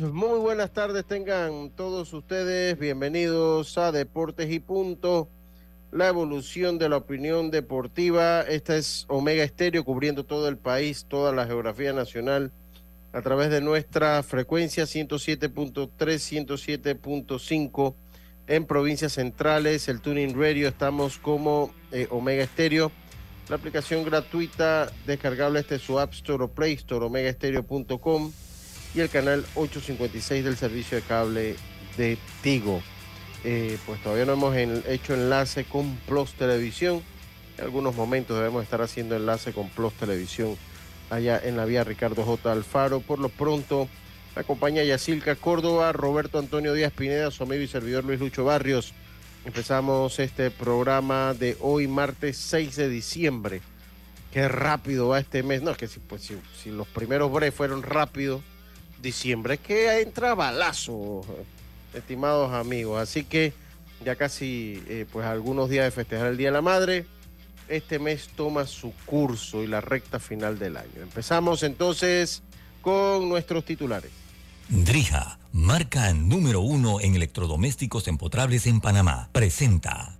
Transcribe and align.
Muy 0.00 0.38
buenas 0.40 0.72
tardes 0.72 1.06
tengan 1.06 1.70
todos 1.70 2.12
ustedes. 2.12 2.78
Bienvenidos 2.78 3.78
a 3.78 3.92
Deportes 3.92 4.50
y 4.50 4.60
Punto, 4.60 5.26
la 5.90 6.08
evolución 6.08 6.76
de 6.76 6.90
la 6.90 6.98
opinión 6.98 7.50
deportiva. 7.50 8.42
Esta 8.42 8.76
es 8.76 9.06
Omega 9.08 9.42
Estéreo 9.42 9.82
cubriendo 9.82 10.24
todo 10.24 10.48
el 10.48 10.58
país, 10.58 11.06
toda 11.08 11.32
la 11.32 11.46
geografía 11.46 11.94
nacional 11.94 12.52
a 13.14 13.22
través 13.22 13.48
de 13.48 13.62
nuestra 13.62 14.22
frecuencia 14.22 14.84
107.3, 14.84 15.88
107.5 15.96 17.94
en 18.48 18.66
provincias 18.66 19.12
centrales, 19.12 19.88
el 19.88 20.02
Tuning 20.02 20.38
Radio, 20.38 20.68
estamos 20.68 21.16
como 21.16 21.72
eh, 21.90 22.06
Omega 22.10 22.42
Estéreo. 22.42 22.92
La 23.48 23.56
aplicación 23.56 24.04
gratuita 24.04 24.92
descargable 25.06 25.60
este 25.60 25.78
su 25.78 25.98
App 25.98 26.12
Store 26.12 26.44
o 26.44 26.48
Play 26.48 26.74
Store, 26.74 27.06
omegaestereo.com 27.06 28.30
y 28.94 29.00
el 29.00 29.08
canal 29.08 29.44
856 29.54 30.44
del 30.44 30.56
servicio 30.56 30.96
de 30.96 31.02
cable 31.02 31.56
de 31.96 32.18
Tigo. 32.42 32.82
Eh, 33.44 33.78
pues 33.86 34.02
todavía 34.02 34.26
no 34.26 34.32
hemos 34.32 34.56
hecho 34.56 35.14
enlace 35.14 35.64
con 35.64 35.96
Plus 36.06 36.34
Televisión. 36.34 37.02
En 37.56 37.64
algunos 37.64 37.94
momentos 37.94 38.36
debemos 38.36 38.62
estar 38.62 38.82
haciendo 38.82 39.16
enlace 39.16 39.52
con 39.52 39.68
Plus 39.70 39.92
Televisión 39.94 40.56
allá 41.08 41.40
en 41.42 41.56
la 41.56 41.64
vía 41.64 41.84
Ricardo 41.84 42.24
J. 42.24 42.52
Alfaro. 42.52 43.00
Por 43.00 43.18
lo 43.18 43.28
pronto, 43.28 43.88
me 44.34 44.42
acompaña 44.42 44.82
Yacilca 44.82 45.36
Córdoba, 45.36 45.92
Roberto 45.92 46.38
Antonio 46.38 46.72
Díaz 46.72 46.92
Pineda, 46.92 47.30
su 47.30 47.42
amigo 47.44 47.62
y 47.62 47.68
servidor 47.68 48.04
Luis 48.04 48.20
Lucho 48.20 48.44
Barrios. 48.44 48.92
Empezamos 49.44 50.18
este 50.18 50.50
programa 50.50 51.32
de 51.32 51.56
hoy, 51.60 51.86
martes 51.88 52.36
6 52.36 52.76
de 52.76 52.88
diciembre. 52.88 53.62
Qué 54.32 54.48
rápido 54.48 55.08
va 55.08 55.18
este 55.18 55.42
mes. 55.42 55.62
No, 55.62 55.70
es 55.70 55.78
que 55.78 55.88
si, 55.88 55.98
pues, 55.98 56.22
si, 56.22 56.38
si 56.62 56.70
los 56.70 56.86
primeros 56.86 57.32
breves 57.32 57.54
fueron 57.54 57.82
rápidos, 57.82 58.42
diciembre 59.02 59.54
es 59.54 59.60
que 59.60 60.00
entra 60.00 60.34
balazo, 60.34 61.22
estimados 61.94 62.52
amigos. 62.52 63.00
Así 63.00 63.24
que 63.24 63.52
ya 64.04 64.16
casi, 64.16 64.82
eh, 64.88 65.06
pues 65.10 65.26
algunos 65.26 65.68
días 65.68 65.84
de 65.84 65.90
festejar 65.90 66.28
el 66.28 66.36
Día 66.36 66.48
de 66.48 66.52
la 66.52 66.62
Madre, 66.62 67.06
este 67.68 67.98
mes 67.98 68.28
toma 68.34 68.66
su 68.66 68.92
curso 69.06 69.62
y 69.62 69.66
la 69.66 69.80
recta 69.80 70.18
final 70.18 70.58
del 70.58 70.76
año. 70.76 71.02
Empezamos 71.02 71.62
entonces 71.62 72.42
con 72.80 73.28
nuestros 73.28 73.64
titulares. 73.64 74.10
Drija, 74.68 75.38
marca 75.52 76.12
número 76.12 76.60
uno 76.60 77.00
en 77.00 77.14
electrodomésticos 77.14 78.08
empotrables 78.08 78.66
en 78.66 78.80
Panamá, 78.80 79.28
presenta 79.32 80.16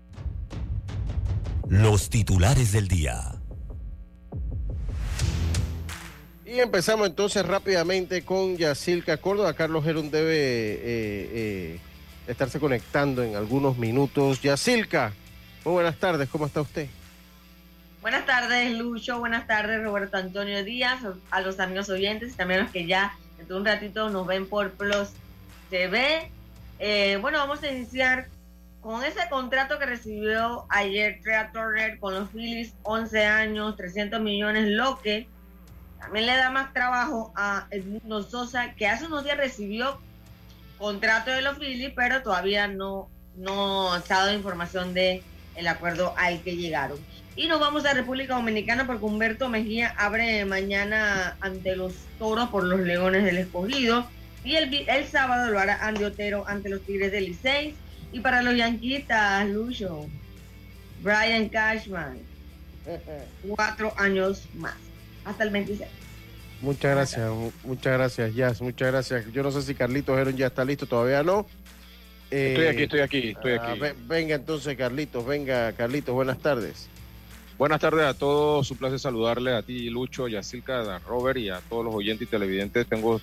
los 1.69 2.11
titulares 2.11 2.73
del 2.73 2.89
día. 2.89 3.30
Y 6.51 6.59
empezamos 6.59 7.07
entonces 7.07 7.47
rápidamente 7.47 8.25
con 8.25 8.57
Yacilca 8.57 9.19
Córdoba. 9.19 9.55
Carlos 9.55 9.85
Gerón 9.85 10.11
debe 10.11 10.35
eh, 10.35 10.81
eh, 10.83 11.81
estarse 12.27 12.59
conectando 12.59 13.23
en 13.23 13.37
algunos 13.37 13.79
minutos. 13.79 14.43
Yacilca, 14.43 15.13
buenas 15.63 15.95
tardes, 15.99 16.29
¿cómo 16.29 16.47
está 16.47 16.61
usted? 16.61 16.89
Buenas 18.03 18.27
tardes, 18.27 18.77
Lucho. 18.77 19.21
Buenas 19.21 19.47
tardes, 19.47 19.81
Roberto 19.81 20.17
Antonio 20.17 20.65
Díaz, 20.65 21.01
a 21.31 21.41
los 21.41 21.61
amigos 21.61 21.89
oyentes 21.89 22.33
y 22.33 22.37
también 22.37 22.59
a 22.59 22.63
los 22.65 22.73
que 22.73 22.85
ya 22.85 23.17
dentro 23.39 23.55
de 23.55 23.61
un 23.61 23.67
ratito 23.67 24.11
nos 24.11 24.27
ven 24.27 24.49
por 24.49 24.73
Plus 24.73 25.11
TV. 25.71 26.33
Eh, 26.81 27.17
bueno, 27.21 27.39
vamos 27.39 27.63
a 27.63 27.71
iniciar 27.71 28.27
con 28.81 29.05
ese 29.05 29.21
contrato 29.31 29.79
que 29.79 29.87
recibió 29.87 30.67
ayer 30.69 31.21
Trea 31.23 31.53
Turner 31.53 32.01
con 32.01 32.13
los 32.13 32.29
Phillies, 32.31 32.75
11 32.83 33.25
años, 33.25 33.77
300 33.77 34.21
millones, 34.21 34.67
lo 34.67 34.99
que 34.99 35.29
también 36.01 36.27
le 36.27 36.37
da 36.37 36.51
más 36.51 36.73
trabajo 36.73 37.33
a 37.37 37.67
Edmundo 37.71 38.23
Sosa, 38.23 38.75
que 38.75 38.87
hace 38.87 39.07
unos 39.07 39.25
días 39.25 39.37
recibió 39.37 40.01
contrato 40.79 41.31
de 41.31 41.43
los 41.43 41.59
Phillies, 41.59 41.93
pero 41.95 42.23
todavía 42.23 42.67
no, 42.67 43.09
no 43.37 43.93
ha 43.93 44.01
dado 44.01 44.33
información 44.33 44.95
de 44.95 45.23
acuerdo 45.69 46.15
al 46.17 46.41
que 46.43 46.57
llegaron. 46.57 46.99
Y 47.37 47.47
nos 47.47 47.61
vamos 47.61 47.87
a 47.87 47.95
República 47.95 48.35
Dominicana 48.35 48.87
porque 48.87 49.05
Humberto 49.05 49.49
Mejía 49.49 49.95
abre 49.97 50.45
mañana 50.45 51.37
ante 51.41 51.77
los 51.77 51.95
toros 52.19 52.51
por 52.51 52.65
los 52.65 52.81
Leones 52.81 53.25
del 53.25 53.39
Escogido. 53.39 54.07
Y 54.43 54.57
el, 54.57 54.75
el 54.89 55.07
sábado 55.07 55.51
lo 55.51 55.59
hará 55.59 55.87
Andy 55.87 56.05
Otero 56.05 56.45
ante 56.47 56.69
los 56.69 56.83
Tigres 56.83 57.13
del 57.13 57.27
Licey. 57.27 57.75
Y 58.13 58.21
para 58.21 58.43
los 58.43 58.57
Yanquitas, 58.57 59.49
Lucho, 59.49 60.07
Brian 61.03 61.49
Cashman, 61.49 62.19
cuatro 63.49 63.95
años 63.97 64.47
más, 64.55 64.75
hasta 65.25 65.45
el 65.45 65.51
26. 65.51 65.89
Muchas 66.63 66.95
gracias, 66.95 67.31
muchas 67.65 67.93
gracias, 67.95 68.35
Jazz, 68.35 68.61
muchas 68.61 68.89
gracias. 68.89 69.33
Yo 69.33 69.43
no 69.43 69.51
sé 69.51 69.63
si 69.63 69.75
Carlitos 69.75 70.19
Heron 70.19 70.37
ya 70.37 70.49
está 70.49 70.65
listo, 70.65 70.87
todavía 70.87 71.23
no. 71.23 71.47
Eh, 72.31 72.51
estoy 72.51 72.67
aquí, 72.67 72.83
estoy 72.83 73.01
aquí, 73.01 73.29
estoy 73.31 73.53
ah, 73.53 73.73
aquí. 73.73 73.81
venga 74.07 74.35
entonces, 74.35 74.77
Carlitos, 74.77 75.25
venga, 75.25 75.73
Carlitos, 75.73 76.15
buenas 76.15 76.39
tardes. 76.39 76.89
Buenas 77.57 77.81
tardes 77.81 78.07
a 78.07 78.15
todos, 78.15 78.71
un 78.71 78.77
placer 78.77 78.99
saludarle 78.99 79.55
a 79.55 79.63
ti, 79.63 79.91
Lucho, 79.91 80.29
Yacilca, 80.29 80.97
a 80.97 80.99
Robert 81.01 81.39
y 81.39 81.51
a 81.51 81.61
todos 81.61 81.85
los 81.85 81.95
oyentes 81.95 82.27
y 82.27 82.31
televidentes. 82.31 82.87
Tengo 82.87 83.21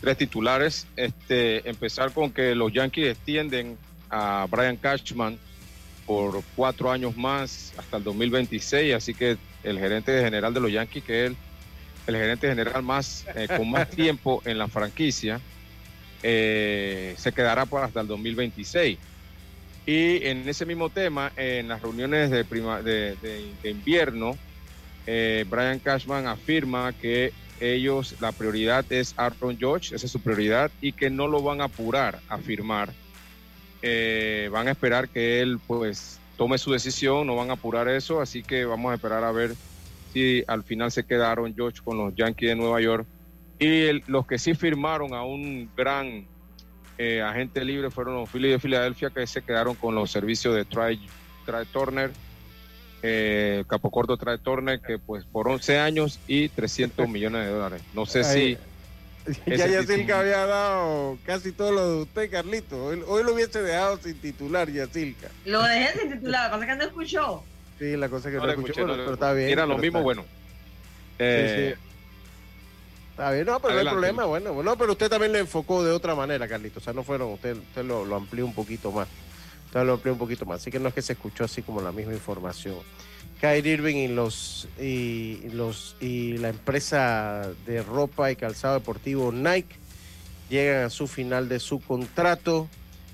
tres 0.00 0.16
titulares. 0.16 0.86
Este, 0.96 1.68
empezar 1.68 2.12
con 2.12 2.30
que 2.30 2.54
los 2.54 2.72
Yankees 2.72 3.12
extienden 3.12 3.76
a 4.08 4.46
Brian 4.50 4.76
Cashman 4.76 5.38
por 6.10 6.42
cuatro 6.56 6.90
años 6.90 7.16
más 7.16 7.72
hasta 7.76 7.98
el 7.98 8.02
2026, 8.02 8.94
así 8.94 9.14
que 9.14 9.38
el 9.62 9.78
gerente 9.78 10.20
general 10.20 10.52
de 10.52 10.58
los 10.58 10.72
Yankees, 10.72 11.04
que 11.04 11.26
es 11.26 11.30
el, 11.30 11.36
el 12.08 12.16
gerente 12.16 12.48
general 12.48 12.82
más 12.82 13.24
eh, 13.36 13.46
con 13.46 13.70
más 13.70 13.88
tiempo 13.90 14.42
en 14.44 14.58
la 14.58 14.66
franquicia, 14.66 15.40
eh, 16.24 17.14
se 17.16 17.30
quedará 17.30 17.64
por 17.64 17.84
hasta 17.84 18.00
el 18.00 18.08
2026. 18.08 18.98
Y 19.86 20.26
en 20.26 20.48
ese 20.48 20.66
mismo 20.66 20.90
tema, 20.90 21.30
en 21.36 21.68
las 21.68 21.80
reuniones 21.80 22.28
de, 22.32 22.44
prima, 22.44 22.82
de, 22.82 23.14
de, 23.22 23.46
de 23.62 23.70
invierno, 23.70 24.36
eh, 25.06 25.44
Brian 25.48 25.78
Cashman 25.78 26.26
afirma 26.26 26.92
que 26.92 27.32
ellos, 27.60 28.16
la 28.18 28.32
prioridad 28.32 28.84
es 28.90 29.14
Aaron 29.16 29.56
George, 29.56 29.94
esa 29.94 30.06
es 30.06 30.10
su 30.10 30.20
prioridad, 30.20 30.72
y 30.80 30.90
que 30.90 31.08
no 31.08 31.28
lo 31.28 31.40
van 31.40 31.60
a 31.60 31.66
apurar 31.66 32.18
a 32.28 32.38
firmar. 32.38 32.92
Eh, 33.82 34.48
van 34.52 34.68
a 34.68 34.72
esperar 34.72 35.08
que 35.08 35.40
él 35.40 35.58
pues 35.66 36.18
tome 36.36 36.58
su 36.58 36.72
decisión, 36.72 37.26
no 37.26 37.36
van 37.36 37.50
a 37.50 37.54
apurar 37.54 37.88
eso, 37.88 38.20
así 38.20 38.42
que 38.42 38.64
vamos 38.64 38.92
a 38.92 38.94
esperar 38.94 39.24
a 39.24 39.32
ver 39.32 39.54
si 40.12 40.42
al 40.46 40.62
final 40.64 40.90
se 40.90 41.04
quedaron 41.04 41.54
George 41.54 41.80
con 41.82 41.98
los 41.98 42.14
Yankees 42.14 42.50
de 42.50 42.56
Nueva 42.56 42.80
York. 42.80 43.06
Y 43.58 44.00
los 44.10 44.26
que 44.26 44.38
sí 44.38 44.54
firmaron 44.54 45.12
a 45.14 45.22
un 45.22 45.70
gran 45.76 46.26
eh, 46.96 47.22
agente 47.22 47.64
libre 47.64 47.90
fueron 47.90 48.14
los 48.14 48.30
Phillies 48.30 48.52
de 48.52 48.58
Filadelfia 48.58 49.10
que 49.10 49.26
se 49.26 49.42
quedaron 49.42 49.74
con 49.74 49.94
los 49.94 50.10
servicios 50.10 50.54
de 50.54 50.64
Try, 50.64 50.98
Try 51.44 51.66
Turner, 51.72 52.10
eh, 53.02 53.64
Capocorto 53.68 54.16
Try 54.16 54.38
Turner, 54.38 54.80
que 54.80 54.98
pues 54.98 55.24
por 55.24 55.48
11 55.48 55.78
años 55.78 56.18
y 56.26 56.48
300 56.48 57.08
millones 57.08 57.46
de 57.46 57.52
dólares. 57.52 57.82
No 57.94 58.06
sé 58.06 58.24
si... 58.24 58.58
Ya 59.46 59.66
título- 59.66 60.14
había 60.16 60.46
dado 60.46 61.18
casi 61.24 61.52
todo 61.52 61.72
lo 61.72 61.88
de 61.96 62.02
usted, 62.02 62.30
Carlito. 62.30 62.84
Hoy, 62.86 63.02
hoy 63.06 63.22
lo 63.22 63.34
hubiese 63.34 63.62
dejado 63.62 63.98
sin 63.98 64.18
titular, 64.20 64.70
Yacilca. 64.70 65.28
Lo 65.44 65.62
dejé 65.62 65.98
sin 66.00 66.12
titular, 66.12 66.50
pasa 66.50 66.64
es 66.64 66.70
que 66.70 66.76
no 66.76 66.84
escuchó. 66.84 67.44
Sí, 67.78 67.96
la 67.96 68.08
cosa 68.08 68.30
que 68.30 68.36
no, 68.36 68.40
No 68.42 68.46
le 68.46 68.52
escuché, 68.52 68.70
escuché, 68.72 68.82
bueno, 68.82 68.92
no 68.96 68.98
le 68.98 69.04
pero 69.04 69.14
está 69.14 69.32
bien. 69.32 69.48
Era 69.50 69.66
lo 69.66 69.78
mismo, 69.78 69.98
está- 69.98 70.04
bueno. 70.04 70.24
Eh, 71.18 71.74
sí. 71.76 71.86
Está 73.10 73.32
bien, 73.32 73.44
no, 73.46 73.60
pero 73.60 73.74
Adelante. 73.74 73.84
no 73.84 74.06
hay 74.06 74.12
problema, 74.12 74.24
bueno, 74.26 74.62
no, 74.62 74.78
pero 74.78 74.92
usted 74.92 75.10
también 75.10 75.32
lo 75.32 75.38
enfocó 75.38 75.84
de 75.84 75.92
otra 75.92 76.14
manera, 76.14 76.48
Carlito, 76.48 76.78
o 76.80 76.82
sea, 76.82 76.94
no 76.94 77.02
fueron, 77.04 77.32
usted, 77.32 77.56
usted 77.56 77.84
lo, 77.84 78.04
lo 78.06 78.16
amplió 78.16 78.46
un 78.46 78.54
poquito 78.54 78.90
más, 78.90 79.08
usted 79.66 79.84
lo 79.84 79.92
amplió 79.94 80.14
un 80.14 80.18
poquito 80.18 80.46
más, 80.46 80.60
así 80.62 80.70
que 80.70 80.78
no 80.78 80.88
es 80.88 80.94
que 80.94 81.02
se 81.02 81.12
escuchó 81.12 81.44
así 81.44 81.60
como 81.60 81.82
la 81.82 81.92
misma 81.92 82.14
información. 82.14 82.76
Kyrie 83.40 83.72
Irving 83.72 83.96
y 83.96 84.08
los 84.08 84.68
y 84.78 85.48
los 85.52 85.96
y 86.00 86.36
la 86.38 86.50
empresa 86.50 87.50
de 87.64 87.82
ropa 87.82 88.30
y 88.30 88.36
calzado 88.36 88.74
deportivo 88.74 89.32
Nike 89.32 89.76
llegan 90.50 90.84
a 90.84 90.90
su 90.90 91.06
final 91.06 91.48
de 91.48 91.58
su 91.58 91.80
contrato. 91.80 92.68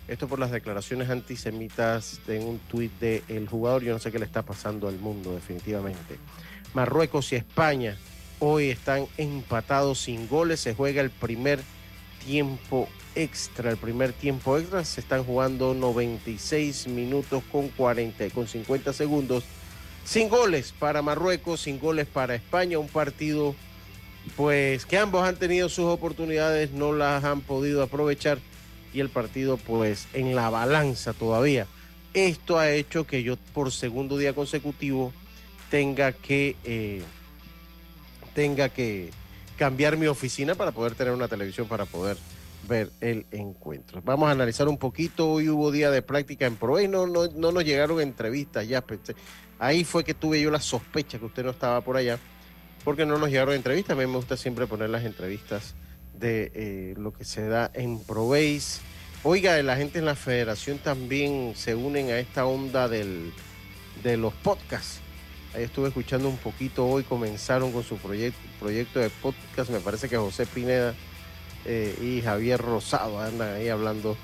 Esto 0.08 0.28
por 0.28 0.38
las 0.38 0.50
declaraciones 0.50 1.10
antisemitas 1.10 2.20
de 2.26 2.38
un 2.38 2.58
tuit 2.58 2.92
del 3.00 3.48
jugador. 3.48 3.82
Yo 3.82 3.92
no 3.92 3.98
sé 3.98 4.10
qué 4.10 4.18
le 4.18 4.24
está 4.24 4.42
pasando 4.42 4.88
al 4.88 4.98
mundo, 4.98 5.34
definitivamente. 5.34 6.16
Marruecos 6.74 7.32
y 7.32 7.36
España 7.36 7.96
hoy 8.38 8.70
están 8.70 9.06
empatados 9.16 10.00
sin 10.00 10.28
goles. 10.28 10.60
Se 10.60 10.74
juega 10.74 11.02
el 11.02 11.10
primer 11.10 11.60
tiempo 12.24 12.88
extra. 13.14 13.70
El 13.70 13.76
primer 13.76 14.12
tiempo 14.12 14.58
extra 14.58 14.84
se 14.84 15.00
están 15.00 15.24
jugando 15.24 15.74
96 15.74 16.88
minutos 16.88 17.42
con 17.50 17.68
40, 17.68 18.30
con 18.30 18.46
50 18.46 18.92
segundos. 18.92 19.44
Sin 20.06 20.28
goles 20.28 20.72
para 20.78 21.02
Marruecos, 21.02 21.62
sin 21.62 21.80
goles 21.80 22.06
para 22.06 22.36
España. 22.36 22.78
Un 22.78 22.88
partido, 22.88 23.56
pues, 24.36 24.86
que 24.86 24.98
ambos 24.98 25.26
han 25.26 25.36
tenido 25.36 25.68
sus 25.68 25.86
oportunidades, 25.86 26.70
no 26.70 26.92
las 26.92 27.24
han 27.24 27.40
podido 27.40 27.82
aprovechar. 27.82 28.38
Y 28.94 29.00
el 29.00 29.10
partido, 29.10 29.56
pues, 29.56 30.06
en 30.14 30.36
la 30.36 30.48
balanza 30.48 31.12
todavía. 31.12 31.66
Esto 32.14 32.56
ha 32.56 32.70
hecho 32.70 33.04
que 33.04 33.24
yo, 33.24 33.36
por 33.52 33.72
segundo 33.72 34.16
día 34.16 34.32
consecutivo, 34.32 35.12
tenga 35.70 36.12
que. 36.12 36.54
Eh, 36.64 37.02
tenga 38.32 38.68
que 38.68 39.10
cambiar 39.56 39.96
mi 39.96 40.06
oficina 40.06 40.54
para 40.54 40.70
poder 40.70 40.94
tener 40.94 41.14
una 41.14 41.26
televisión 41.26 41.66
para 41.66 41.86
poder 41.86 42.16
ver 42.68 42.90
el 43.00 43.26
encuentro. 43.30 44.02
Vamos 44.04 44.28
a 44.28 44.32
analizar 44.32 44.68
un 44.68 44.76
poquito. 44.76 45.30
Hoy 45.30 45.48
hubo 45.48 45.70
día 45.70 45.90
de 45.90 46.02
práctica 46.02 46.46
en 46.46 46.56
Pro 46.56 46.78
no, 46.88 47.06
no, 47.06 47.26
no 47.28 47.52
nos 47.52 47.64
llegaron 47.64 48.00
entrevistas 48.00 48.68
ya. 48.68 48.84
Ahí 49.58 49.84
fue 49.84 50.04
que 50.04 50.14
tuve 50.14 50.40
yo 50.40 50.50
la 50.50 50.60
sospecha 50.60 51.18
que 51.18 51.24
usted 51.24 51.44
no 51.44 51.50
estaba 51.50 51.80
por 51.80 51.96
allá, 51.96 52.18
porque 52.84 53.06
no 53.06 53.18
nos 53.18 53.30
llegaron 53.30 53.54
entrevistas. 53.54 53.96
A 53.96 54.00
mí 54.00 54.06
me 54.06 54.16
gusta 54.16 54.36
siempre 54.36 54.66
poner 54.66 54.90
las 54.90 55.04
entrevistas 55.04 55.74
de 56.14 56.50
eh, 56.54 56.94
lo 56.98 57.12
que 57.12 57.24
se 57.24 57.46
da 57.48 57.70
en 57.74 58.00
ProBase. 58.00 58.80
Oiga, 59.22 59.60
la 59.62 59.76
gente 59.76 59.98
en 59.98 60.04
la 60.04 60.14
federación 60.14 60.78
también 60.78 61.54
se 61.56 61.74
unen 61.74 62.10
a 62.10 62.18
esta 62.18 62.46
onda 62.46 62.88
del, 62.88 63.32
de 64.02 64.16
los 64.16 64.32
podcasts. 64.34 65.00
Ahí 65.54 65.64
estuve 65.64 65.88
escuchando 65.88 66.28
un 66.28 66.36
poquito 66.36 66.86
hoy, 66.86 67.02
comenzaron 67.02 67.72
con 67.72 67.82
su 67.82 67.96
proyecto, 67.96 68.38
proyecto 68.60 69.00
de 69.00 69.08
podcast. 69.08 69.70
Me 69.70 69.80
parece 69.80 70.08
que 70.08 70.16
José 70.16 70.44
Pineda 70.44 70.94
eh, 71.64 71.96
y 72.00 72.20
Javier 72.20 72.60
Rosado 72.60 73.20
andan 73.20 73.54
ahí 73.54 73.68
hablando. 73.68 74.16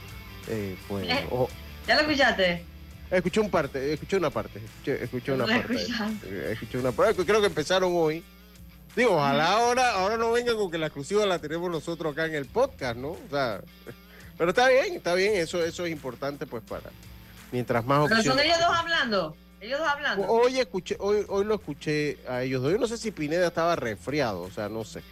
Eh, 0.49 0.77
pues, 0.89 1.07
¿Ya 1.87 1.95
lo 1.95 2.03
escuchaste? 2.03 2.72
Escuché 3.13 3.41
un 3.41 3.51
parte, 3.51 3.93
escuché 3.93 4.17
una 4.17 4.31
parte, 4.31 4.59
escuché, 4.87 5.33
una 5.33 5.45
parte. 5.45 5.75
Escuché 6.51 6.79
una 6.79 6.93
parte. 6.93 7.27
Creo 7.27 7.41
que 7.43 7.47
empezaron 7.49 7.93
hoy. 7.95 8.25
Digo, 8.97 9.17
ojalá 9.17 9.53
ahora, 9.53 9.91
ahora 9.93 10.17
no 10.17 10.33
vengan 10.33 10.57
con 10.57 10.71
que 10.71 10.79
la 10.79 10.87
exclusiva 10.87 11.27
la 11.27 11.39
tenemos 11.39 11.71
nosotros 11.71 12.11
acá 12.11 12.25
en 12.25 12.35
el 12.35 12.47
podcast, 12.47 12.97
¿no? 12.97 13.11
O 13.11 13.29
sea, 13.31 13.61
pero 14.39 14.51
está 14.51 14.67
bien, 14.69 14.95
está 14.95 15.13
bien, 15.13 15.37
eso, 15.37 15.63
eso 15.63 15.85
es 15.85 15.93
importante 15.93 16.47
pues 16.47 16.63
para 16.63 16.91
mientras 17.53 17.85
más 17.85 18.01
opciones. 18.01 18.25
Pero 18.25 18.35
son 18.35 18.47
ellos 18.47 18.59
dos 18.59 18.77
hablando. 18.79 19.37
Ellos 19.61 19.79
dos 19.79 19.89
hablando. 19.89 20.27
Hoy 20.29 20.59
escuché, 20.59 20.97
hoy, 20.99 21.27
hoy 21.29 21.45
lo 21.45 21.57
escuché 21.57 22.17
a 22.27 22.43
ellos 22.43 22.63
dos. 22.63 22.73
Yo 22.73 22.79
no 22.79 22.87
sé 22.87 22.97
si 22.97 23.11
Pineda 23.11 23.47
estaba 23.47 23.77
resfriado, 23.77 24.41
o 24.41 24.51
sea, 24.51 24.71
no 24.71 24.85
sé 24.85 25.03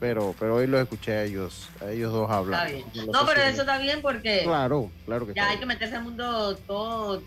pero 0.00 0.34
pero 0.38 0.56
hoy 0.56 0.66
los 0.66 0.80
escuché 0.80 1.12
a 1.12 1.24
ellos 1.24 1.68
a 1.80 1.90
ellos 1.90 2.12
dos 2.12 2.30
hablar. 2.30 2.70
No, 3.12 3.26
pero 3.26 3.42
eso 3.42 3.62
está 3.62 3.78
bien 3.78 4.00
porque 4.00 4.42
claro, 4.44 4.90
claro 5.06 5.26
que 5.26 5.34
ya 5.34 5.50
hay 5.50 5.58
que 5.58 5.66
meterse 5.66 5.96
el 5.96 6.02
mundo 6.02 6.56
todo 6.66 7.22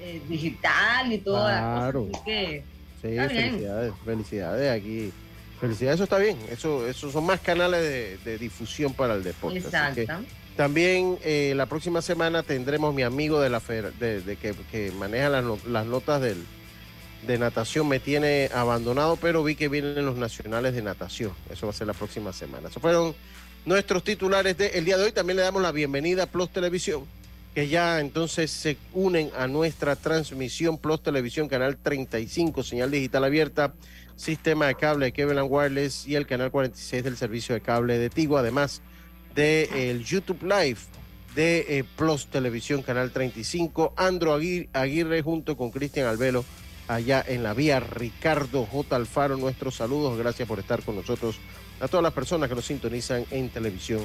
eh, 0.00 0.22
digital 0.28 1.12
y 1.12 1.18
todo. 1.18 1.44
Claro. 1.46 2.08
sí, 2.24 2.62
felicidades, 3.00 3.92
felicidades 4.04 4.70
aquí. 4.70 5.12
Felicidades, 5.60 5.94
eso 5.96 6.04
está 6.04 6.18
bien. 6.18 6.38
Eso, 6.50 6.86
eso 6.86 7.10
son 7.10 7.24
más 7.24 7.40
canales 7.40 8.22
de, 8.24 8.38
difusión 8.38 8.92
para 8.92 9.14
el 9.14 9.22
deporte. 9.22 9.58
Exacto. 9.58 10.02
también 10.54 11.18
eh, 11.22 11.54
la 11.56 11.66
próxima 11.66 12.02
semana 12.02 12.42
tendremos 12.42 12.94
mi 12.94 13.02
amigo 13.02 13.40
de 13.40 13.50
la 13.50 13.60
de, 13.60 14.20
de 14.20 14.36
que, 14.36 14.54
que, 14.70 14.92
maneja 14.92 15.30
las, 15.30 15.64
las 15.64 15.86
notas 15.86 16.20
del, 16.20 16.44
de 17.26 17.38
natación 17.38 17.88
me 17.88 18.00
tiene 18.00 18.50
abandonado, 18.54 19.16
pero 19.16 19.42
vi 19.42 19.56
que 19.56 19.68
vienen 19.68 20.04
los 20.04 20.16
nacionales 20.16 20.74
de 20.74 20.82
natación. 20.82 21.32
Eso 21.50 21.66
va 21.66 21.72
a 21.72 21.76
ser 21.76 21.86
la 21.86 21.92
próxima 21.92 22.32
semana. 22.32 22.68
Esos 22.68 22.80
fueron 22.80 23.14
nuestros 23.64 24.04
titulares 24.04 24.56
del 24.56 24.84
día 24.84 24.96
de 24.96 25.04
hoy. 25.04 25.12
También 25.12 25.36
le 25.36 25.42
damos 25.42 25.62
la 25.62 25.72
bienvenida 25.72 26.24
a 26.24 26.26
Plus 26.26 26.50
Televisión, 26.50 27.04
que 27.56 27.68
ya 27.68 28.00
entonces 28.00 28.50
se 28.50 28.76
unen 28.92 29.30
a 29.34 29.46
nuestra 29.46 29.96
transmisión 29.96 30.76
Plus 30.76 31.02
Televisión, 31.02 31.48
canal 31.48 31.78
35, 31.78 32.62
señal 32.62 32.90
digital 32.90 33.24
abierta, 33.24 33.72
sistema 34.14 34.66
de 34.66 34.74
cable 34.74 35.06
de 35.06 35.12
Kevin 35.12 35.38
Wireless 35.40 36.06
y 36.06 36.16
el 36.16 36.26
canal 36.26 36.50
46 36.50 37.02
del 37.02 37.16
servicio 37.16 37.54
de 37.54 37.62
cable 37.62 37.96
de 37.96 38.10
Tigo, 38.10 38.36
además 38.36 38.82
del 39.34 39.72
el 39.72 40.04
YouTube 40.04 40.42
Live 40.42 40.80
de 41.34 41.78
eh, 41.78 41.84
Plus 41.96 42.26
Televisión, 42.26 42.82
canal 42.82 43.10
35. 43.10 43.94
Andro 43.96 44.34
Aguirre 44.34 45.22
junto 45.22 45.56
con 45.56 45.70
Cristian 45.70 46.08
Albelo 46.08 46.44
allá 46.88 47.24
en 47.26 47.42
la 47.42 47.54
vía 47.54 47.80
Ricardo 47.80 48.66
J. 48.66 48.96
Alfaro. 48.96 49.38
Nuestros 49.38 49.76
saludos, 49.76 50.18
gracias 50.18 50.46
por 50.46 50.58
estar 50.58 50.82
con 50.82 50.96
nosotros, 50.96 51.36
a 51.80 51.88
todas 51.88 52.02
las 52.04 52.12
personas 52.12 52.50
que 52.50 52.54
nos 52.54 52.66
sintonizan 52.66 53.24
en 53.30 53.48
televisión 53.48 54.04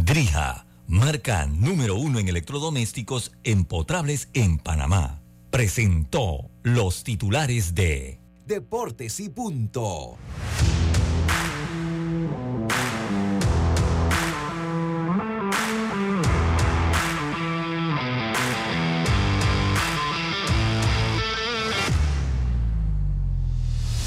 Drija 0.00 0.64
marca 0.88 1.46
número 1.46 1.96
uno 1.96 2.18
en 2.18 2.26
electrodomésticos 2.26 3.30
empotrables 3.44 4.30
en 4.32 4.56
Panamá. 4.56 5.20
Presentó 5.50 6.50
los 6.62 7.04
titulares 7.04 7.74
de 7.74 8.18
Deportes 8.46 9.20
y 9.20 9.28
Punto. 9.28 10.16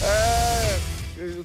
Ah, 0.02 0.78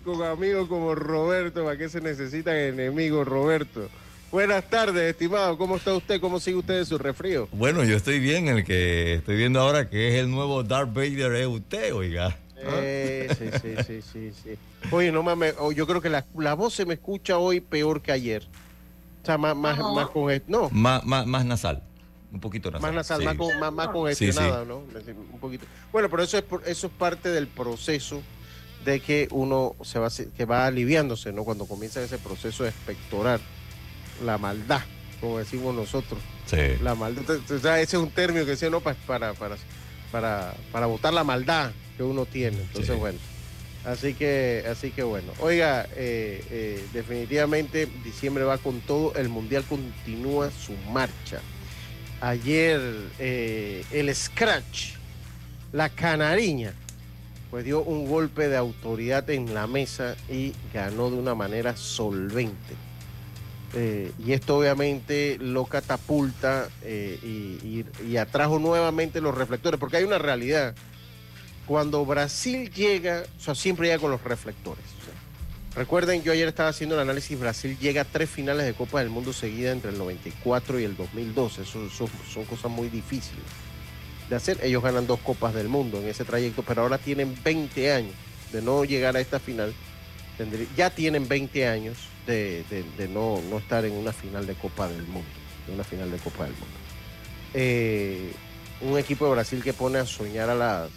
con 0.02 0.22
amigos 0.22 0.66
como 0.66 0.94
Roberto, 0.94 1.62
¿para 1.62 1.76
qué 1.76 1.90
se 1.90 2.00
necesitan 2.00 2.56
enemigos, 2.56 3.28
Roberto? 3.28 3.90
Buenas 4.30 4.62
tardes, 4.70 5.10
estimado. 5.10 5.58
¿Cómo 5.58 5.76
está 5.76 5.92
usted? 5.92 6.20
¿Cómo 6.20 6.38
sigue 6.38 6.58
usted 6.58 6.78
de 6.78 6.84
su 6.84 6.98
refrío? 6.98 7.48
Bueno, 7.50 7.82
yo 7.82 7.96
estoy 7.96 8.20
bien. 8.20 8.46
El 8.46 8.64
que 8.64 9.14
estoy 9.14 9.36
viendo 9.36 9.58
ahora 9.58 9.90
que 9.90 10.10
es 10.10 10.20
el 10.22 10.30
nuevo 10.30 10.62
Darth 10.62 10.94
Vader 10.94 11.34
es 11.34 11.48
usted, 11.48 11.92
oiga. 11.92 12.36
Eh, 12.56 13.28
sí, 13.36 13.46
sí, 13.60 13.74
sí, 13.84 14.02
sí, 14.02 14.32
sí. 14.32 14.50
Oye, 14.92 15.10
no 15.10 15.24
mames, 15.24 15.56
oh, 15.58 15.72
yo 15.72 15.84
creo 15.84 16.00
que 16.00 16.10
la, 16.10 16.54
voz 16.54 16.74
se 16.74 16.86
me 16.86 16.94
escucha 16.94 17.38
hoy 17.38 17.60
peor 17.60 18.02
que 18.02 18.12
ayer. 18.12 18.46
O 19.20 19.26
sea, 19.26 19.36
más, 19.36 19.56
más, 19.56 19.76
más 19.78 20.08
con 20.10 20.32
no. 20.46 20.70
Más, 20.70 21.04
más, 21.04 21.26
más 21.26 21.44
nasal. 21.44 21.82
Un 22.32 22.38
poquito 22.38 22.70
nasal. 22.70 22.82
Más 22.82 22.94
nasal, 22.94 23.24
más, 23.24 23.34
con, 23.34 23.58
más, 23.58 23.72
más 23.72 23.88
congestionada, 23.88 24.64
¿no? 24.64 24.84
Un 25.32 25.40
poquito. 25.40 25.66
Bueno, 25.90 26.08
pero 26.08 26.22
eso 26.22 26.38
es, 26.38 26.44
eso 26.66 26.86
es 26.86 26.92
parte 26.92 27.30
del 27.30 27.48
proceso 27.48 28.22
de 28.84 29.00
que 29.00 29.26
uno 29.32 29.74
se 29.82 29.98
va, 29.98 30.08
que 30.36 30.44
va 30.44 30.66
aliviándose, 30.66 31.32
¿no? 31.32 31.42
Cuando 31.42 31.66
comienza 31.66 32.00
ese 32.00 32.18
proceso 32.18 32.62
de 32.62 32.68
espectorar 32.68 33.40
la 34.24 34.38
maldad, 34.38 34.82
como 35.20 35.38
decimos 35.38 35.74
nosotros. 35.74 36.20
Sí. 36.46 36.76
La 36.82 36.94
maldad. 36.94 37.38
O 37.50 37.58
sea, 37.58 37.80
ese 37.80 37.96
es 37.96 38.02
un 38.02 38.10
término 38.10 38.44
que 38.44 38.52
decía, 38.52 38.70
no, 38.70 38.80
para, 38.80 38.96
para, 39.06 39.34
para, 40.12 40.54
para 40.72 40.86
votar 40.86 41.12
la 41.12 41.24
maldad 41.24 41.72
que 41.96 42.02
uno 42.02 42.26
tiene. 42.26 42.58
Entonces, 42.60 42.96
bueno. 42.98 43.18
Así 43.84 44.12
que, 44.14 44.64
así 44.70 44.90
que 44.90 45.02
bueno. 45.02 45.32
Oiga, 45.40 45.86
eh, 45.96 46.44
eh, 46.50 46.84
definitivamente 46.92 47.88
diciembre 48.04 48.44
va 48.44 48.58
con 48.58 48.80
todo, 48.80 49.14
el 49.14 49.28
Mundial 49.28 49.64
continúa 49.64 50.50
su 50.50 50.72
marcha. 50.92 51.40
Ayer 52.20 52.80
eh, 53.18 53.82
el 53.90 54.14
Scratch, 54.14 54.96
la 55.72 55.88
canariña, 55.88 56.74
pues 57.50 57.64
dio 57.64 57.82
un 57.82 58.06
golpe 58.06 58.48
de 58.48 58.58
autoridad 58.58 59.28
en 59.30 59.54
la 59.54 59.66
mesa 59.66 60.14
y 60.28 60.52
ganó 60.74 61.10
de 61.10 61.16
una 61.16 61.34
manera 61.34 61.74
solvente. 61.76 62.74
Eh, 63.74 64.10
y 64.18 64.32
esto 64.32 64.58
obviamente 64.58 65.38
lo 65.40 65.64
catapulta 65.64 66.68
eh, 66.82 67.84
y, 68.04 68.16
atrajo 68.16 68.58
nuevamente 68.58 69.20
los 69.20 69.34
reflectores, 69.34 69.78
porque 69.78 69.98
hay 69.98 70.04
una 70.04 70.18
realidad. 70.18 70.74
Cuando 71.66 72.04
Brasil 72.04 72.70
llega, 72.72 73.22
o 73.38 73.40
sea, 73.40 73.54
siempre 73.54 73.88
llega 73.88 74.00
con 74.00 74.10
los 74.10 74.22
reflectores. 74.24 74.84
recuerden, 75.76 76.22
yo 76.22 76.32
ayer 76.32 76.48
estaba 76.48 76.70
haciendo 76.70 76.96
el 76.96 77.02
análisis, 77.02 77.38
Brasil 77.38 77.78
llega 77.80 78.02
a 78.02 78.04
tres 78.04 78.28
finales 78.28 78.66
de 78.66 78.74
Copa 78.74 78.98
del 78.98 79.08
Mundo 79.08 79.32
seguida 79.32 79.70
entre 79.70 79.90
el 79.90 79.98
94 79.98 80.80
y 80.80 80.84
el 80.84 80.96
2012. 80.96 81.62
Eso, 81.62 81.88
son 81.88 82.44
cosas 82.46 82.70
muy 82.70 82.88
difíciles 82.88 83.44
de 84.28 84.36
hacer. 84.36 84.58
Ellos 84.62 84.82
ganan 84.82 85.06
dos 85.06 85.20
Copas 85.20 85.54
del 85.54 85.68
Mundo 85.68 85.98
en 85.98 86.08
ese 86.08 86.24
trayecto, 86.24 86.62
pero 86.62 86.82
ahora 86.82 86.98
tienen 86.98 87.36
20 87.44 87.92
años 87.92 88.14
de 88.52 88.62
no 88.62 88.84
llegar 88.84 89.16
a 89.16 89.20
esta 89.20 89.38
final 89.38 89.74
ya 90.76 90.90
tienen 90.90 91.28
20 91.28 91.66
años 91.68 91.98
de, 92.26 92.64
no, 93.12 93.40
no, 93.50 93.58
estar 93.58 93.84
en 93.84 93.92
una 93.92 94.12
final 94.12 94.46
de 94.46 94.54
Copa 94.54 94.88
del 94.88 95.02
Mundo, 95.04 95.28
de 95.66 95.74
una 95.74 95.84
final 95.84 96.10
de 96.10 96.18
Copa 96.18 96.44
del 96.44 96.52
Mundo. 96.52 96.66
Eh, 97.54 98.32
un 98.80 98.98
equipo 98.98 99.26
de 99.26 99.32
Brasil 99.32 99.62
que 99.62 99.72
pone 99.72 99.98
a 99.98 100.06
soñar 100.06 100.48
a 100.48 100.54
las 100.54 100.90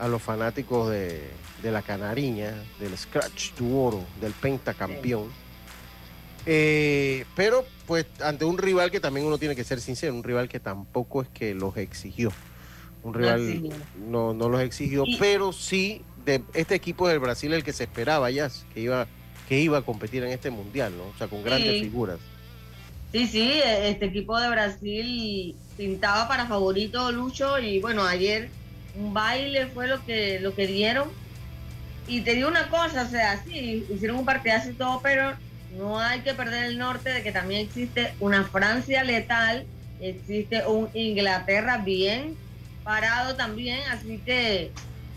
a 0.00 0.08
los 0.08 0.22
fanáticos 0.22 0.90
de, 0.90 1.30
la 1.62 1.82
Canariña, 1.82 2.54
del 2.80 2.96
Scratch 2.96 3.52
to 3.52 3.66
Oro, 3.66 4.02
del 4.20 4.32
pentacampeón. 4.32 5.28
Eh, 6.46 7.26
pero 7.36 7.66
pues 7.86 8.06
ante 8.24 8.46
un 8.46 8.56
rival 8.56 8.90
que 8.90 8.98
también 8.98 9.26
uno 9.26 9.36
tiene 9.36 9.54
que 9.54 9.62
ser 9.62 9.78
sincero, 9.78 10.14
un 10.14 10.24
rival 10.24 10.48
que 10.48 10.58
tampoco 10.58 11.20
es 11.20 11.28
que 11.28 11.54
los 11.54 11.76
exigió. 11.76 12.32
Un 13.02 13.12
rival 13.12 13.70
no, 14.08 14.32
no, 14.32 14.48
los 14.48 14.62
exigió, 14.62 15.04
pero 15.18 15.52
sí 15.52 16.02
de 16.24 16.42
este 16.54 16.74
equipo 16.74 17.08
del 17.08 17.18
Brasil 17.18 17.52
el 17.52 17.64
que 17.64 17.72
se 17.72 17.84
esperaba 17.84 18.30
ya, 18.30 18.50
que 18.74 18.80
iba, 18.80 19.06
que 19.48 19.60
iba 19.60 19.78
a 19.78 19.82
competir 19.82 20.22
en 20.24 20.30
este 20.30 20.50
mundial, 20.50 20.92
¿no? 20.96 21.04
O 21.04 21.18
sea, 21.18 21.28
con 21.28 21.42
grandes 21.42 21.80
figuras. 21.80 22.18
Sí, 23.12 23.26
sí, 23.26 23.60
este 23.64 24.06
equipo 24.06 24.38
de 24.38 24.48
Brasil 24.48 25.56
pintaba 25.76 26.28
para 26.28 26.46
favorito 26.46 27.10
Lucho 27.10 27.58
y 27.58 27.80
bueno, 27.80 28.04
ayer 28.04 28.50
un 28.96 29.12
baile 29.12 29.66
fue 29.66 29.88
lo 29.88 30.04
que, 30.04 30.38
lo 30.40 30.54
que 30.54 30.66
dieron. 30.66 31.08
Y 32.06 32.20
te 32.22 32.34
digo 32.34 32.48
una 32.48 32.68
cosa, 32.68 33.02
o 33.02 33.08
sea, 33.08 33.42
sí, 33.44 33.86
hicieron 33.92 34.18
un 34.18 34.24
partidazo 34.24 34.70
y 34.70 34.74
todo, 34.74 35.00
pero 35.02 35.32
no 35.76 35.98
hay 35.98 36.20
que 36.20 36.34
perder 36.34 36.64
el 36.64 36.78
norte 36.78 37.10
de 37.10 37.22
que 37.22 37.32
también 37.32 37.66
existe 37.66 38.14
una 38.20 38.44
Francia 38.44 39.04
letal, 39.04 39.64
existe 40.00 40.66
un 40.66 40.88
Inglaterra 40.94 41.78
bien 41.78 42.36
parado 42.84 43.36
también, 43.36 43.80
así 43.90 44.18
que 44.24 44.70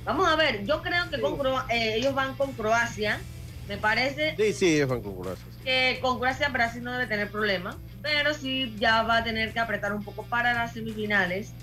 vamos 0.06 0.28
a 0.28 0.36
ver, 0.36 0.66
yo 0.66 0.82
creo 0.82 1.10
que 1.10 1.20
con 1.20 1.40
eh, 1.70 1.96
ellos 1.96 2.14
van 2.14 2.36
con 2.36 2.54
Croacia, 2.54 3.20
me 3.68 3.78
parece. 3.78 4.36
Sí, 4.38 4.54
sí, 4.54 4.76
ellos 4.76 4.90
van 4.90 5.02
con 5.02 5.16
Croacia. 5.22 5.46
Que 5.64 6.00
con 6.02 6.20
Croacia 6.20 6.50
Brasil 6.50 6.84
no 6.84 6.92
debe 6.92 7.08
tener 7.08 7.30
problema, 7.30 7.78
pero 8.02 8.34
sí 8.34 8.76
ya 8.78 9.04
va 9.04 9.18
a 9.18 9.24
tener 9.24 9.54
que 9.54 9.60
apretar 9.60 9.94
un 9.94 10.04
poco 10.04 10.24
para 10.24 10.54
las 10.54 10.74
semifinales. 10.74 11.54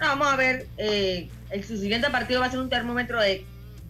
Vamos 0.00 0.26
a 0.26 0.36
ver, 0.36 0.66
eh, 0.78 1.28
el, 1.50 1.64
su 1.64 1.78
siguiente 1.78 2.10
partido 2.10 2.40
va 2.40 2.46
a 2.46 2.50
ser 2.50 2.58
un 2.58 2.68
termómetro 2.68 3.20
de, 3.20 3.44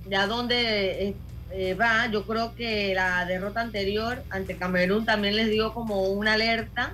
de 0.05 0.17
a 0.17 0.27
dónde 0.27 1.09
eh, 1.09 1.15
eh, 1.53 1.75
va. 1.75 2.07
Yo 2.09 2.27
creo 2.27 2.55
que 2.55 2.95
la 2.95 3.25
derrota 3.25 3.63
anterior 3.63 4.23
ante 4.29 4.57
Camerún 4.57 5.07
también 5.07 5.37
les 5.37 5.49
dio 5.49 5.73
como 5.73 6.03
una 6.09 6.35
alerta, 6.35 6.93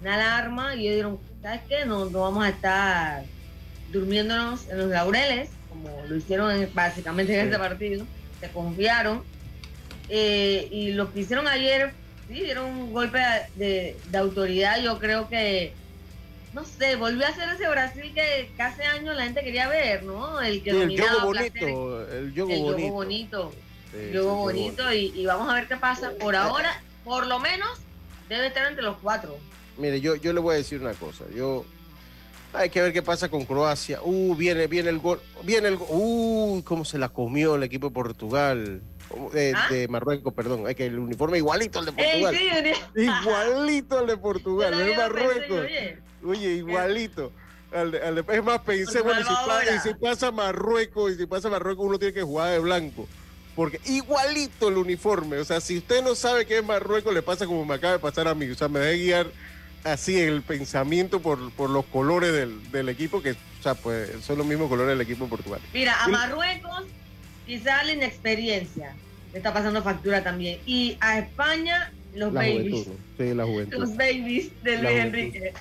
una 0.00 0.14
alarma, 0.14 0.76
y 0.76 0.86
ellos 0.86 0.94
dijeron, 0.94 1.18
¿sabes 1.42 1.60
qué? 1.68 1.84
No, 1.84 2.04
no 2.10 2.20
vamos 2.20 2.44
a 2.44 2.50
estar 2.50 3.24
durmiéndonos 3.90 4.68
en 4.68 4.78
los 4.78 4.88
laureles, 4.90 5.50
como 5.70 6.02
lo 6.06 6.16
hicieron 6.16 6.68
básicamente 6.74 7.38
en 7.38 7.46
este 7.46 7.58
partido. 7.58 8.04
Se 8.40 8.50
confiaron. 8.50 9.22
y 10.08 10.92
lo 10.92 11.12
que 11.12 11.20
hicieron 11.20 11.48
ayer, 11.48 11.92
sí, 12.28 12.34
dieron 12.34 12.66
un 12.66 12.92
golpe 12.92 13.20
de, 13.56 13.96
de 14.10 14.18
autoridad. 14.18 14.82
Yo 14.82 14.98
creo 14.98 15.28
que 15.28 15.72
no 16.52 16.64
sé, 16.64 16.96
volvió 16.96 17.26
a 17.26 17.34
ser 17.34 17.48
ese 17.50 17.68
Brasil 17.68 18.12
que 18.12 18.50
hace 18.58 18.82
años 18.84 19.16
la 19.16 19.24
gente 19.24 19.42
quería 19.42 19.68
ver, 19.68 20.02
¿no? 20.02 20.40
El 20.40 20.62
que 20.62 20.70
el 20.70 20.98
juego 20.98 21.26
bonito, 21.26 22.06
el 22.10 22.32
juego 22.32 22.62
bonito. 22.62 22.92
bonito. 22.92 23.52
el 23.94 24.10
juego 24.10 24.36
bonito 24.36 24.92
y, 24.92 25.24
vamos 25.26 25.48
a 25.48 25.54
ver 25.54 25.68
qué 25.68 25.76
pasa. 25.76 26.10
Por 26.18 26.34
ahora, 26.34 26.82
por 27.04 27.26
lo 27.26 27.38
menos, 27.38 27.78
debe 28.28 28.48
estar 28.48 28.66
entre 28.66 28.82
los 28.82 28.96
cuatro. 28.98 29.38
Mire, 29.78 30.00
yo, 30.00 30.16
yo 30.16 30.32
le 30.32 30.40
voy 30.40 30.54
a 30.54 30.58
decir 30.58 30.80
una 30.80 30.94
cosa. 30.94 31.24
Yo 31.34 31.64
hay 32.52 32.70
que 32.70 32.82
ver 32.82 32.92
qué 32.92 33.02
pasa 33.02 33.28
con 33.28 33.44
Croacia. 33.44 34.00
Uh, 34.02 34.34
viene, 34.34 34.66
viene 34.66 34.90
el 34.90 34.98
gol, 34.98 35.20
viene 35.44 35.68
el 35.68 35.78
uh, 35.88 36.62
cómo 36.64 36.84
se 36.84 36.98
la 36.98 37.08
comió 37.08 37.54
el 37.56 37.62
equipo 37.62 37.88
de 37.88 37.94
Portugal. 37.94 38.82
¿Ah? 39.12 39.68
De, 39.70 39.88
Marruecos, 39.88 40.32
perdón, 40.32 40.68
es 40.68 40.76
que 40.76 40.86
el 40.86 40.98
uniforme 40.98 41.38
igualito 41.38 41.80
al 41.80 41.86
de 41.86 41.92
Portugal. 41.92 42.36
igualito 42.94 43.98
al 43.98 44.06
de 44.06 44.16
Portugal, 44.16 44.80
es 44.80 44.96
Marruecos. 44.96 45.66
Oye, 46.24 46.48
igualito. 46.52 47.32
es 47.72 48.44
más, 48.44 48.60
pensé, 48.60 49.00
bueno, 49.00 49.20
si, 49.20 49.88
si, 49.88 49.94
pasa 49.94 50.30
Marruecos, 50.30 51.12
y 51.12 51.16
si 51.16 51.26
pasa 51.26 51.48
Marruecos, 51.48 51.84
uno 51.84 51.98
tiene 51.98 52.14
que 52.14 52.22
jugar 52.22 52.52
de 52.52 52.60
blanco. 52.60 53.08
Porque 53.56 53.80
igualito 53.86 54.68
el 54.68 54.76
uniforme. 54.76 55.38
O 55.38 55.44
sea, 55.44 55.60
si 55.60 55.78
usted 55.78 56.02
no 56.04 56.14
sabe 56.14 56.46
qué 56.46 56.58
es 56.58 56.64
Marruecos, 56.64 57.12
le 57.12 57.22
pasa 57.22 57.46
como 57.46 57.64
me 57.64 57.74
acaba 57.74 57.94
de 57.94 57.98
pasar 57.98 58.28
a 58.28 58.34
mí. 58.34 58.48
O 58.48 58.54
sea, 58.54 58.68
me 58.68 58.78
debe 58.78 58.98
guiar 58.98 59.26
así 59.84 60.18
el 60.18 60.42
pensamiento 60.42 61.20
por, 61.20 61.38
los 61.70 61.84
colores 61.86 62.32
del, 62.72 62.88
equipo, 62.88 63.22
que 63.22 63.32
o 63.32 63.62
sea, 63.62 63.74
pues, 63.74 64.10
son 64.22 64.38
los 64.38 64.46
mismos 64.46 64.68
colores 64.68 64.96
del 64.96 65.00
equipo 65.00 65.24
de 65.24 65.30
Portugal. 65.30 65.60
Mira, 65.72 66.02
a 66.02 66.08
Marruecos 66.08 66.84
quizá 67.46 67.82
la 67.84 67.92
inexperiencia 67.92 68.94
le 69.32 69.38
está 69.38 69.52
pasando 69.52 69.82
factura 69.82 70.22
también. 70.22 70.58
Y 70.66 70.96
a 71.00 71.18
España 71.18 71.92
los 72.14 72.32
babies. 72.32 72.86
sí, 73.16 73.34
la 73.34 73.44
juventud. 73.44 73.78
Los 73.78 73.96
babies 73.96 74.50
de 74.62 74.78
Luis 74.78 74.98
Enrique. 74.98 75.52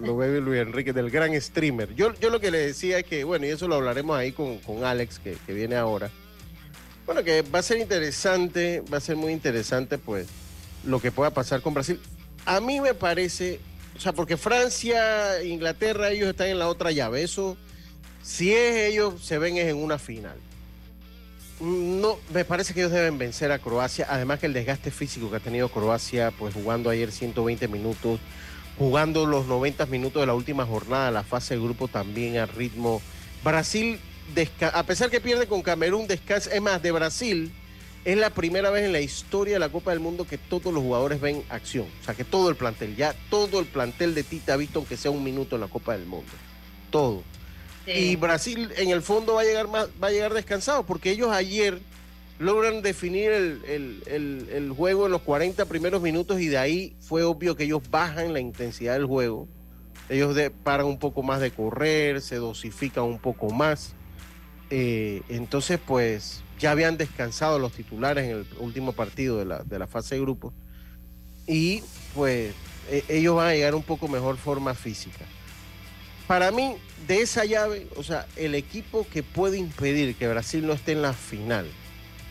los, 0.00 0.16
babies 0.16 0.42
Luis 0.42 0.60
Enrique, 0.60 0.92
del 0.92 1.10
gran 1.10 1.38
streamer. 1.40 1.94
Yo, 1.94 2.14
yo 2.18 2.30
lo 2.30 2.40
que 2.40 2.50
le 2.50 2.58
decía 2.58 2.98
es 2.98 3.04
que, 3.04 3.24
bueno, 3.24 3.46
y 3.46 3.50
eso 3.50 3.68
lo 3.68 3.74
hablaremos 3.74 4.16
ahí 4.16 4.32
con, 4.32 4.58
con 4.58 4.84
Alex, 4.84 5.18
que, 5.18 5.36
que, 5.46 5.52
viene 5.52 5.76
ahora. 5.76 6.10
Bueno, 7.04 7.22
que 7.22 7.42
va 7.42 7.58
a 7.58 7.62
ser 7.62 7.78
interesante, 7.78 8.82
va 8.92 8.98
a 8.98 9.00
ser 9.00 9.16
muy 9.16 9.32
interesante, 9.32 9.98
pues, 9.98 10.28
lo 10.84 11.00
que 11.00 11.12
pueda 11.12 11.30
pasar 11.30 11.60
con 11.60 11.74
Brasil. 11.74 12.00
A 12.46 12.60
mí 12.60 12.80
me 12.80 12.94
parece, 12.94 13.60
o 13.98 14.00
sea, 14.00 14.12
porque 14.12 14.36
Francia, 14.36 15.42
Inglaterra, 15.42 16.10
ellos 16.10 16.28
están 16.28 16.46
en 16.46 16.60
la 16.60 16.68
otra 16.68 16.92
llave. 16.92 17.24
Eso, 17.24 17.56
si 18.22 18.52
es 18.54 18.92
ellos, 18.92 19.20
se 19.20 19.38
ven 19.38 19.56
es 19.56 19.66
en 19.66 19.76
una 19.76 19.98
final. 19.98 20.36
No, 21.58 22.16
me 22.32 22.44
parece 22.44 22.72
que 22.72 22.80
ellos 22.80 22.92
deben 22.92 23.18
vencer 23.18 23.50
a 23.50 23.58
Croacia. 23.58 24.06
Además 24.08 24.38
que 24.38 24.46
el 24.46 24.52
desgaste 24.52 24.92
físico 24.92 25.28
que 25.28 25.38
ha 25.38 25.40
tenido 25.40 25.68
Croacia, 25.68 26.30
pues 26.30 26.54
jugando 26.54 26.90
ayer 26.90 27.10
120 27.10 27.66
minutos, 27.66 28.20
jugando 28.78 29.26
los 29.26 29.46
90 29.46 29.86
minutos 29.86 30.22
de 30.22 30.26
la 30.28 30.34
última 30.34 30.64
jornada, 30.64 31.10
la 31.10 31.24
fase 31.24 31.54
de 31.54 31.60
grupo 31.60 31.88
también 31.88 32.38
a 32.38 32.46
ritmo. 32.46 33.02
Brasil, 33.42 33.98
a 34.72 34.82
pesar 34.84 35.10
que 35.10 35.20
pierde 35.20 35.48
con 35.48 35.60
Camerún, 35.60 36.06
descansa. 36.06 36.54
Es 36.54 36.62
más, 36.62 36.80
de 36.80 36.92
Brasil 36.92 37.52
es 38.08 38.16
la 38.16 38.30
primera 38.30 38.70
vez 38.70 38.86
en 38.86 38.92
la 38.92 39.02
historia 39.02 39.52
de 39.52 39.58
la 39.58 39.68
Copa 39.68 39.90
del 39.90 40.00
Mundo 40.00 40.26
que 40.26 40.38
todos 40.38 40.72
los 40.72 40.82
jugadores 40.82 41.20
ven 41.20 41.42
acción. 41.50 41.84
O 42.00 42.04
sea, 42.04 42.14
que 42.14 42.24
todo 42.24 42.48
el 42.48 42.56
plantel, 42.56 42.96
ya 42.96 43.14
todo 43.28 43.60
el 43.60 43.66
plantel 43.66 44.14
de 44.14 44.22
Tita 44.22 44.54
ha 44.54 44.56
visto 44.56 44.78
aunque 44.78 44.96
sea 44.96 45.10
un 45.10 45.22
minuto 45.22 45.56
en 45.56 45.60
la 45.60 45.68
Copa 45.68 45.92
del 45.92 46.06
Mundo. 46.06 46.32
Todo. 46.90 47.22
Y 47.86 48.16
Brasil 48.16 48.72
en 48.78 48.88
el 48.88 49.02
fondo 49.02 49.34
va 49.34 49.42
a 49.42 49.44
llegar 49.44 49.68
más, 49.68 49.88
va 50.02 50.08
a 50.08 50.10
llegar 50.10 50.32
descansado, 50.32 50.86
porque 50.86 51.10
ellos 51.10 51.30
ayer 51.30 51.80
logran 52.38 52.80
definir 52.80 53.30
el, 53.30 54.72
juego 54.74 55.04
en 55.04 55.12
los 55.12 55.20
40 55.20 55.66
primeros 55.66 56.00
minutos 56.00 56.40
y 56.40 56.48
de 56.48 56.56
ahí 56.56 56.96
fue 57.00 57.24
obvio 57.24 57.56
que 57.56 57.64
ellos 57.64 57.82
bajan 57.90 58.32
la 58.32 58.40
intensidad 58.40 58.94
del 58.94 59.04
juego. 59.04 59.48
Ellos 60.08 60.34
paran 60.64 60.86
un 60.86 60.98
poco 60.98 61.22
más 61.22 61.42
de 61.42 61.50
correr, 61.50 62.22
se 62.22 62.36
dosifican 62.36 63.04
un 63.04 63.18
poco 63.18 63.50
más. 63.50 63.92
Eh, 64.70 65.20
entonces, 65.28 65.78
pues 65.86 66.42
ya 66.58 66.70
habían 66.72 66.96
descansado 66.96 67.58
los 67.58 67.72
titulares 67.72 68.24
en 68.24 68.30
el 68.38 68.46
último 68.58 68.92
partido 68.92 69.38
de 69.38 69.44
la, 69.44 69.62
de 69.62 69.78
la 69.78 69.86
fase 69.86 70.16
de 70.16 70.20
grupo. 70.20 70.52
Y 71.46 71.82
pues 72.14 72.54
e, 72.90 73.04
ellos 73.08 73.36
van 73.36 73.48
a 73.48 73.54
llegar 73.54 73.74
un 73.74 73.82
poco 73.82 74.08
mejor 74.08 74.36
forma 74.36 74.74
física 74.74 75.24
para 76.28 76.50
mí, 76.52 76.76
de 77.08 77.22
esa 77.22 77.46
llave, 77.46 77.86
o 77.96 78.02
sea, 78.04 78.26
el 78.36 78.54
equipo 78.54 79.06
que 79.10 79.22
puede 79.22 79.56
impedir 79.56 80.14
que 80.14 80.28
Brasil 80.28 80.64
no 80.64 80.74
esté 80.74 80.92
en 80.92 81.00
la 81.00 81.14
final 81.14 81.66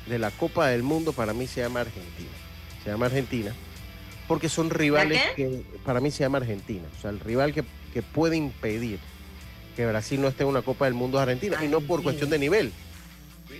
de 0.07 0.19
la 0.19 0.29
Copa 0.29 0.67
del 0.67 0.83
Mundo, 0.83 1.13
para 1.13 1.33
mí 1.33 1.47
se 1.47 1.61
llama 1.61 1.81
Argentina. 1.81 2.29
Se 2.83 2.91
llama 2.91 3.07
Argentina, 3.07 3.53
porque 4.27 4.49
son 4.49 4.69
rivales 4.69 5.19
que, 5.35 5.63
para 5.83 5.99
mí 5.99 6.11
se 6.11 6.19
llama 6.19 6.37
Argentina. 6.37 6.83
O 6.95 7.01
sea, 7.01 7.09
el 7.09 7.19
rival 7.19 7.53
que, 7.53 7.65
puede 8.13 8.37
impedir 8.37 8.99
que 9.75 9.87
Brasil 9.87 10.21
no 10.21 10.27
esté 10.27 10.43
en 10.43 10.49
una 10.49 10.61
Copa 10.61 10.85
del 10.85 10.93
Mundo 10.93 11.17
es 11.17 11.23
Argentina, 11.23 11.57
y 11.65 11.67
no 11.67 11.81
por 11.81 12.03
cuestión 12.03 12.29
de 12.29 12.37
nivel. 12.37 12.71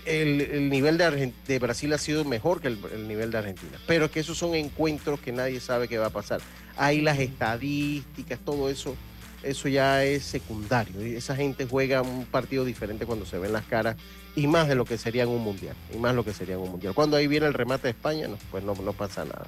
El, 0.06 0.70
nivel 0.70 0.98
de, 0.98 1.34
de, 1.48 1.60
Brasil 1.60 1.92
ha 1.94 1.98
sido 1.98 2.24
mejor 2.26 2.62
que 2.62 2.68
el, 2.68 2.80
el, 2.94 3.08
nivel 3.08 3.32
de 3.32 3.38
Argentina. 3.40 3.78
Pero 3.88 4.06
es 4.06 4.12
que 4.12 4.20
esos 4.20 4.38
son 4.38 4.56
encuentros 4.56 5.20
que 5.20 5.32
nadie 5.32 5.60
sabe 5.60 5.88
qué 5.88 5.98
va 5.98 6.08
a 6.08 6.12
pasar. 6.12 6.42
Hay 6.78 7.02
las 7.02 7.20
estadísticas, 7.20 8.40
todo 8.40 8.70
eso 8.70 8.96
eso 9.44 9.68
ya 9.68 10.04
es 10.04 10.24
secundario. 10.24 11.00
Esa 11.02 11.36
gente 11.36 11.68
juega 11.70 12.02
un 12.02 12.26
partido 12.26 12.66
diferente 12.66 13.06
cuando 13.06 13.26
se 13.26 13.38
ven 13.38 13.54
las 13.54 13.66
caras 13.66 13.96
y 14.36 14.48
más 14.48 14.68
de 14.68 14.76
lo 14.76 14.86
que 14.86 14.98
sería 14.98 15.24
en 15.24 15.30
un 15.30 15.42
mundial. 15.42 15.76
Y 15.94 15.98
más 15.98 16.16
lo 16.16 16.24
que 16.24 16.34
sería 16.34 16.56
en 16.56 16.62
un 16.62 16.72
mundial. 16.72 16.94
Cuando 16.94 17.18
ahí 17.18 17.28
viene 17.28 17.46
el 17.46 17.54
remate 17.54 17.84
de 17.84 17.92
España, 17.92 18.28
no, 18.28 18.38
pues 18.52 18.64
no, 18.64 18.74
no 18.74 18.94
pasa 18.94 19.26
nada. 19.26 19.46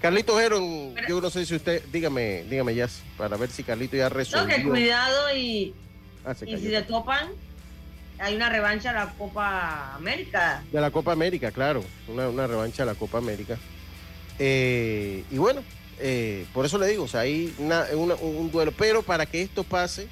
Carlito 0.00 0.38
Heron, 0.38 0.94
yo 1.08 1.20
no 1.20 1.28
sé 1.28 1.44
si 1.44 1.56
usted, 1.56 1.82
dígame, 1.90 2.44
dígame 2.44 2.74
ya, 2.74 2.88
para 3.16 3.36
ver 3.36 3.50
si 3.50 3.64
Carlito 3.64 3.96
ya 3.96 4.08
resolvió. 4.08 4.56
No, 4.56 4.62
que 4.62 4.68
cuidado 4.68 5.34
y, 5.34 5.74
ah, 6.24 6.34
y 6.46 6.56
si 6.56 6.68
se 6.68 6.82
topan, 6.82 7.30
hay 8.18 8.36
una 8.36 8.48
revancha 8.48 8.92
de 8.92 8.98
la 8.98 9.12
Copa 9.12 9.94
América. 9.94 10.62
De 10.72 10.80
la 10.80 10.90
Copa 10.90 11.12
América, 11.12 11.50
claro, 11.50 11.84
una, 12.08 12.28
una 12.28 12.46
revancha 12.46 12.84
de 12.84 12.92
la 12.92 12.98
Copa 12.98 13.18
América. 13.18 13.58
Eh, 14.38 15.24
y 15.30 15.38
bueno, 15.38 15.62
eh, 15.98 16.46
por 16.52 16.64
eso 16.64 16.78
le 16.78 16.86
digo, 16.86 17.04
o 17.04 17.08
sea, 17.08 17.20
hay 17.20 17.54
un 17.58 18.50
duelo. 18.50 18.72
Pero 18.72 19.02
para 19.02 19.26
que 19.26 19.42
esto 19.42 19.64
pase, 19.64 20.08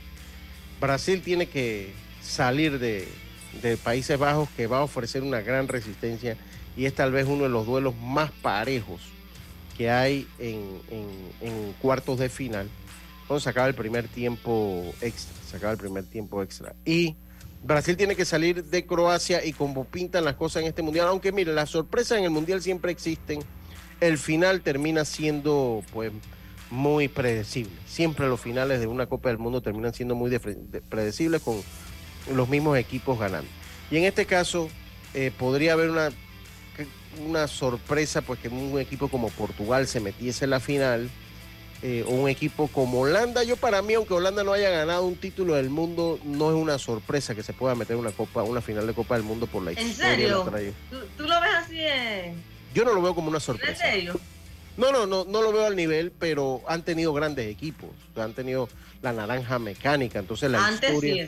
Brasil 0.81 1.23
tiene 1.23 1.47
que 1.47 1.93
salir 2.23 2.79
de, 2.79 3.09
Países 3.83 4.19
Bajos, 4.19 4.49
que 4.51 4.67
va 4.67 4.79
a 4.79 4.83
ofrecer 4.83 5.23
una 5.23 5.41
gran 5.41 5.67
resistencia 5.67 6.37
y 6.77 6.85
es 6.85 6.95
tal 6.95 7.11
vez 7.11 7.27
uno 7.27 7.45
de 7.45 7.49
los 7.49 7.65
duelos 7.65 7.97
más 7.97 8.31
parejos 8.31 9.01
que 9.79 9.91
hay 9.91 10.29
en, 10.39 11.75
cuartos 11.81 12.19
de 12.19 12.29
final 12.29 12.69
cuando 13.27 13.49
acaba 13.49 13.67
el 13.67 13.75
primer 13.75 14.09
tiempo 14.09 14.95
extra, 15.01 15.35
se 15.59 15.67
el 15.67 15.79
primer 15.79 16.05
tiempo 16.05 16.43
extra. 16.43 16.75
Y 16.85 17.17
Brasil 17.67 17.97
tiene 17.97 18.15
que 18.15 18.25
salir 18.25 18.65
de 18.65 18.87
Croacia 18.87 19.45
y 19.45 19.53
como 19.53 19.85
pintan 19.85 20.25
las 20.25 20.37
cosas 20.37 20.63
en 20.63 20.69
este 20.69 20.83
mundial, 20.83 21.09
aunque 21.09 21.33
mire, 21.33 21.53
las 21.53 21.71
sorpresas 21.71 22.19
en 22.19 22.25
el 22.25 22.31
mundial 22.31 22.63
siempre 22.63 22.93
existen, 22.93 23.41
el 24.01 24.19
final 24.19 24.61
termina 24.61 25.05
siendo 25.05 25.83
pues 25.93 26.13
muy 26.71 27.09
predecible. 27.09 27.73
Siempre 27.87 28.29
los 28.29 28.41
finales 28.41 28.81
de 28.81 28.87
una 28.87 29.07
Copa 29.07 29.31
del 29.31 29.39
Mundo 29.39 29.61
terminan 29.61 29.95
siendo 29.95 30.15
muy 30.15 30.37
predecibles 30.89 31.43
con 31.43 31.61
los 32.33 32.49
mismos 32.49 32.79
equipos 32.79 33.19
ganando. 33.19 33.49
Y 33.91 33.97
en 33.97 34.05
este 34.05 34.27
caso 34.27 34.69
eh, 35.15 35.33
podría 35.37 35.73
haber 35.73 35.91
una, 35.91 36.11
una 37.27 37.49
sorpresa, 37.49 38.23
pues 38.23 38.39
que 38.39 38.49
un 38.49 38.79
equipo 38.79 39.09
como 39.09 39.29
Portugal 39.31 39.87
se 39.87 40.01
metiese 40.01 40.45
en 40.45 40.51
la 40.51 40.61
final 40.61 41.11
eh, 41.83 42.05
un 42.07 42.29
equipo 42.29 42.69
como 42.69 43.01
Holanda. 43.01 43.45
Yo 43.45 43.57
para 43.57 43.83
mí, 43.83 43.95
aunque 43.95 44.15
Holanda 44.15 44.43
no 44.43 44.53
haya 44.53 44.71
ganado 44.71 45.05
un 45.05 45.17
título 45.17 45.55
del 45.55 45.71
mundo, 45.71 46.19
no 46.25 46.51
es 46.51 46.57
una 46.57 46.79
sorpresa 46.79 47.35
que 47.35 47.43
se 47.43 47.53
pueda 47.53 47.75
meter 47.75 47.97
una 47.97 48.13
copa, 48.13 48.43
una 48.43 48.61
final 48.61 48.87
de 48.87 48.95
Copa 48.95 49.15
del 49.15 49.25
Mundo 49.25 49.47
por 49.47 49.63
la 49.63 49.73
¿En 49.73 49.93
serio? 49.93 50.45
¿Tú, 50.91 51.25
lo 51.25 51.41
ves 51.41 51.51
así? 51.55 51.79
Yo 52.75 52.85
no 52.85 52.95
lo 52.95 53.03
veo 53.03 53.15
como 53.15 53.29
una 53.29 53.41
sorpresa. 53.41 53.87
¿En 53.87 53.93
serio? 53.93 54.21
No, 54.77 54.93
no, 54.93 55.07
no, 55.07 55.25
no 55.25 55.43
lo 55.43 55.53
veo 55.53 55.67
al 55.67 55.77
nivel, 55.77 56.13
pero 56.13 56.63
han 56.69 56.83
tenido 56.83 57.13
grandes 57.13 57.47
equipos. 57.47 57.91
han 58.17 58.35
tenido 58.35 58.69
la 59.03 59.13
naranja 59.13 59.59
mecánica, 59.59 60.19
entonces 60.19 60.51
la 60.51 60.67
Antes 60.67 60.99
Sí, 61.01 61.21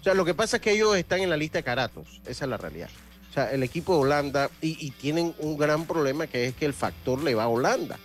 O 0.00 0.04
sea, 0.04 0.14
lo 0.14 0.24
que 0.24 0.34
pasa 0.34 0.56
es 0.56 0.62
que 0.62 0.72
ellos 0.72 0.96
están 0.96 1.20
en 1.20 1.30
la 1.30 1.36
lista 1.36 1.58
de 1.58 1.64
caratos, 1.64 2.20
esa 2.26 2.44
es 2.44 2.50
la 2.50 2.56
realidad. 2.56 2.90
O 3.30 3.32
sea, 3.32 3.50
el 3.52 3.62
equipo 3.62 3.94
de 3.94 4.02
Holanda, 4.02 4.50
y, 4.60 4.76
y 4.84 4.90
tienen 4.90 5.34
un 5.38 5.56
gran 5.56 5.86
problema 5.86 6.26
que 6.26 6.46
es 6.46 6.54
que 6.54 6.66
el 6.66 6.74
factor 6.74 7.22
le 7.22 7.34
va 7.34 7.44
a 7.44 7.48
Holanda. 7.48 7.98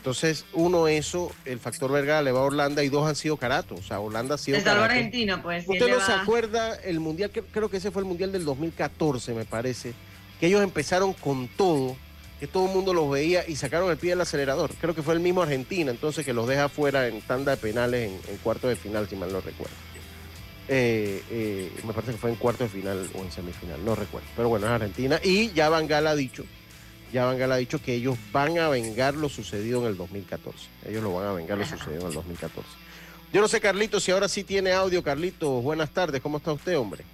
Entonces, 0.00 0.46
uno, 0.54 0.88
eso, 0.88 1.30
el 1.44 1.58
factor 1.58 1.92
Vergara 1.92 2.22
le 2.22 2.32
va 2.32 2.40
a 2.40 2.44
Holanda 2.44 2.82
y 2.82 2.88
dos 2.88 3.06
han 3.06 3.14
sido 3.14 3.36
caratos. 3.36 3.80
O 3.80 3.82
sea, 3.82 4.00
Holanda 4.00 4.36
ha 4.36 4.38
sido. 4.38 4.58
De 4.58 4.70
Argentina, 4.70 5.42
pues. 5.42 5.68
Usted 5.68 5.90
no 5.90 6.00
se 6.00 6.12
acuerda 6.12 6.74
el 6.76 7.00
mundial, 7.00 7.30
creo 7.30 7.68
que 7.68 7.76
ese 7.76 7.90
fue 7.90 8.00
el 8.00 8.08
mundial 8.08 8.32
del 8.32 8.46
2014, 8.46 9.34
me 9.34 9.44
parece, 9.44 9.92
que 10.40 10.46
ellos 10.46 10.62
empezaron 10.62 11.12
con 11.12 11.48
todo, 11.48 11.96
que 12.38 12.46
todo 12.46 12.68
el 12.68 12.72
mundo 12.72 12.94
los 12.94 13.10
veía 13.10 13.46
y 13.46 13.56
sacaron 13.56 13.90
el 13.90 13.98
pie 13.98 14.10
del 14.10 14.22
acelerador. 14.22 14.70
Creo 14.80 14.94
que 14.94 15.02
fue 15.02 15.12
el 15.12 15.20
mismo 15.20 15.42
Argentina, 15.42 15.90
entonces, 15.90 16.24
que 16.24 16.32
los 16.32 16.48
deja 16.48 16.70
fuera 16.70 17.06
en 17.06 17.20
tanda 17.20 17.50
de 17.50 17.58
penales 17.58 18.10
en, 18.26 18.36
cuarto 18.38 18.68
de 18.68 18.76
final, 18.76 19.06
si 19.06 19.16
mal 19.16 19.30
no 19.30 19.42
recuerdo. 19.42 19.74
Eh, 20.66 21.22
eh, 21.30 21.70
me 21.84 21.92
parece 21.92 22.12
que 22.12 22.18
fue 22.18 22.30
en 22.30 22.36
cuarto 22.36 22.64
de 22.64 22.70
final 22.70 23.06
o 23.16 23.18
en 23.18 23.30
semifinal, 23.30 23.84
no 23.84 23.94
recuerdo. 23.94 24.28
Pero 24.34 24.48
bueno, 24.48 24.64
es 24.64 24.72
Argentina. 24.72 25.20
Y 25.22 25.50
ya 25.50 25.68
Van 25.68 25.86
Gaal 25.86 26.06
ha 26.06 26.16
dicho 26.16 26.46
ya 27.12 27.24
Van 27.24 27.40
ha 27.40 27.56
dicho 27.56 27.80
que 27.82 27.94
ellos 27.94 28.16
van 28.32 28.58
a 28.58 28.68
vengar 28.68 29.14
lo 29.14 29.28
sucedido 29.28 29.80
en 29.82 29.88
el 29.88 29.96
2014. 29.96 30.58
Ellos 30.86 31.02
lo 31.02 31.14
van 31.14 31.26
a 31.26 31.32
vengar 31.32 31.58
lo 31.58 31.66
sucedido 31.66 32.02
en 32.02 32.06
el 32.08 32.14
2014. 32.14 32.68
Yo 33.32 33.40
no 33.40 33.48
sé, 33.48 33.60
Carlitos, 33.60 34.02
si 34.02 34.10
ahora 34.10 34.28
sí 34.28 34.44
tiene 34.44 34.72
audio. 34.72 35.02
Carlitos, 35.02 35.62
buenas 35.62 35.90
tardes. 35.90 36.20
¿Cómo 36.20 36.38
está 36.38 36.52
usted, 36.52 36.76
hombre? 36.78 37.04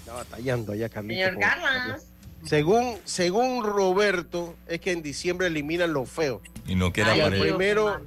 Está 0.00 0.14
batallando 0.14 0.72
allá, 0.72 0.88
Carlitos. 0.88 1.24
Señor 1.24 1.40
Carlos. 1.40 2.02
Según, 2.44 2.98
según 3.04 3.64
Roberto, 3.64 4.56
es 4.66 4.80
que 4.80 4.92
en 4.92 5.02
diciembre 5.02 5.46
eliminan 5.46 5.92
lo 5.92 6.04
feo. 6.06 6.40
Y 6.66 6.74
no 6.74 6.92
quiere 6.92 7.10
aparecer. 7.10 7.48
primero. 7.48 8.00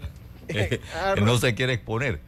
él 0.48 0.79
no 1.25 1.38
se 1.38 1.55
quiere 1.55 1.74
exponer. 1.74 2.20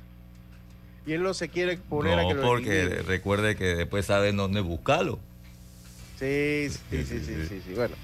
Y 1.06 1.14
él 1.14 1.24
no 1.24 1.34
se 1.34 1.48
quiere 1.48 1.74
exponer 1.74 2.20
a 2.20 2.28
que 2.28 2.34
lo 2.34 2.42
porque 2.42 2.86
recuerde 3.08 3.56
que 3.56 3.76
después 3.76 4.06
sabe 4.06 4.32
dónde 4.34 4.60
buscarlo. 4.60 5.20
Sí, 6.20 6.70
sí, 6.70 7.04
sí, 7.04 7.20
sí, 7.48 7.62
sí, 7.66 7.74
Bueno, 7.76 7.96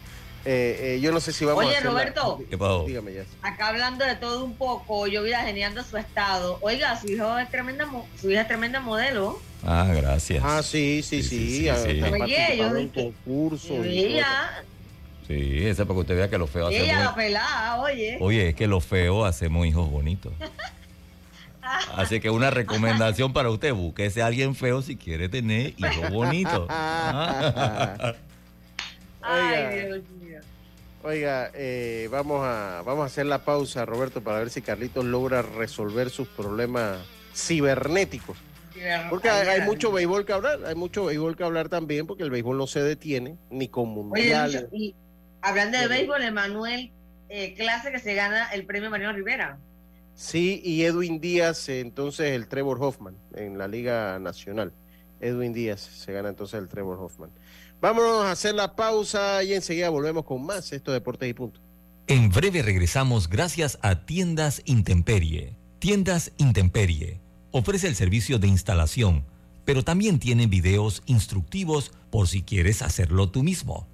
eh, 0.46 0.96
eh, 0.96 1.00
yo 1.02 1.12
no 1.12 1.20
sé 1.20 1.32
si 1.34 1.46
vamos 1.46 1.66
Oye, 1.66 1.76
a 1.76 1.80
Oye, 1.80 1.90
Roberto. 1.90 2.44
¿Qué 2.50 2.58
pasó? 2.58 2.86
Dígame 2.86 3.14
ya. 3.14 3.26
Acá 3.42 3.70
hablando 3.70 4.06
de 4.06 4.16
todo 4.16 4.44
un 4.44 4.56
poco, 4.56 5.08
yo 5.08 5.24
vi 5.24 5.32
geniando 5.32 5.84
su 5.84 5.98
estado. 5.98 6.60
Oiga, 6.62 7.00
su 7.00 7.08
hijo 7.08 7.38
es 7.40 7.50
tremenda, 7.50 7.88
su 8.20 8.30
hija 8.30 8.42
es 8.42 8.48
tremenda 8.48 8.80
modelo. 8.82 9.40
Ah, 9.66 9.90
gracias. 9.96 10.44
Ah, 10.46 10.62
sí, 10.62 11.02
sí, 11.02 11.24
sí. 11.24 11.66
sí, 11.66 11.70
Oye, 11.70 12.58
yo 12.58 12.92
concurso. 12.94 13.74
Sí, 15.28 15.66
esa 15.66 15.86
para 15.86 15.96
que 15.96 16.02
usted 16.02 16.16
vea 16.18 16.30
que 16.30 16.38
los 16.38 16.50
feos 16.50 16.68
hacemos. 16.68 16.90
Ella 16.90 17.04
la 17.06 17.16
pelada, 17.16 17.82
oye. 17.82 18.18
Oye, 18.20 18.50
es 18.50 18.56
que 18.56 18.68
los 18.68 18.86
feos 18.86 19.26
hacemos 19.26 19.66
hijos 19.66 19.90
bonitos. 19.90 20.34
Así 21.96 22.20
que 22.20 22.30
una 22.30 22.50
recomendación 22.50 23.34
para 23.34 23.50
usted, 23.50 23.74
búsquese 23.74 24.22
a 24.22 24.28
alguien 24.28 24.56
feo 24.56 24.82
si 24.82 24.96
quiere 24.96 25.30
tener 25.30 25.74
hijos 25.78 26.10
bonitos. 26.10 26.68
Ay, 29.22 29.86
Dios 29.86 30.02
mío. 30.22 30.40
Oiga, 31.04 31.52
eh, 31.54 32.08
vamos, 32.12 32.46
a, 32.46 32.82
vamos 32.86 33.04
a 33.04 33.06
hacer 33.08 33.26
la 33.26 33.44
pausa, 33.44 33.86
Roberto, 33.86 34.22
para 34.22 34.40
ver 34.40 34.50
si 34.50 34.62
Carlitos 34.62 35.04
logra 35.04 35.42
resolver 35.42 36.10
sus 36.10 36.28
problemas 36.30 36.98
cibernéticos. 37.34 38.38
Porque 39.10 39.30
hay, 39.30 39.62
mucho 39.62 39.92
béisbol 39.92 40.26
que 40.26 40.34
hablar, 40.34 40.60
hay 40.66 40.76
mucho 40.76 41.06
béisbol 41.06 41.38
que 41.38 41.44
hablar 41.44 41.70
también, 41.70 42.06
porque 42.08 42.24
el 42.24 42.32
béisbol 42.32 42.58
no 42.58 42.68
se 42.68 42.82
detiene, 42.82 43.38
ni 43.50 43.68
con 43.70 43.90
mundiales. 43.90 44.68
y 44.72 44.96
hablando 45.42 45.78
de 45.78 45.88
béisbol, 45.88 46.22
Emanuel, 46.24 46.92
eh, 47.30 47.54
clase 47.54 47.92
que 47.92 48.00
se 48.00 48.14
gana 48.14 48.52
el 48.52 48.66
premio 48.66 48.90
Mariano 48.90 49.14
Rivera. 49.14 49.58
Sí, 50.16 50.62
y 50.64 50.84
Edwin 50.84 51.20
Díaz, 51.20 51.70
entonces 51.70 52.32
el 52.32 52.48
Trevor 52.48 52.78
Hoffman 52.82 53.16
en 53.36 53.58
la 53.58 53.68
Liga 53.68 54.20
Nacional. 54.20 54.74
Edwin 55.20 55.54
Díaz 55.54 55.82
se 55.82 56.12
gana 56.14 56.30
entonces 56.30 56.60
el 56.60 56.68
Trevor 56.68 57.00
Hoffman. 57.00 57.32
Vámonos 57.82 58.24
a 58.24 58.32
hacer 58.32 58.56
la 58.56 58.76
pausa 58.76 59.44
y 59.44 59.54
enseguida 59.54 59.90
volvemos 59.90 60.24
con 60.26 60.46
más 60.46 60.72
esto 60.72 60.92
Deportes 60.92 61.30
y 61.30 61.34
Punto. 61.34 61.60
En 62.08 62.30
breve 62.30 62.62
regresamos 62.62 63.30
gracias 63.30 63.80
a 63.82 64.06
Tiendas 64.06 64.62
Intemperie. 64.66 65.58
Tiendas 65.80 66.32
Intemperie 66.38 67.22
ofrece 67.52 67.88
el 67.88 67.96
servicio 67.96 68.40
de 68.40 68.48
instalación, 68.48 69.26
pero 69.66 69.84
también 69.84 70.20
tiene 70.20 70.48
videos 70.48 71.02
instructivos 71.06 71.92
por 72.10 72.28
si 72.28 72.42
quieres 72.42 72.82
hacerlo 72.82 73.30
tú 73.30 73.44
mismo. 73.44 73.88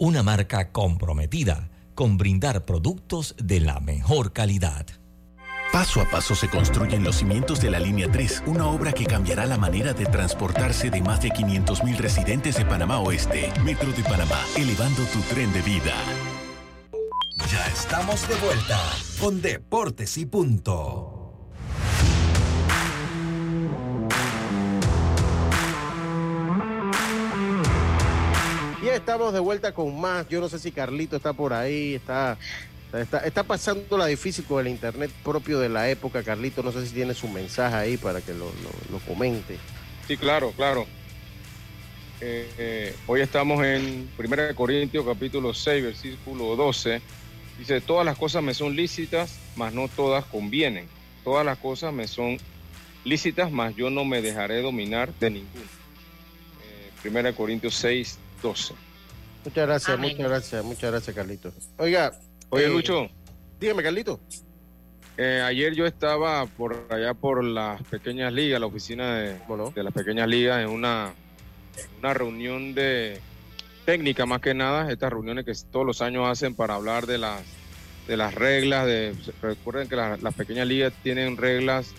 una 0.00 0.22
marca 0.22 0.72
comprometida 0.72 1.68
con 1.94 2.16
brindar 2.16 2.64
productos 2.64 3.34
de 3.38 3.60
la 3.60 3.80
mejor 3.80 4.32
calidad. 4.32 4.86
Paso 5.74 6.00
a 6.00 6.08
paso 6.08 6.34
se 6.34 6.48
construyen 6.48 7.04
los 7.04 7.16
cimientos 7.16 7.60
de 7.60 7.70
la 7.70 7.78
Línea 7.78 8.10
3, 8.10 8.44
una 8.46 8.66
obra 8.66 8.92
que 8.92 9.04
cambiará 9.04 9.44
la 9.44 9.58
manera 9.58 9.92
de 9.92 10.06
transportarse 10.06 10.88
de 10.88 11.02
más 11.02 11.20
de 11.20 11.28
500.000 11.28 11.98
residentes 11.98 12.56
de 12.56 12.64
Panamá 12.64 12.98
Oeste. 13.00 13.52
Metro 13.62 13.92
de 13.92 14.02
Panamá, 14.02 14.40
elevando 14.56 15.04
tu 15.04 15.20
tren 15.20 15.52
de 15.52 15.60
vida. 15.60 15.94
Ya 17.52 17.66
estamos 17.66 18.26
de 18.26 18.36
vuelta 18.36 18.80
con 19.20 19.42
Deportes 19.42 20.16
y 20.16 20.24
Punto. 20.24 21.19
Estamos 28.94 29.32
de 29.32 29.40
vuelta 29.40 29.72
con 29.72 30.00
más. 30.00 30.28
Yo 30.28 30.40
no 30.40 30.48
sé 30.48 30.58
si 30.58 30.72
Carlito 30.72 31.16
está 31.16 31.32
por 31.32 31.52
ahí, 31.52 31.94
está, 31.94 32.38
está, 32.92 33.42
pasando 33.42 33.96
la 33.96 34.06
difícil 34.06 34.44
con 34.44 34.66
el 34.66 34.72
internet 34.72 35.10
propio 35.22 35.58
de 35.60 35.68
la 35.68 35.88
época. 35.88 36.22
Carlito, 36.22 36.62
no 36.62 36.72
sé 36.72 36.86
si 36.86 36.94
tiene 36.94 37.14
su 37.14 37.28
mensaje 37.28 37.74
ahí 37.74 37.96
para 37.96 38.20
que 38.20 38.34
lo, 38.34 38.50
comente. 39.06 39.58
Sí, 40.06 40.16
claro, 40.16 40.52
claro. 40.56 40.86
Eh, 42.20 42.50
eh, 42.58 42.94
hoy 43.06 43.22
estamos 43.22 43.64
en 43.64 44.10
1 44.18 44.54
Corintios 44.54 45.06
capítulo 45.06 45.54
6, 45.54 45.84
versículo 45.84 46.56
12. 46.56 47.00
Dice, 47.58 47.80
todas 47.80 48.04
las 48.04 48.18
cosas 48.18 48.42
me 48.42 48.54
son 48.54 48.74
lícitas, 48.74 49.38
mas 49.56 49.72
no 49.72 49.88
todas 49.88 50.24
convienen. 50.24 50.86
Todas 51.24 51.44
las 51.44 51.58
cosas 51.58 51.92
me 51.92 52.08
son 52.08 52.38
lícitas, 53.04 53.50
mas 53.50 53.74
yo 53.76 53.90
no 53.90 54.04
me 54.04 54.22
dejaré 54.22 54.62
dominar 54.62 55.12
de 55.20 55.30
ninguno. 55.30 55.64
Eh, 57.04 57.08
1 57.08 57.34
Corintios 57.34 57.74
6, 57.76 58.18
12. 58.42 58.74
Muchas 59.44 59.66
gracias, 59.66 59.98
muchas 59.98 60.18
gracias, 60.18 60.64
muchas 60.64 60.90
gracias, 60.90 61.16
Carlito. 61.16 61.52
Oiga. 61.78 62.12
Oye, 62.50 62.64
eh, 62.64 62.68
Lucho. 62.68 63.08
Dígame, 63.58 63.82
Carlito. 63.82 64.20
Eh, 65.16 65.42
ayer 65.44 65.74
yo 65.74 65.86
estaba 65.86 66.46
por 66.46 66.86
allá 66.90 67.14
por 67.14 67.44
las 67.44 67.82
pequeñas 67.84 68.32
ligas, 68.32 68.60
la 68.60 68.66
oficina 68.66 69.16
de, 69.16 69.38
de 69.74 69.82
las 69.82 69.92
pequeñas 69.92 70.28
ligas, 70.28 70.62
en 70.62 70.70
una, 70.70 71.12
una 71.98 72.14
reunión 72.14 72.74
de 72.74 73.20
técnica 73.84 74.24
más 74.24 74.40
que 74.40 74.54
nada, 74.54 74.90
estas 74.90 75.10
reuniones 75.10 75.44
que 75.44 75.52
todos 75.70 75.84
los 75.84 76.00
años 76.00 76.26
hacen 76.28 76.54
para 76.54 76.74
hablar 76.74 77.06
de 77.06 77.18
las 77.18 77.42
de 78.06 78.16
las 78.16 78.34
reglas, 78.34 78.86
de 78.86 79.14
recuerden 79.40 79.88
que 79.88 79.96
las 79.96 80.34
pequeñas 80.34 80.66
ligas 80.66 80.92
tienen 81.02 81.36
reglas 81.36 81.94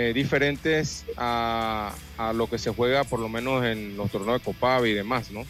eh, 0.00 0.12
diferentes 0.12 1.04
a, 1.16 1.92
a, 2.18 2.32
lo 2.32 2.48
que 2.48 2.56
se 2.56 2.70
juega 2.70 3.02
por 3.02 3.18
lo 3.18 3.28
menos 3.28 3.64
en 3.64 3.96
los 3.96 4.08
torneos 4.12 4.38
de 4.38 4.44
Copa 4.44 4.86
y 4.86 4.92
demás, 4.92 5.32
¿no? 5.32 5.44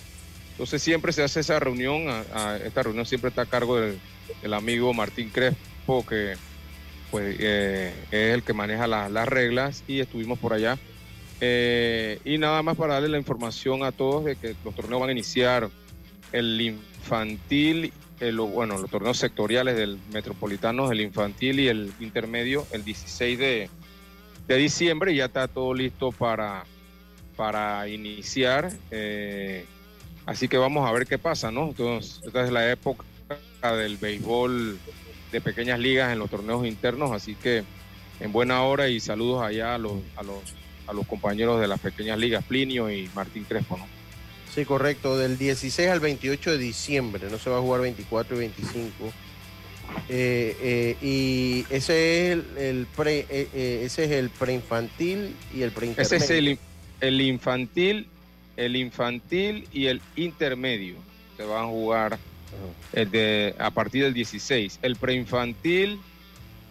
Entonces 0.52 0.82
siempre 0.82 1.12
se 1.12 1.22
hace 1.22 1.40
esa 1.40 1.60
reunión, 1.60 2.04
esta 2.64 2.82
reunión 2.82 3.04
siempre 3.04 3.28
está 3.28 3.42
a 3.42 3.46
cargo 3.46 3.78
del, 3.78 4.00
amigo 4.54 4.94
Martín 4.94 5.28
Crespo, 5.28 6.06
que 6.06 6.32
pues 7.10 7.36
eh, 7.38 7.92
es 8.10 8.34
el 8.34 8.42
que 8.42 8.54
maneja 8.54 8.86
las 8.86 9.28
reglas 9.28 9.84
y 9.86 10.00
estuvimos 10.00 10.38
por 10.38 10.54
allá. 10.54 10.78
Eh, 11.42 12.18
y 12.24 12.38
nada 12.38 12.62
más 12.62 12.78
para 12.78 12.94
darle 12.94 13.10
la 13.10 13.18
información 13.18 13.84
a 13.84 13.92
todos 13.92 14.24
de 14.24 14.36
que 14.36 14.56
los 14.64 14.74
torneos 14.74 14.98
van 14.98 15.10
a 15.10 15.12
iniciar 15.12 15.68
el 16.32 16.58
infantil, 16.58 17.92
bueno, 18.54 18.78
los 18.78 18.90
torneos 18.90 19.18
sectoriales 19.18 19.76
del 19.76 19.98
metropolitano, 20.10 20.90
el 20.90 21.02
infantil 21.02 21.60
y 21.60 21.68
el 21.68 21.92
intermedio, 22.00 22.66
el 22.72 22.82
16 22.82 23.38
de, 23.38 23.70
diciembre, 24.56 25.14
ya 25.14 25.26
está 25.26 25.48
todo 25.48 25.74
listo 25.74 26.12
para, 26.12 26.64
para 27.36 27.88
iniciar. 27.88 28.72
Eh, 28.90 29.64
Así 30.28 30.46
que 30.46 30.58
vamos 30.58 30.86
a 30.86 30.92
ver 30.92 31.06
qué 31.06 31.16
pasa, 31.16 31.50
¿no? 31.50 31.68
Entonces, 31.68 32.20
esta 32.22 32.44
es 32.44 32.52
la 32.52 32.70
época 32.70 33.02
del 33.62 33.96
béisbol 33.96 34.78
de 35.32 35.40
pequeñas 35.40 35.78
ligas 35.78 36.12
en 36.12 36.18
los 36.18 36.28
torneos 36.28 36.66
internos, 36.66 37.12
así 37.12 37.34
que 37.34 37.64
en 38.20 38.30
buena 38.30 38.62
hora 38.62 38.90
y 38.90 39.00
saludos 39.00 39.42
allá 39.42 39.74
a 39.74 39.78
los, 39.78 39.94
a 40.16 40.22
los, 40.22 40.36
a 40.86 40.92
los 40.92 41.06
compañeros 41.06 41.62
de 41.62 41.66
las 41.66 41.80
pequeñas 41.80 42.18
ligas, 42.18 42.44
Plinio 42.44 42.90
y 42.90 43.08
Martín 43.14 43.44
Crespo, 43.44 43.78
¿no? 43.78 43.86
Sí, 44.54 44.66
correcto, 44.66 45.16
del 45.16 45.38
16 45.38 45.88
al 45.88 46.00
28 46.00 46.50
de 46.50 46.58
diciembre, 46.58 47.30
no 47.30 47.38
se 47.38 47.48
va 47.48 47.56
a 47.56 47.62
jugar 47.62 47.80
24 47.80 48.36
y 48.36 48.40
25. 48.40 48.90
Eh, 50.08 50.56
eh, 50.60 50.96
y 51.02 51.66
ese 51.70 52.32
es 52.32 52.38
el, 52.56 52.86
pre, 52.96 53.26
eh, 53.28 53.82
ese 53.84 54.04
es 54.04 54.10
el 54.10 54.30
preinfantil 54.30 55.34
y 55.54 55.62
el 55.62 55.70
preintermedio. 55.72 56.16
Ese 56.16 56.24
es 56.24 56.30
el, 56.30 56.58
el 57.00 57.20
infantil 57.20 58.08
el 58.56 58.74
infantil 58.74 59.68
y 59.72 59.86
el 59.86 60.02
intermedio 60.16 60.96
se 61.36 61.44
van 61.44 61.64
a 61.64 61.66
jugar 61.68 62.18
de, 62.92 63.54
a 63.56 63.70
partir 63.70 64.02
del 64.02 64.14
16. 64.14 64.80
El 64.82 64.96
preinfantil 64.96 66.00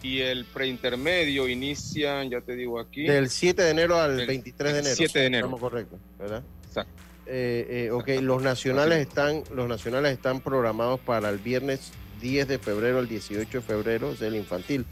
y 0.02 0.20
el 0.20 0.44
preintermedio 0.44 1.48
inician, 1.48 2.28
ya 2.28 2.40
te 2.40 2.54
digo 2.54 2.78
aquí. 2.78 3.06
Del 3.06 3.30
7 3.30 3.62
de 3.62 3.70
enero 3.70 3.98
al 3.98 4.26
23 4.26 4.72
de 4.72 4.78
enero. 4.80 4.94
7 4.96 5.18
de 5.18 5.26
enero. 5.26 5.46
Estamos 5.46 5.60
correctos, 5.60 5.98
¿verdad? 6.18 6.42
Exacto. 6.66 6.92
Eh, 7.26 7.86
eh, 7.86 7.90
ok, 7.90 8.08
los 8.22 8.42
nacionales 8.42 9.00
están, 9.00 9.42
los 9.54 9.68
nacionales 9.68 10.12
están 10.12 10.40
programados 10.40 10.98
para 11.00 11.28
el 11.28 11.38
viernes 11.38 11.92
10 12.20 12.48
de 12.48 12.58
febrero 12.58 12.98
al 12.98 13.08
18 13.08 13.58
de 13.58 13.62
febrero, 13.62 14.12
es 14.12 14.22
el 14.22 14.36
infantil. 14.36 14.84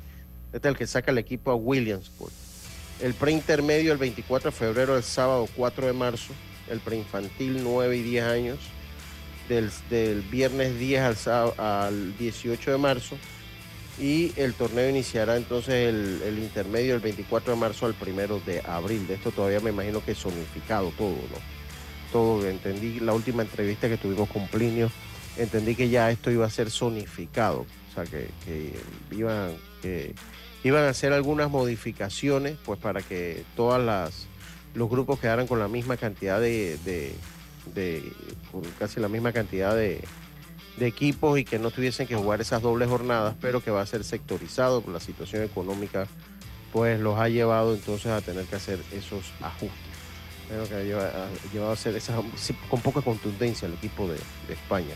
Este 0.52 0.68
es 0.68 0.72
el 0.72 0.78
que 0.78 0.86
saca 0.86 1.10
el 1.10 1.18
equipo 1.18 1.50
a 1.50 1.54
Williamsport. 1.54 2.32
El 3.00 3.14
preintermedio 3.14 3.92
el 3.92 3.98
24 3.98 4.50
de 4.50 4.56
febrero, 4.56 4.96
el 4.96 5.02
sábado 5.02 5.48
4 5.56 5.86
de 5.86 5.92
marzo 5.92 6.32
el 6.70 6.80
preinfantil 6.80 7.62
9 7.62 7.96
y 7.96 8.02
10 8.02 8.24
años, 8.24 8.58
del, 9.48 10.22
viernes 10.22 10.78
10 10.78 11.26
al, 11.28 11.54
al 11.58 12.18
18 12.18 12.72
de 12.72 12.78
marzo. 12.78 13.16
Y 13.98 14.32
el 14.36 14.52
torneo 14.52 14.90
iniciará 14.90 15.36
entonces 15.36 15.74
el, 15.74 16.38
intermedio 16.38 16.94
el 16.94 17.00
24 17.00 17.54
de 17.54 17.58
marzo 17.58 17.86
al 17.86 17.94
1 18.00 18.40
de 18.44 18.60
abril. 18.66 19.06
De 19.06 19.14
esto 19.14 19.30
todavía 19.30 19.60
me 19.60 19.70
imagino 19.70 20.04
que 20.04 20.12
es 20.12 20.18
zonificado 20.18 20.90
todo, 20.98 21.10
¿no? 21.10 21.56
Todo, 22.12 22.46
entendí 22.46 23.00
la 23.00 23.14
última 23.14 23.42
entrevista 23.42 23.88
que 23.88 23.96
tuvimos 23.96 24.28
con 24.28 24.46
Plinio, 24.48 24.90
entendí 25.38 25.74
que 25.74 25.88
ya 25.88 26.10
esto 26.10 26.30
iba 26.30 26.46
a 26.46 26.50
ser 26.50 26.70
zonificado. 26.70 27.66
O 27.90 27.94
sea, 27.94 28.04
que, 28.04 28.28
iban, 29.10 29.54
que 29.82 30.14
iban 30.64 30.84
a 30.84 30.90
hacer 30.90 31.12
algunas 31.12 31.50
modificaciones, 31.50 32.56
pues 32.64 32.78
para 32.78 33.00
que 33.02 33.44
todas 33.56 33.82
las 33.82 34.26
los 34.76 34.90
grupos 34.90 35.18
quedaran 35.18 35.46
con 35.46 35.58
la 35.58 35.68
misma 35.68 35.96
cantidad 35.96 36.40
de, 36.40 37.14
casi 38.78 39.00
la 39.00 39.08
misma 39.08 39.32
cantidad 39.32 39.74
de, 39.74 40.04
equipos 40.78 41.38
y 41.38 41.44
que 41.44 41.58
no 41.58 41.70
tuviesen 41.70 42.06
que 42.06 42.14
jugar 42.14 42.42
esas 42.42 42.60
dobles 42.60 42.88
jornadas, 42.88 43.34
pero 43.40 43.62
que 43.62 43.70
va 43.70 43.80
a 43.80 43.86
ser 43.86 44.04
sectorizado 44.04 44.82
por 44.82 44.92
la 44.92 45.00
situación 45.00 45.42
económica, 45.42 46.06
pues 46.70 47.00
los 47.00 47.18
ha 47.18 47.30
llevado 47.30 47.74
entonces 47.74 48.12
a 48.12 48.20
tener 48.20 48.44
que 48.44 48.56
hacer 48.56 48.78
esos 48.92 49.24
ajustes. 49.40 49.70
Que 50.68 50.74
ha 50.74 50.82
llevado, 50.82 51.70
a 51.70 51.72
hacer 51.72 51.96
esa, 51.96 52.20
con 52.68 52.80
poca 52.82 53.00
contundencia 53.00 53.66
el 53.66 53.74
equipo 53.74 54.06
de, 54.06 54.18
España. 54.52 54.94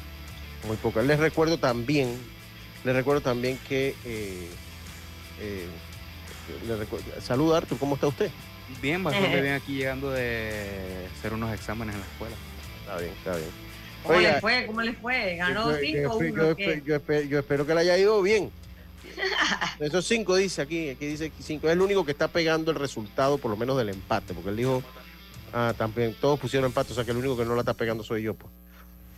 Muy 0.67 0.77
poca. 0.77 1.03
Les 1.03 1.19
recuerdo 1.19 1.59
también, 1.59 2.19
les 2.85 2.95
recuerdo 2.95 3.21
también 3.21 3.59
que 3.69 3.95
eh, 4.05 4.49
eh, 5.41 5.67
salud 7.21 7.55
Artur, 7.55 7.79
¿cómo 7.79 7.95
está 7.95 8.07
usted? 8.07 8.31
Bien, 8.81 9.03
bastante 9.03 9.41
bien 9.41 9.55
aquí 9.55 9.75
llegando 9.75 10.11
de 10.11 11.09
hacer 11.19 11.33
unos 11.33 11.53
exámenes 11.53 11.95
en 11.95 12.01
la 12.01 12.07
escuela. 12.07 12.37
Está 12.81 12.99
bien, 12.99 13.13
está 13.13 13.37
bien. 13.37 13.51
¿Cómo 14.03 14.21
le 14.21 14.41
fue? 14.41 14.67
¿Cómo 14.67 14.83
le 14.83 14.93
fue? 14.95 15.37
¿Ganó 15.37 15.75
5 15.75 16.21
yo, 16.85 17.01
yo, 17.23 17.39
espero 17.39 17.67
que 17.67 17.75
le 17.75 17.81
haya 17.81 17.99
ido 17.99 18.23
bien. 18.23 18.51
Esos 19.81 20.07
cinco 20.07 20.37
dice 20.37 20.63
aquí, 20.63 20.91
aquí 20.91 21.07
dice 21.07 21.33
cinco. 21.41 21.67
Es 21.67 21.73
el 21.73 21.81
único 21.81 22.05
que 22.05 22.13
está 22.13 22.29
pegando 22.29 22.71
el 22.71 22.79
resultado, 22.79 23.39
por 23.39 23.51
lo 23.51 23.57
menos 23.57 23.77
del 23.77 23.89
empate, 23.89 24.35
porque 24.35 24.51
él 24.51 24.57
dijo, 24.57 24.83
ah, 25.53 25.75
también 25.77 26.15
todos 26.21 26.39
pusieron 26.39 26.67
empate, 26.67 26.93
o 26.93 26.95
sea 26.95 27.05
que 27.05 27.11
el 27.11 27.19
único 27.19 27.37
que 27.37 27.45
no 27.45 27.55
la 27.55 27.61
está 27.61 27.75
pegando 27.75 28.03
soy 28.03 28.23
yo. 28.23 28.35
Pues. 28.35 28.53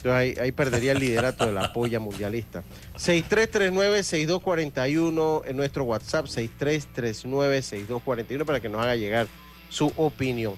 Entonces 0.02 0.38
ahí, 0.38 0.50
perdería 0.50 0.90
el 0.92 0.98
liderato 0.98 1.46
de 1.46 1.52
la 1.52 1.72
polla 1.72 2.00
mundialista. 2.00 2.64
6339-6241 2.96 5.42
en 5.46 5.56
nuestro 5.56 5.84
WhatsApp, 5.84 6.26
6339-6241 6.26 8.44
para 8.44 8.58
que 8.58 8.68
nos 8.68 8.82
haga 8.82 8.96
llegar 8.96 9.28
su 9.68 9.92
opinión. 9.96 10.54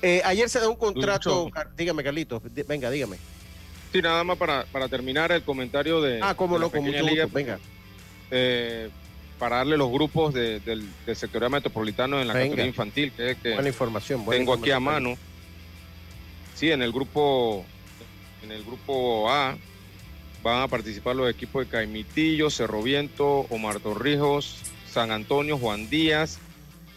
Eh, 0.00 0.22
ayer 0.24 0.48
se 0.48 0.60
da 0.60 0.70
un 0.70 0.76
contrato, 0.76 1.50
dígame 1.76 2.02
Carlitos, 2.02 2.40
venga, 2.66 2.90
dígame. 2.90 3.18
Sí, 3.92 4.00
nada 4.00 4.24
más 4.24 4.38
para, 4.38 4.64
para 4.72 4.88
terminar 4.88 5.30
el 5.30 5.42
comentario 5.42 6.00
de... 6.00 6.20
Ah, 6.22 6.34
cómo 6.34 6.58
no, 6.58 6.70
con 6.70 6.82
mucho 6.82 7.02
gusto, 7.02 7.28
venga. 7.32 7.58
Eh, 8.30 8.88
para 9.38 9.56
darle 9.56 9.76
los 9.76 9.92
grupos 9.92 10.32
del, 10.32 10.64
del 10.64 10.88
sector 11.14 11.50
metropolitano 11.50 12.18
en 12.18 12.28
la 12.28 12.32
categoría 12.32 12.64
infantil, 12.64 13.12
que 13.12 13.32
es 13.32 13.36
que 13.36 13.52
buena 13.52 13.68
información, 13.68 14.24
tengo 14.24 14.54
aquí 14.54 14.70
a 14.70 14.80
mano. 14.80 15.18
Sí, 16.54 16.70
en 16.70 16.80
el 16.80 16.92
grupo 16.92 17.66
en 18.46 18.52
el 18.52 18.64
grupo 18.64 19.30
A 19.30 19.56
van 20.42 20.62
a 20.62 20.68
participar 20.68 21.16
los 21.16 21.28
equipos 21.28 21.64
de 21.64 21.70
Caimitillo, 21.70 22.50
Cerro 22.50 22.82
Viento, 22.82 23.40
Omar 23.50 23.80
Torrijos, 23.80 24.58
San 24.88 25.10
Antonio, 25.10 25.58
Juan 25.58 25.90
Díaz, 25.90 26.38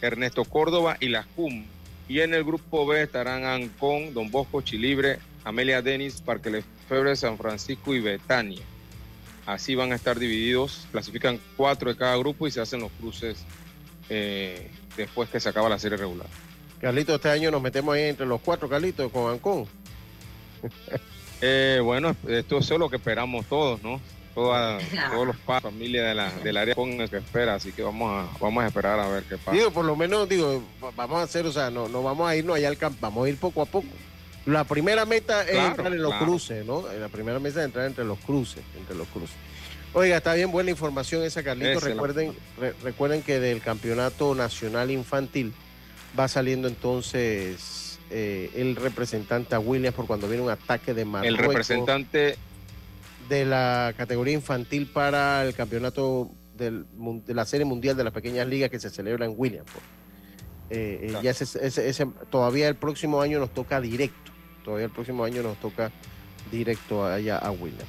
Ernesto 0.00 0.44
Córdoba 0.44 0.96
y 1.00 1.08
Las 1.08 1.26
CUM. 1.26 1.64
Y 2.08 2.20
en 2.20 2.34
el 2.34 2.44
grupo 2.44 2.86
B 2.86 3.02
estarán 3.02 3.44
Ancón, 3.44 4.14
Don 4.14 4.30
Bosco, 4.30 4.62
Chilibre, 4.62 5.18
Amelia 5.44 5.82
Denis, 5.82 6.20
Parque 6.20 6.50
Lefebre, 6.50 7.16
San 7.16 7.36
Francisco 7.36 7.94
y 7.94 8.00
Betania. 8.00 8.62
Así 9.46 9.74
van 9.74 9.92
a 9.92 9.96
estar 9.96 10.18
divididos, 10.18 10.86
clasifican 10.92 11.40
cuatro 11.56 11.90
de 11.90 11.96
cada 11.96 12.16
grupo 12.16 12.46
y 12.46 12.52
se 12.52 12.60
hacen 12.60 12.80
los 12.80 12.92
cruces 12.92 13.44
eh, 14.08 14.70
después 14.96 15.28
que 15.28 15.40
se 15.40 15.48
acaba 15.48 15.68
la 15.68 15.78
serie 15.78 15.98
regular. 15.98 16.28
Carlito, 16.80 17.16
este 17.16 17.30
año 17.30 17.50
nos 17.50 17.60
metemos 17.60 17.94
ahí 17.94 18.04
entre 18.04 18.26
los 18.26 18.40
cuatro, 18.40 18.68
Carlitos, 18.68 19.10
con 19.10 19.32
Ancón. 19.32 19.66
Eh, 21.40 21.80
bueno, 21.82 22.14
esto 22.28 22.58
es 22.58 22.70
lo 22.70 22.90
que 22.90 22.96
esperamos 22.96 23.46
todos, 23.46 23.82
¿no? 23.82 24.00
Toda, 24.34 24.78
todos 25.10 25.26
los 25.26 25.36
padres, 25.36 25.64
familia 25.64 26.04
de 26.04 26.14
la, 26.14 26.30
del 26.30 26.56
área 26.56 26.74
con 26.74 26.88
el 26.88 27.10
que 27.10 27.16
espera, 27.16 27.54
así 27.54 27.72
que 27.72 27.82
vamos 27.82 28.10
a, 28.10 28.38
vamos 28.38 28.62
a 28.62 28.68
esperar 28.68 29.00
a 29.00 29.08
ver 29.08 29.24
qué 29.24 29.36
pasa. 29.36 29.52
Digo, 29.52 29.72
por 29.72 29.84
lo 29.84 29.96
menos, 29.96 30.28
digo, 30.28 30.62
vamos 30.96 31.18
a 31.18 31.22
hacer, 31.22 31.44
o 31.46 31.52
sea, 31.52 31.68
no, 31.70 31.88
no 31.88 32.02
vamos 32.02 32.28
a 32.28 32.36
irnos 32.36 32.56
allá 32.56 32.68
al 32.68 32.76
campo, 32.76 32.98
vamos 33.00 33.26
a 33.26 33.28
ir 33.28 33.36
poco 33.36 33.62
a 33.62 33.66
poco. 33.66 33.88
La 34.46 34.64
primera 34.64 35.04
meta 35.04 35.42
es 35.42 35.58
entrar 35.58 35.92
en 35.92 36.02
los 36.02 36.14
cruces, 36.14 36.64
¿no? 36.64 36.84
La 36.98 37.08
primera 37.08 37.38
meta 37.38 37.60
es 37.60 37.66
entrar 37.66 37.86
entre 37.86 38.04
los 38.04 38.18
cruces, 38.20 38.62
entre 38.78 38.94
los 38.94 39.08
cruces. 39.08 39.36
Oiga, 39.92 40.18
está 40.18 40.34
bien 40.34 40.52
buena 40.52 40.70
información 40.70 41.24
esa, 41.24 41.42
Carlito. 41.42 41.80
recuerden, 41.80 42.32
recuerden 42.82 43.22
que 43.22 43.40
del 43.40 43.60
campeonato 43.60 44.34
nacional 44.36 44.90
infantil 44.90 45.52
va 46.18 46.28
saliendo 46.28 46.68
entonces 46.68 47.79
eh, 48.10 48.50
el 48.56 48.74
representante 48.74 49.54
a 49.54 49.60
Williams 49.60 49.94
por 49.94 50.06
cuando 50.06 50.26
viene 50.26 50.42
un 50.42 50.50
ataque 50.50 50.94
de 50.94 51.04
Marruecos. 51.04 51.38
El 51.38 51.46
representante 51.46 52.36
de 53.28 53.44
la 53.44 53.94
categoría 53.96 54.34
infantil 54.34 54.88
para 54.88 55.44
el 55.44 55.54
campeonato 55.54 56.28
de 56.56 56.84
la 57.28 57.46
Serie 57.46 57.64
Mundial 57.64 57.96
de 57.96 58.04
las 58.04 58.12
Pequeñas 58.12 58.48
Ligas 58.48 58.68
que 58.68 58.80
se 58.80 58.90
celebra 58.90 59.26
en 59.26 59.34
Williams. 59.36 59.70
Eh, 60.70 61.12
eh, 61.12 61.18
ya 61.22 61.30
ese, 61.30 62.06
todavía 62.30 62.68
el 62.68 62.74
próximo 62.74 63.22
año 63.22 63.38
nos 63.38 63.54
toca 63.54 63.80
directo. 63.80 64.32
Todavía 64.64 64.86
el 64.86 64.92
próximo 64.92 65.24
año 65.24 65.42
nos 65.42 65.58
toca 65.58 65.92
directo 66.50 67.06
allá 67.06 67.38
a 67.38 67.52
Williams. 67.52 67.84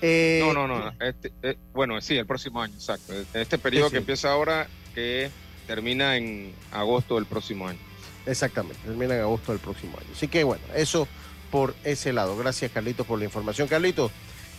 no, 0.00 0.66
no, 0.66 0.66
no. 0.66 0.92
Este, 0.98 1.30
bueno, 1.74 2.00
sí, 2.00 2.16
el 2.16 2.26
próximo 2.26 2.62
año, 2.62 2.74
exacto. 2.74 3.12
Este 3.34 3.58
periodo 3.58 3.90
que 3.90 3.98
empieza 3.98 4.32
ahora, 4.32 4.66
que 4.94 5.30
termina 5.66 6.16
en 6.16 6.54
agosto 6.72 7.16
del 7.16 7.26
próximo 7.26 7.68
año. 7.68 7.91
Exactamente, 8.26 8.78
termina 8.84 9.14
en 9.14 9.22
agosto 9.22 9.52
del 9.52 9.60
próximo 9.60 9.96
año. 9.98 10.08
Así 10.14 10.28
que 10.28 10.44
bueno, 10.44 10.62
eso 10.74 11.08
por 11.50 11.74
ese 11.84 12.12
lado. 12.12 12.36
Gracias 12.36 12.70
Carlitos 12.72 13.06
por 13.06 13.18
la 13.18 13.24
información. 13.24 13.68
Carlitos, 13.68 14.10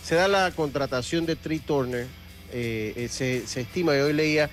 se 0.02 0.14
da 0.14 0.28
la 0.28 0.50
contratación 0.52 1.26
de 1.26 1.36
Tree 1.36 1.58
Turner, 1.58 2.06
eh, 2.52 2.92
eh, 2.96 3.08
se, 3.08 3.42
estima, 3.60 3.96
y 3.96 4.00
hoy 4.00 4.12
leía, 4.12 4.50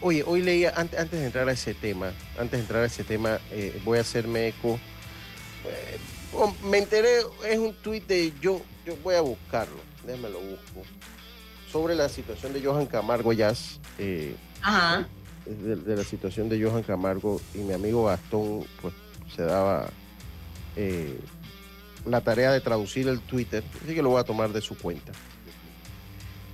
oye, 0.00 0.24
hoy 0.26 0.42
leía, 0.42 0.72
antes, 0.76 0.98
antes 0.98 1.20
de 1.20 1.26
entrar 1.26 1.48
a 1.48 1.52
ese 1.52 1.74
tema, 1.74 2.12
antes 2.38 2.52
de 2.52 2.60
entrar 2.60 2.82
a 2.82 2.86
ese 2.86 3.04
tema, 3.04 3.38
eh, 3.50 3.78
voy 3.84 3.98
a 3.98 4.00
hacerme 4.00 4.48
eco. 4.48 4.78
Oh, 6.34 6.54
me 6.64 6.78
enteré, 6.78 7.18
es 7.46 7.58
un 7.58 7.74
tuit 7.74 8.06
de 8.06 8.32
yo, 8.40 8.62
yo 8.86 8.96
voy 9.02 9.16
a 9.16 9.20
buscarlo, 9.20 9.76
déjame 10.06 10.30
lo 10.30 10.40
busco, 10.40 10.82
sobre 11.70 11.94
la 11.94 12.08
situación 12.08 12.54
de 12.54 12.64
Johan 12.64 12.86
Camargo 12.86 13.32
Jazz. 13.32 13.80
Ajá 14.62 15.06
de, 15.46 15.96
la 15.96 16.04
situación 16.04 16.48
de 16.48 16.62
Johan 16.62 16.82
Camargo 16.82 17.40
y 17.54 17.58
mi 17.58 17.72
amigo 17.72 18.04
Gastón, 18.04 18.64
pues 18.80 18.94
se 19.34 19.42
daba 19.42 19.88
eh, 20.76 21.18
la 22.06 22.20
tarea 22.20 22.52
de 22.52 22.60
traducir 22.60 23.08
el 23.08 23.20
Twitter, 23.20 23.62
así 23.82 23.94
que 23.94 24.02
lo 24.02 24.10
voy 24.10 24.20
a 24.20 24.24
tomar 24.24 24.52
de 24.52 24.60
su 24.60 24.76
cuenta. 24.76 25.12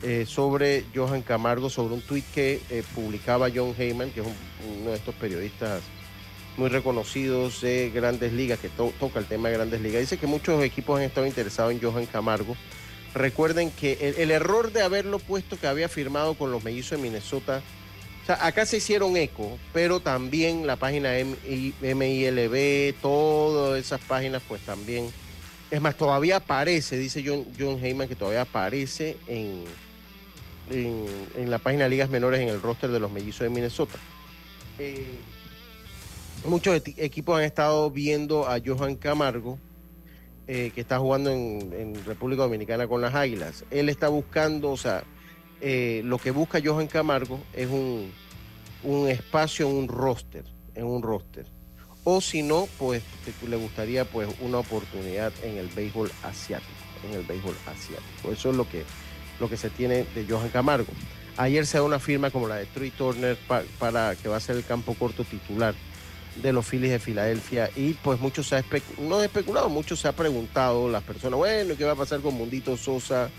Eh, 0.02 0.26
sobre 0.26 0.84
Johan 0.94 1.22
Camargo, 1.22 1.68
sobre 1.70 1.94
un 1.94 2.02
tweet 2.02 2.22
que 2.32 2.60
eh, 2.70 2.84
publicaba 2.94 3.48
John 3.52 3.74
Heyman, 3.76 4.10
que 4.10 4.20
es 4.20 4.26
uno 4.80 4.90
de 4.90 4.96
estos 4.96 5.14
periodistas 5.16 5.82
muy 6.56 6.68
reconocidos 6.68 7.60
de 7.62 7.90
grandes 7.90 8.32
ligas, 8.32 8.60
que 8.60 8.68
toca 8.68 9.18
el 9.18 9.26
tema 9.26 9.48
de 9.48 9.54
grandes 9.54 9.80
ligas. 9.80 10.00
Dice 10.00 10.18
que 10.18 10.26
muchos 10.26 10.62
equipos 10.62 10.98
han 10.98 11.04
estado 11.04 11.26
interesados 11.26 11.72
en 11.72 11.80
Johan 11.80 12.06
Camargo. 12.06 12.56
Recuerden 13.14 13.70
que 13.70 14.14
el 14.18 14.30
error 14.30 14.72
de 14.72 14.82
haberlo 14.82 15.18
puesto 15.18 15.58
que 15.58 15.66
había 15.66 15.88
firmado 15.88 16.34
con 16.34 16.52
los 16.52 16.62
mellizos 16.62 16.92
de 16.92 16.98
Minnesota 16.98 17.62
acá 18.28 18.66
se 18.66 18.78
hicieron 18.78 19.16
eco, 19.16 19.58
pero 19.72 20.00
también 20.00 20.66
la 20.66 20.76
página 20.76 21.12
MILB, 21.12 22.94
todas 23.00 23.80
esas 23.80 24.00
páginas, 24.00 24.42
pues 24.46 24.60
también. 24.62 25.10
Es 25.70 25.80
más, 25.80 25.96
todavía 25.96 26.36
aparece, 26.36 26.96
dice 26.96 27.22
John, 27.24 27.44
John 27.58 27.78
Heyman, 27.82 28.08
que 28.08 28.16
todavía 28.16 28.42
aparece 28.42 29.16
en, 29.26 29.64
en, 30.70 31.50
la 31.50 31.58
página 31.58 31.88
Ligas 31.88 32.10
Menores 32.10 32.40
en 32.40 32.48
el 32.48 32.60
roster 32.60 32.90
de 32.90 33.00
los 33.00 33.10
mellizos 33.10 33.40
de 33.40 33.50
Minnesota. 33.50 33.98
Eh, 34.78 35.18
muchos 36.46 36.80
equipos 36.96 37.38
han 37.38 37.44
estado 37.44 37.90
viendo 37.90 38.48
a 38.48 38.58
Johan 38.64 38.96
Camargo, 38.96 39.58
eh, 40.46 40.72
que 40.74 40.80
está 40.80 40.98
jugando 40.98 41.30
en, 41.30 41.94
República 42.06 42.42
Dominicana 42.42 42.86
con 42.86 43.00
las 43.00 43.14
Águilas. 43.14 43.64
Él 43.70 43.88
está 43.88 44.08
buscando, 44.08 44.70
o 44.70 44.76
sea, 44.76 45.04
eh, 45.60 46.02
lo 46.04 46.18
que 46.18 46.30
busca 46.30 46.60
Johan 46.64 46.86
Camargo 46.86 47.40
es 47.52 47.68
un, 47.68 48.12
un 48.82 49.08
espacio 49.08 49.68
en 49.68 49.76
un 49.76 49.88
roster, 49.88 50.44
en 50.74 50.86
un 50.86 51.02
roster. 51.02 51.46
O 52.04 52.20
si 52.20 52.42
no, 52.42 52.68
pues 52.78 53.02
le 53.46 53.56
gustaría 53.56 54.04
pues 54.04 54.28
una 54.40 54.58
oportunidad 54.58 55.32
en 55.42 55.58
el 55.58 55.66
béisbol 55.68 56.10
asiático, 56.22 56.70
en 57.06 57.18
el 57.18 57.24
béisbol 57.24 57.56
asiático. 57.66 58.32
Eso 58.32 58.50
es 58.50 58.56
lo 58.56 58.68
que, 58.68 58.84
lo 59.40 59.50
que 59.50 59.56
se 59.56 59.68
tiene 59.68 60.06
de 60.14 60.26
Johan 60.28 60.48
Camargo. 60.48 60.92
Ayer 61.36 61.66
se 61.66 61.78
da 61.78 61.84
una 61.84 61.98
firma 61.98 62.30
como 62.30 62.48
la 62.48 62.56
de 62.56 62.66
Troy 62.66 62.90
Turner 62.90 63.36
para 63.78 64.16
que 64.16 64.28
va 64.28 64.36
a 64.36 64.40
ser 64.40 64.56
el 64.56 64.64
campo 64.64 64.94
corto 64.94 65.24
titular 65.24 65.74
de 66.42 66.52
los 66.52 66.66
Phillies 66.66 66.92
de 66.92 66.98
Filadelfia 66.98 67.70
y 67.76 67.94
pues 67.94 68.20
muchos 68.20 68.48
se 68.48 68.56
ha 68.56 68.64
no 69.00 69.22
especulado, 69.22 69.68
muchos 69.68 70.00
se 70.00 70.08
ha 70.08 70.12
preguntado 70.12 70.88
las 70.88 71.02
personas, 71.02 71.36
bueno, 71.36 71.74
¿qué 71.76 71.84
va 71.84 71.92
a 71.92 71.96
pasar 71.96 72.20
con 72.20 72.34
Mundito 72.34 72.76
Sosa? 72.76 73.30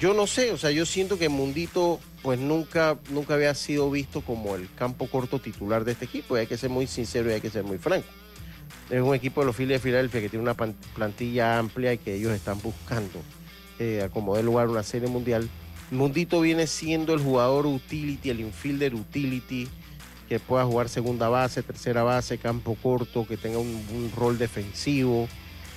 Yo 0.00 0.14
no 0.14 0.26
sé, 0.26 0.50
o 0.52 0.56
sea, 0.56 0.70
yo 0.70 0.86
siento 0.86 1.18
que 1.18 1.28
Mundito 1.28 2.00
pues 2.22 2.38
nunca, 2.38 2.98
nunca 3.10 3.34
había 3.34 3.54
sido 3.54 3.90
visto 3.90 4.22
como 4.22 4.56
el 4.56 4.72
campo 4.74 5.06
corto 5.08 5.40
titular 5.40 5.84
de 5.84 5.92
este 5.92 6.06
equipo. 6.06 6.36
Y 6.36 6.40
hay 6.40 6.46
que 6.46 6.56
ser 6.56 6.70
muy 6.70 6.86
sincero 6.86 7.30
y 7.30 7.34
hay 7.34 7.42
que 7.42 7.50
ser 7.50 7.64
muy 7.64 7.76
franco. 7.76 8.08
Es 8.88 9.02
un 9.02 9.14
equipo 9.14 9.42
de 9.42 9.46
los 9.46 9.56
Phillies 9.56 9.74
de 9.74 9.78
Filadelfia 9.78 10.22
que 10.22 10.30
tiene 10.30 10.42
una 10.42 10.54
plantilla 10.54 11.58
amplia 11.58 11.92
y 11.92 11.98
que 11.98 12.14
ellos 12.14 12.32
están 12.32 12.60
buscando 12.62 13.20
eh, 13.78 14.02
acomodar 14.02 14.42
lugar 14.42 14.68
una 14.68 14.82
serie 14.82 15.08
mundial. 15.08 15.48
Mundito 15.90 16.40
viene 16.40 16.66
siendo 16.66 17.12
el 17.12 17.20
jugador 17.20 17.66
utility, 17.66 18.30
el 18.30 18.40
infielder 18.40 18.94
utility, 18.94 19.68
que 20.30 20.40
pueda 20.40 20.64
jugar 20.64 20.88
segunda 20.88 21.28
base, 21.28 21.62
tercera 21.62 22.02
base, 22.04 22.38
campo 22.38 22.74
corto, 22.82 23.26
que 23.26 23.36
tenga 23.36 23.58
un, 23.58 24.12
rol 24.16 24.38
defensivo. 24.38 25.28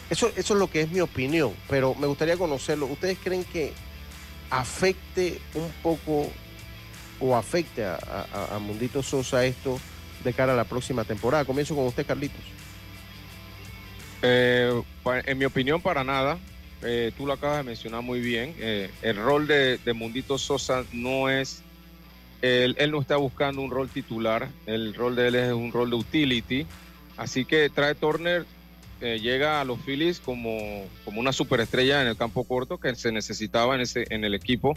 Eso, 0.10 0.32
eso 0.36 0.54
es 0.54 0.60
lo 0.60 0.70
que 0.70 0.82
es 0.82 0.92
mi 0.92 1.02
opinión, 1.02 1.54
pero 1.68 1.94
me 1.96 2.08
gustaría 2.08 2.38
conocerlo. 2.38 2.86
¿Ustedes 2.86 3.18
creen 3.22 3.44
que 3.44 3.74
afecte 4.54 5.39
un 5.56 5.72
poco 5.82 6.32
o 7.20 7.36
afecte 7.36 7.86
a, 7.86 8.60
Mundito 8.62 9.02
Sosa 9.02 9.46
esto 9.46 9.80
de 10.24 10.34
cara 10.34 10.54
a 10.54 10.56
la 10.56 10.66
próxima 10.66 11.04
temporada? 11.04 11.46
Comienzo 11.46 11.76
con 11.76 11.88
usted, 11.88 12.06
Carlitos. 12.06 12.42
Eh, 14.22 14.82
en 15.26 15.38
mi 15.38 15.46
opinión, 15.46 15.82
para 15.82 16.04
nada. 16.04 16.38
Eh, 16.84 17.12
tú 17.18 17.26
lo 17.26 17.34
acabas 17.34 17.58
de 17.58 17.63
mencionar 17.63 18.02
muy 18.02 18.20
bien. 18.20 18.56
Eh, 18.60 18.92
el 19.02 19.18
rol 19.18 19.48
de, 19.48 19.80
Mundito 19.96 20.38
Sosa 20.38 20.84
no 20.92 21.30
es. 21.30 21.63
Él, 22.42 22.76
él, 22.78 22.92
no 22.92 23.02
está 23.02 23.16
buscando 23.18 23.62
un 23.62 23.72
rol 23.72 23.89
titular. 23.89 24.50
El 24.66 24.94
rol 24.94 25.16
de 25.16 25.28
él 25.30 25.36
es 25.36 25.54
un 25.54 25.72
rol 25.72 25.89
de 25.89 25.96
utility. 25.96 26.68
Así 27.18 27.46
que 27.46 27.70
trae 27.70 27.96
Turner 27.96 28.46
llega 29.04 29.62
a 29.62 29.66
los 29.66 29.80
Phillies 29.80 30.20
como, 30.20 30.86
como 31.06 31.20
una 31.20 31.34
superestrella 31.34 32.02
en 32.02 32.08
el 32.08 32.18
campo 32.18 32.44
corto 32.44 32.80
que 32.80 32.96
se 32.96 33.12
necesitaba 33.12 33.76
en, 33.76 33.82
ese, 33.82 34.06
en 34.10 34.24
el 34.24 34.34
equipo 34.34 34.76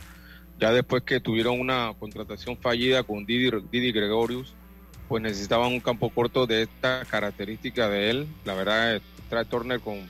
ya 0.59 0.73
después 0.73 1.03
que 1.03 1.21
tuvieron 1.21 1.61
una 1.61 1.93
contratación 1.99 2.57
fallida 2.57 3.03
con 3.03 3.27
Didi, 3.27 3.51
Didi 3.71 3.93
Gregorius, 3.93 4.55
pues 5.09 5.23
necesitaban 5.23 5.73
un 5.73 5.81
campo 5.81 6.11
corto 6.11 6.47
de 6.47 6.63
esta 6.63 7.05
característica 7.05 7.89
de 7.89 8.11
él. 8.11 8.29
La 8.45 8.55
verdad, 8.55 9.01
trae 9.29 9.45
Turner 9.45 9.81
con, 9.81 10.09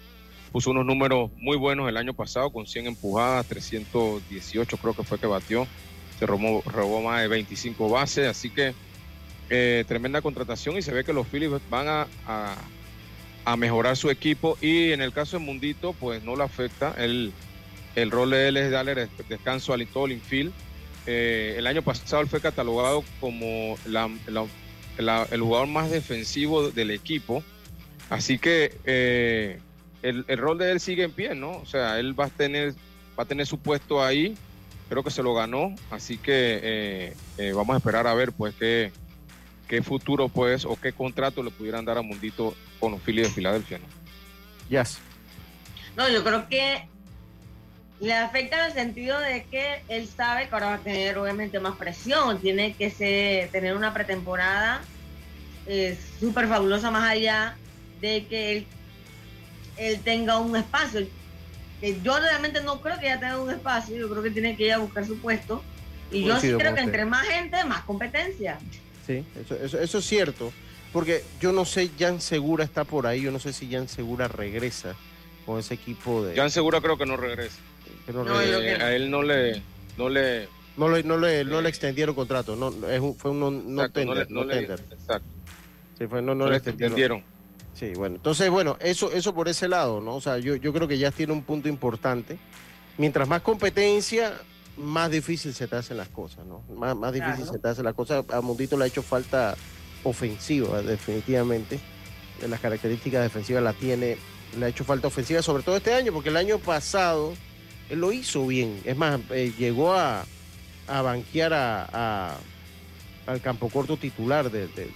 puso 0.52 0.70
unos 0.70 0.86
números 0.86 1.30
muy 1.36 1.56
buenos 1.56 1.88
el 1.88 1.96
año 1.96 2.14
pasado, 2.14 2.50
con 2.50 2.66
100 2.66 2.86
empujadas, 2.86 3.46
318 3.46 4.76
creo 4.76 4.94
que 4.94 5.02
fue 5.02 5.18
que 5.18 5.26
batió, 5.26 5.66
se 6.18 6.26
robó, 6.26 6.62
robó 6.64 7.02
más 7.02 7.22
de 7.22 7.28
25 7.28 7.88
bases, 7.88 8.28
así 8.28 8.50
que 8.50 8.72
eh, 9.50 9.84
tremenda 9.86 10.22
contratación 10.22 10.76
y 10.76 10.82
se 10.82 10.92
ve 10.92 11.04
que 11.04 11.12
los 11.12 11.26
Phillies 11.26 11.50
van 11.68 11.88
a, 11.88 12.06
mejorar 13.54 13.96
su 13.96 14.10
equipo 14.10 14.58
y 14.60 14.90
en 14.90 15.00
el 15.00 15.12
caso 15.12 15.38
de 15.38 15.44
Mundito, 15.44 15.92
pues 15.92 16.24
no 16.24 16.34
le 16.34 16.42
afecta, 16.42 16.94
el, 16.98 17.32
el 17.94 18.10
rol 18.10 18.30
de 18.30 18.48
él 18.48 18.56
es 18.56 18.70
darle 18.72 19.08
descanso 19.28 19.72
al 19.72 19.86
todo 19.86 20.06
el 20.06 20.12
infield. 20.12 20.52
Eh, 21.06 21.54
el 21.56 21.66
año 21.66 21.82
pasado 21.82 22.22
él 22.22 22.28
fue 22.28 22.40
catalogado 22.40 23.04
como 23.20 23.78
el 23.86 25.40
jugador 25.40 25.68
más 25.68 25.90
defensivo 25.90 26.70
del 26.70 26.90
equipo. 26.90 27.42
Así 28.10 28.38
que 28.38 28.76
eh, 28.84 29.60
el, 30.02 30.24
rol 30.36 30.58
de 30.58 30.72
él 30.72 30.80
sigue 30.80 31.04
en 31.04 31.12
pie, 31.12 31.34
¿no? 31.34 31.52
O 31.52 31.66
sea, 31.66 31.98
él 31.98 32.18
va 32.18 32.26
a 32.26 32.30
tener, 32.30 32.74
va 33.18 33.22
a 33.22 33.26
tener 33.26 33.46
su 33.46 33.58
puesto 33.58 34.02
ahí. 34.04 34.36
Creo 34.88 35.02
que 35.02 35.10
se 35.10 35.22
lo 35.22 35.34
ganó. 35.34 35.74
Así 35.90 36.18
que 36.18 37.14
eh, 37.38 37.52
vamos 37.52 37.74
a 37.74 37.78
esperar 37.78 38.06
a 38.06 38.14
ver, 38.14 38.32
pues, 38.32 38.54
qué, 38.56 38.92
qué 39.68 39.82
futuro, 39.82 40.28
pues, 40.28 40.64
o 40.64 40.78
qué 40.80 40.92
contrato 40.92 41.42
le 41.42 41.50
pudieran 41.50 41.84
dar 41.84 41.98
a 41.98 42.02
Mundito 42.02 42.54
con 42.78 42.92
los 42.92 43.00
Phillies 43.02 43.28
de 43.28 43.34
Filadelfia, 43.34 43.78
¿no? 43.78 43.84
Yes. 44.68 44.98
No, 45.96 46.08
yo 46.08 46.22
creo 46.22 46.48
que 46.48 46.86
le 48.00 48.12
afecta 48.12 48.58
en 48.58 48.66
el 48.66 48.72
sentido 48.72 49.18
de 49.18 49.44
que 49.44 49.82
él 49.88 50.08
sabe 50.08 50.48
que 50.48 50.54
ahora 50.54 50.66
va 50.66 50.74
a 50.74 50.78
tener 50.78 51.16
obviamente 51.16 51.58
más 51.60 51.76
presión, 51.76 52.40
tiene 52.40 52.74
que 52.74 52.90
ser, 52.90 53.48
tener 53.50 53.74
una 53.74 53.94
pretemporada 53.94 54.82
eh, 55.66 55.98
súper 56.20 56.46
fabulosa 56.46 56.90
más 56.90 57.10
allá 57.10 57.56
de 58.00 58.26
que 58.26 58.52
él, 58.52 58.66
él 59.78 60.00
tenga 60.00 60.38
un 60.38 60.54
espacio. 60.56 61.06
Que 61.80 62.00
yo 62.00 62.18
realmente 62.18 62.62
no 62.62 62.80
creo 62.80 62.98
que 62.98 63.06
ya 63.06 63.18
tenga 63.18 63.38
un 63.38 63.50
espacio, 63.50 63.96
yo 63.96 64.08
creo 64.10 64.22
que 64.22 64.30
tiene 64.30 64.56
que 64.56 64.66
ir 64.66 64.72
a 64.72 64.78
buscar 64.78 65.04
su 65.06 65.18
puesto. 65.18 65.62
Y 66.10 66.24
yo 66.24 66.38
sí 66.38 66.52
creo 66.52 66.74
que 66.74 66.80
entre 66.80 67.04
más 67.04 67.26
gente, 67.26 67.64
más 67.64 67.82
competencia. 67.82 68.58
Sí, 69.06 69.24
eso, 69.40 69.78
eso, 69.78 69.98
es 69.98 70.04
cierto. 70.04 70.52
Porque 70.92 71.22
yo 71.40 71.52
no 71.52 71.64
sé, 71.64 71.90
Jan 71.98 72.20
Segura 72.20 72.64
está 72.64 72.84
por 72.84 73.06
ahí, 73.06 73.22
yo 73.22 73.30
no 73.30 73.38
sé 73.38 73.52
si 73.52 73.70
Jan 73.70 73.88
Segura 73.88 74.28
regresa 74.28 74.96
con 75.44 75.58
ese 75.58 75.74
equipo 75.74 76.24
de... 76.24 76.34
Jan 76.34 76.50
Segura 76.50 76.80
creo 76.80 76.96
que 76.96 77.06
no 77.06 77.16
regresa 77.16 77.58
a 78.78 78.92
él 78.92 79.10
no 79.10 79.22
le, 79.22 79.62
no 79.96 80.08
le, 80.08 80.48
no 80.76 80.88
le, 80.88 81.02
no 81.02 81.18
le, 81.18 81.44
no 81.44 81.60
le 81.60 81.68
extendieron 81.68 82.14
contrato, 82.14 82.56
no, 82.56 82.68
es 82.88 83.00
fue 83.18 83.30
un 83.30 83.40
no, 83.40 83.50
no 83.50 83.90
tender, 83.90 84.30
no, 84.30 84.44
le, 84.44 84.60
exacto. 84.60 85.26
Sí, 85.98 86.06
fue, 86.06 86.22
no, 86.22 86.34
no, 86.34 86.48
le 86.48 86.56
extendieron. 86.56 87.22
Sí, 87.74 87.92
bueno, 87.94 88.16
entonces, 88.16 88.48
bueno, 88.50 88.76
eso, 88.80 89.12
eso 89.12 89.34
por 89.34 89.48
ese 89.48 89.68
lado, 89.68 90.00
¿no? 90.00 90.16
O 90.16 90.20
sea, 90.20 90.38
yo, 90.38 90.56
yo 90.56 90.72
creo 90.72 90.88
que 90.88 90.98
ya 90.98 91.10
tiene 91.10 91.32
un 91.32 91.42
punto 91.42 91.68
importante. 91.68 92.38
Mientras 92.96 93.28
más 93.28 93.42
competencia, 93.42 94.32
más 94.76 95.10
difícil 95.10 95.54
se 95.54 95.66
te 95.66 95.76
hacen 95.76 95.96
las 95.96 96.08
cosas, 96.08 96.44
¿no? 96.46 96.62
Más, 96.74 96.96
más 96.96 97.12
difícil 97.12 97.46
se 97.46 97.58
te 97.58 97.68
hacen 97.68 97.84
las 97.84 97.94
cosas. 97.94 98.24
A 98.30 98.40
Mundito 98.40 98.76
le 98.76 98.84
ha 98.84 98.86
hecho 98.86 99.02
falta 99.02 99.56
ofensiva, 100.04 100.82
definitivamente. 100.82 101.78
Las 102.46 102.60
características 102.60 103.22
defensivas 103.22 103.62
la 103.62 103.72
tiene, 103.72 104.18
le 104.58 104.66
ha 104.66 104.68
hecho 104.68 104.84
falta 104.84 105.08
ofensiva, 105.08 105.42
sobre 105.42 105.62
todo 105.62 105.76
este 105.76 105.94
año, 105.94 106.12
porque 106.12 106.28
el 106.28 106.36
año 106.36 106.58
pasado 106.58 107.32
él 107.88 108.00
lo 108.00 108.12
hizo 108.12 108.46
bien. 108.46 108.80
Es 108.84 108.96
más, 108.96 109.20
eh, 109.30 109.52
llegó 109.58 109.94
a, 109.94 110.24
a 110.86 111.02
banquear 111.02 111.52
a, 111.54 112.36
al 113.26 113.40
campo 113.40 113.68
corto 113.68 113.96
titular 113.96 114.50
de, 114.50 114.68
de, 114.68 114.90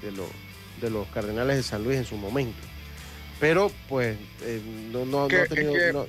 de, 0.81 0.91
los 0.91 1.07
Cardenales 1.09 1.57
de 1.57 1.63
San 1.63 1.83
Luis 1.85 1.99
en 1.99 2.05
su 2.05 2.17
momento. 2.17 2.61
Pero, 3.39 3.71
pues, 3.89 4.19
eh, 4.43 4.61
no, 4.93 5.07
no, 5.07 5.25
ha 5.25 5.29
tenido. 5.29 6.07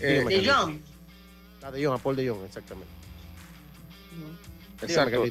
Eh, 0.00 0.24
de 0.28 0.44
John. 0.44 0.80
Ah, 1.62 1.70
de 1.70 1.84
John, 1.84 1.94
a 1.94 1.98
Paul 1.98 2.16
de 2.16 2.28
John, 2.28 2.44
exactamente. 2.44 3.03
Exacto. 4.84 5.24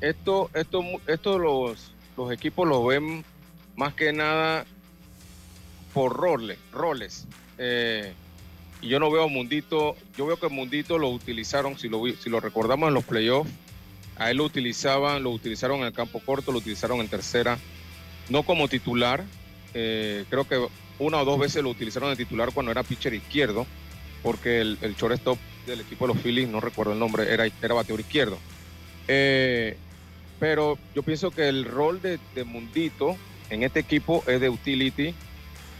esto, 0.00 0.50
esto, 0.54 0.84
esto 1.06 1.38
los, 1.38 1.92
los 2.16 2.32
equipos 2.32 2.68
lo 2.68 2.84
ven 2.84 3.24
más 3.76 3.94
que 3.94 4.12
nada 4.12 4.64
por 5.92 6.16
roles. 6.16 6.58
roles. 6.72 7.26
Eh, 7.58 8.12
y 8.82 8.88
yo 8.88 8.98
no 8.98 9.10
veo 9.10 9.24
a 9.24 9.28
Mundito, 9.28 9.96
yo 10.16 10.26
veo 10.26 10.38
que 10.38 10.48
Mundito 10.48 10.98
lo 10.98 11.08
utilizaron, 11.10 11.78
si 11.78 11.88
lo, 11.88 12.02
si 12.06 12.30
lo 12.30 12.40
recordamos 12.40 12.88
en 12.88 12.94
los 12.94 13.04
playoffs, 13.04 13.50
a 14.16 14.30
él 14.30 14.38
lo 14.38 14.44
utilizaban, 14.44 15.22
lo 15.22 15.30
utilizaron 15.30 15.80
en 15.80 15.86
el 15.86 15.92
campo 15.92 16.20
corto, 16.20 16.52
lo 16.52 16.58
utilizaron 16.58 17.00
en 17.00 17.08
tercera, 17.08 17.58
no 18.28 18.42
como 18.42 18.68
titular, 18.68 19.24
eh, 19.74 20.24
creo 20.30 20.48
que 20.48 20.66
una 20.98 21.18
o 21.18 21.24
dos 21.24 21.38
veces 21.38 21.62
lo 21.62 21.70
utilizaron 21.70 22.10
de 22.10 22.16
titular 22.16 22.52
cuando 22.52 22.72
era 22.72 22.82
pitcher 22.82 23.12
izquierdo, 23.12 23.66
porque 24.22 24.60
el, 24.60 24.78
el 24.82 24.94
shortstop 24.94 25.38
del 25.66 25.80
equipo 25.80 26.06
de 26.06 26.14
los 26.14 26.22
Phillies, 26.22 26.48
no 26.48 26.60
recuerdo 26.60 26.92
el 26.92 26.98
nombre, 26.98 27.32
era, 27.32 27.46
era 27.46 27.74
bateador 27.74 28.00
izquierdo. 28.00 28.38
Eh, 29.12 29.76
pero 30.38 30.78
yo 30.94 31.02
pienso 31.02 31.32
que 31.32 31.48
el 31.48 31.64
rol 31.64 32.00
de, 32.00 32.20
Mundito 32.44 33.16
en 33.50 33.64
este 33.64 33.80
equipo 33.80 34.22
es 34.28 34.40
de 34.40 34.48
utility, 34.48 35.12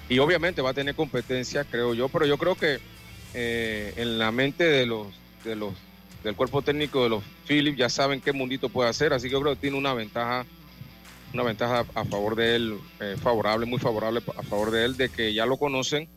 y 0.09 0.19
obviamente 0.19 0.63
va 0.63 0.71
a 0.71 0.75
tener 0.75 0.97
competencia, 0.97 1.63
creo 1.63 1.95
yo, 1.95 2.09
pero 2.09 2.27
yo 2.27 2.37
creo 2.37 2.57
que 2.57 2.81
eh, 3.35 3.95
en 3.97 4.19
la 4.19 4.33
mente 4.33 4.65
de 4.65 4.85
los, 4.85 5.07
de 5.45 5.55
los 5.55 5.75
del 6.25 6.35
cuerpo 6.35 6.61
técnico 6.61 7.05
de 7.05 7.09
los 7.09 7.23
Phillips 7.47 7.79
ya 7.79 7.89
saben 7.89 8.21
qué 8.21 8.33
mundito 8.33 8.69
puede 8.69 8.91
hacer, 8.91 9.13
así 9.13 9.29
que 9.29 9.35
yo 9.35 9.41
creo 9.41 9.55
que 9.55 9.61
tiene 9.61 9.79
una 9.79 9.95
ventaja, 9.95 10.45
una 11.33 11.45
ventaja 11.45 11.87
a 11.95 12.05
favor 12.05 12.35
de 12.35 12.57
él, 12.57 12.79
eh, 12.99 13.15
favorable, 13.17 13.65
muy 13.65 13.79
favorable 13.79 14.21
a 14.37 14.43
favor 14.43 14.73
de 14.73 14.87
él, 14.87 14.97
de 14.97 15.09
que 15.09 15.33
ya 15.33 15.47
lo 15.47 15.57
conocen 15.57 16.09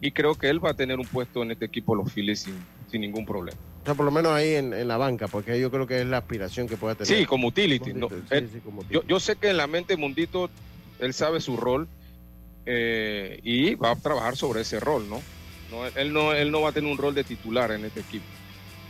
y 0.00 0.12
creo 0.12 0.34
que 0.34 0.48
él 0.48 0.64
va 0.64 0.70
a 0.70 0.74
tener 0.74 0.98
un 0.98 1.06
puesto 1.06 1.42
en 1.42 1.50
este 1.50 1.66
equipo 1.66 1.94
los 1.94 2.10
Phillies 2.10 2.40
sin, 2.40 2.58
sin 2.94 3.00
ningún 3.00 3.26
problema. 3.26 3.58
O 3.82 3.84
sea, 3.84 3.94
por 3.94 4.04
lo 4.04 4.12
menos 4.12 4.32
ahí 4.32 4.54
en, 4.54 4.86
la 4.86 4.96
banca, 4.96 5.26
porque 5.26 5.58
yo 5.58 5.68
creo 5.68 5.84
que 5.84 6.00
es 6.00 6.06
la 6.06 6.18
aspiración 6.18 6.68
que 6.68 6.76
pueda 6.76 6.94
tener. 6.94 7.18
Sí, 7.18 7.26
como 7.26 7.48
utility. 7.48 7.92
Yo, 8.88 9.02
yo 9.02 9.18
sé 9.18 9.34
que 9.34 9.50
en 9.50 9.56
la 9.56 9.66
mente 9.66 9.96
Mundito, 9.96 10.48
él 11.00 11.12
sabe 11.12 11.40
su 11.40 11.56
rol 11.56 11.88
eh, 12.66 13.40
y 13.42 13.74
va 13.74 13.90
a 13.90 13.96
trabajar 13.96 14.36
sobre 14.36 14.60
ese 14.60 14.78
rol, 14.78 15.08
¿no? 15.10 15.20
él, 15.96 16.12
¿no? 16.12 16.32
él 16.32 16.52
no 16.52 16.60
va 16.60 16.68
a 16.68 16.72
tener 16.72 16.88
un 16.88 16.96
rol 16.96 17.16
de 17.16 17.24
titular 17.24 17.72
en 17.72 17.84
este 17.84 17.98
equipo. 17.98 18.24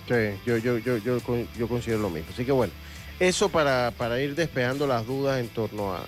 Sí, 0.06 0.38
yo, 0.44 0.58
yo, 0.58 0.76
yo, 0.76 0.98
yo, 0.98 1.18
yo 1.58 1.66
considero 1.68 2.02
lo 2.02 2.10
mismo. 2.10 2.28
Así 2.30 2.44
que 2.44 2.52
bueno, 2.52 2.74
eso 3.20 3.48
para, 3.48 3.90
para 3.96 4.20
ir 4.20 4.34
despejando 4.34 4.86
las 4.86 5.06
dudas 5.06 5.40
en 5.40 5.48
torno 5.48 5.94
a, 5.94 6.04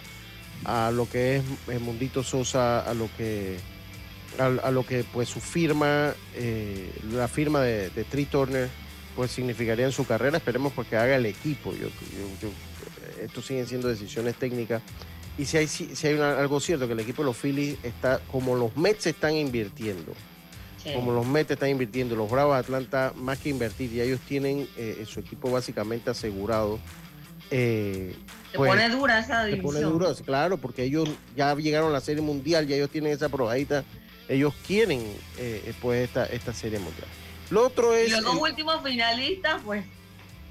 a 0.66 0.90
lo 0.90 1.09
que 1.09 1.37
es 1.37 1.44
el 1.68 1.80
Mundito 1.80 2.22
Sosa, 2.22 2.80
a 2.80 2.92
lo 2.92 3.09
que 3.16 3.56
a, 4.38 4.70
lo 4.70 4.84
que 4.84 5.04
pues 5.04 5.28
su 5.28 5.40
firma, 5.40 6.14
eh, 6.34 6.90
la 7.12 7.28
firma 7.28 7.60
de, 7.60 7.90
de 7.90 8.04
Tree 8.04 8.26
Turner, 8.26 8.68
pues 9.14 9.30
significaría 9.30 9.86
en 9.86 9.92
su 9.92 10.06
carrera. 10.06 10.38
Esperemos 10.38 10.72
pues 10.72 10.92
haga 10.92 11.16
el 11.16 11.26
equipo. 11.26 11.72
Yo, 11.72 11.88
yo, 12.40 12.50
esto 13.22 13.40
siguen 13.42 13.66
siendo 13.66 13.88
decisiones 13.88 14.36
técnicas 14.36 14.82
y 15.38 15.44
si 15.44 15.58
hay, 15.58 15.68
si, 15.68 16.06
hay 16.06 16.18
algo 16.18 16.60
cierto, 16.60 16.86
que 16.86 16.94
el 16.94 17.00
equipo 17.00 17.22
de 17.22 17.26
los 17.26 17.36
Phillies 17.36 17.76
está, 17.82 18.20
como 18.30 18.56
los 18.56 18.76
Mets 18.76 19.06
están 19.06 19.36
invirtiendo, 19.36 20.14
como 20.94 21.12
los 21.12 21.26
Mets 21.26 21.50
están 21.50 21.68
invirtiendo, 21.68 22.16
los 22.16 22.30
Bravos 22.30 22.54
de 22.54 22.60
Atlanta 22.60 23.12
más 23.16 23.38
que 23.38 23.50
invertir, 23.50 23.92
y 23.92 24.00
ellos 24.00 24.20
tienen 24.20 24.66
eh, 24.78 25.04
su 25.06 25.20
equipo 25.20 25.50
básicamente 25.50 26.08
asegurado. 26.08 26.78
Eh, 27.50 28.14
se 28.50 28.56
pues, 28.56 28.70
pone 28.70 28.88
dura 28.88 29.18
esa 29.18 29.44
división. 29.44 29.74
Se 29.74 29.80
pone 29.80 29.92
dura, 29.92 30.14
claro, 30.24 30.56
porque 30.56 30.84
ellos 30.84 31.08
ya 31.36 31.54
llegaron 31.54 31.90
a 31.90 31.92
la 31.92 32.00
Serie 32.00 32.22
Mundial, 32.22 32.66
ya 32.66 32.76
ellos 32.76 32.90
tienen 32.90 33.12
esa 33.12 33.28
probadita, 33.28 33.84
ellos 34.28 34.54
quieren 34.66 35.02
eh, 35.38 35.72
pues 35.80 36.04
esta, 36.04 36.26
esta 36.26 36.52
Serie 36.52 36.78
Mundial. 36.78 37.08
Lo 37.50 37.66
otro 37.66 37.94
es... 37.94 38.10
Los 38.10 38.24
dos 38.24 38.36
últimos 38.40 38.82
finalistas, 38.82 39.62
pues, 39.64 39.84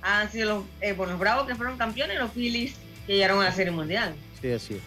han 0.01 0.31
sido 0.31 0.55
los, 0.55 0.63
eh, 0.81 0.95
los 0.97 1.19
Bravos 1.19 1.47
que 1.47 1.55
fueron 1.55 1.77
campeones 1.77 2.15
y 2.15 2.19
los 2.19 2.31
Phillies 2.31 2.75
que 3.07 3.13
llegaron 3.13 3.41
a 3.41 3.45
la 3.45 3.51
Serie 3.51 3.71
Mundial. 3.71 4.15
Sí, 4.41 4.51
así 4.51 4.79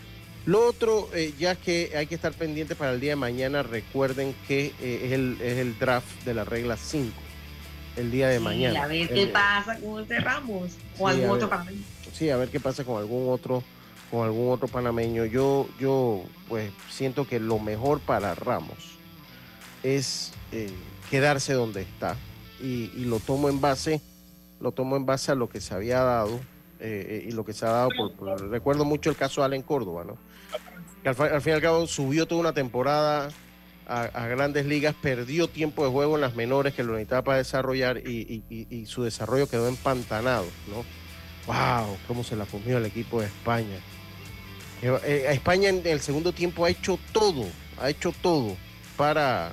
Lo 0.46 0.66
otro, 0.66 1.08
eh, 1.12 1.34
ya 1.38 1.56
que 1.56 1.92
hay 1.96 2.06
que 2.06 2.14
estar 2.14 2.32
pendiente 2.32 2.74
para 2.76 2.92
el 2.92 3.00
día 3.00 3.10
de 3.10 3.16
mañana, 3.16 3.62
recuerden 3.62 4.34
que 4.46 4.72
eh, 4.80 5.00
es, 5.06 5.12
el, 5.12 5.36
es 5.42 5.58
el 5.58 5.78
draft 5.78 6.24
de 6.24 6.34
la 6.34 6.44
regla 6.44 6.76
5, 6.76 7.12
el 7.96 8.10
día 8.10 8.28
de 8.28 8.38
mañana. 8.38 8.84
A 8.84 8.86
ver 8.86 9.08
qué 9.08 9.26
pasa 9.26 9.78
con 9.80 10.02
este 10.02 10.20
Ramos 10.20 10.72
o 10.98 11.08
algún 11.08 11.30
otro 11.30 11.48
panameño. 11.48 11.82
Sí, 12.12 12.30
a 12.30 12.36
ver 12.36 12.48
qué 12.48 12.60
pasa 12.60 12.84
con 12.84 12.98
algún 12.98 13.32
otro 13.32 13.62
con 14.10 14.24
algún 14.24 14.52
otro 14.52 14.68
panameño. 14.68 15.24
Yo, 15.24 15.68
yo 15.78 16.22
pues 16.48 16.70
siento 16.90 17.26
que 17.26 17.40
lo 17.40 17.58
mejor 17.58 18.00
para 18.00 18.34
Ramos 18.34 18.98
es 19.82 20.32
eh, 20.52 20.70
quedarse 21.10 21.52
donde 21.52 21.82
está. 21.82 22.16
Y, 22.60 22.90
y, 22.96 23.04
lo 23.04 23.20
tomo 23.20 23.48
en 23.48 23.60
base, 23.60 24.00
lo 24.60 24.72
tomo 24.72 24.96
en 24.96 25.06
base 25.06 25.30
a 25.30 25.36
lo 25.36 25.48
que 25.48 25.60
se 25.60 25.74
había 25.74 26.02
dado 26.02 26.40
eh, 26.80 27.24
y 27.26 27.32
lo 27.32 27.44
que 27.44 27.52
se 27.52 27.66
ha 27.66 27.70
dado 27.70 27.88
por, 27.96 28.50
Recuerdo 28.50 28.84
mucho 28.84 29.10
el 29.10 29.16
caso 29.16 29.40
de 29.40 29.46
Allen 29.46 29.62
Córdoba, 29.62 30.04
¿no? 30.04 30.16
Que 31.02 31.08
al, 31.08 31.40
fin 31.40 31.52
y 31.52 31.54
al 31.54 31.60
cabo 31.60 31.86
subió 31.86 32.26
toda 32.26 32.40
una 32.40 32.52
temporada 32.52 33.30
a, 33.86 34.26
grandes 34.26 34.66
ligas, 34.66 34.94
perdió 35.00 35.48
tiempo 35.48 35.84
de 35.84 35.90
juego 35.90 36.16
en 36.16 36.20
las 36.20 36.34
menores 36.34 36.74
que 36.74 36.82
lo 36.82 36.92
necesitaba 36.92 37.22
para 37.22 37.38
desarrollar 37.38 37.98
y, 37.98 38.84
su 38.86 39.02
desarrollo 39.02 39.48
quedó 39.48 39.66
empantanado, 39.68 40.44
¿no? 40.68 40.84
¡Wow! 41.46 41.96
¿Cómo 42.06 42.22
se 42.22 42.36
la 42.36 42.44
comió 42.44 42.76
el 42.76 42.86
equipo 42.86 43.20
de 43.20 43.26
España? 43.26 43.78
Eh, 44.80 44.98
eh, 45.04 45.26
España 45.30 45.70
en 45.70 45.84
el 45.84 46.00
segundo 46.00 46.32
tiempo 46.32 46.64
ha 46.64 46.70
hecho 46.70 46.98
todo, 47.12 47.46
ha 47.80 47.90
hecho 47.90 48.12
todo 48.22 48.56
para, 48.96 49.52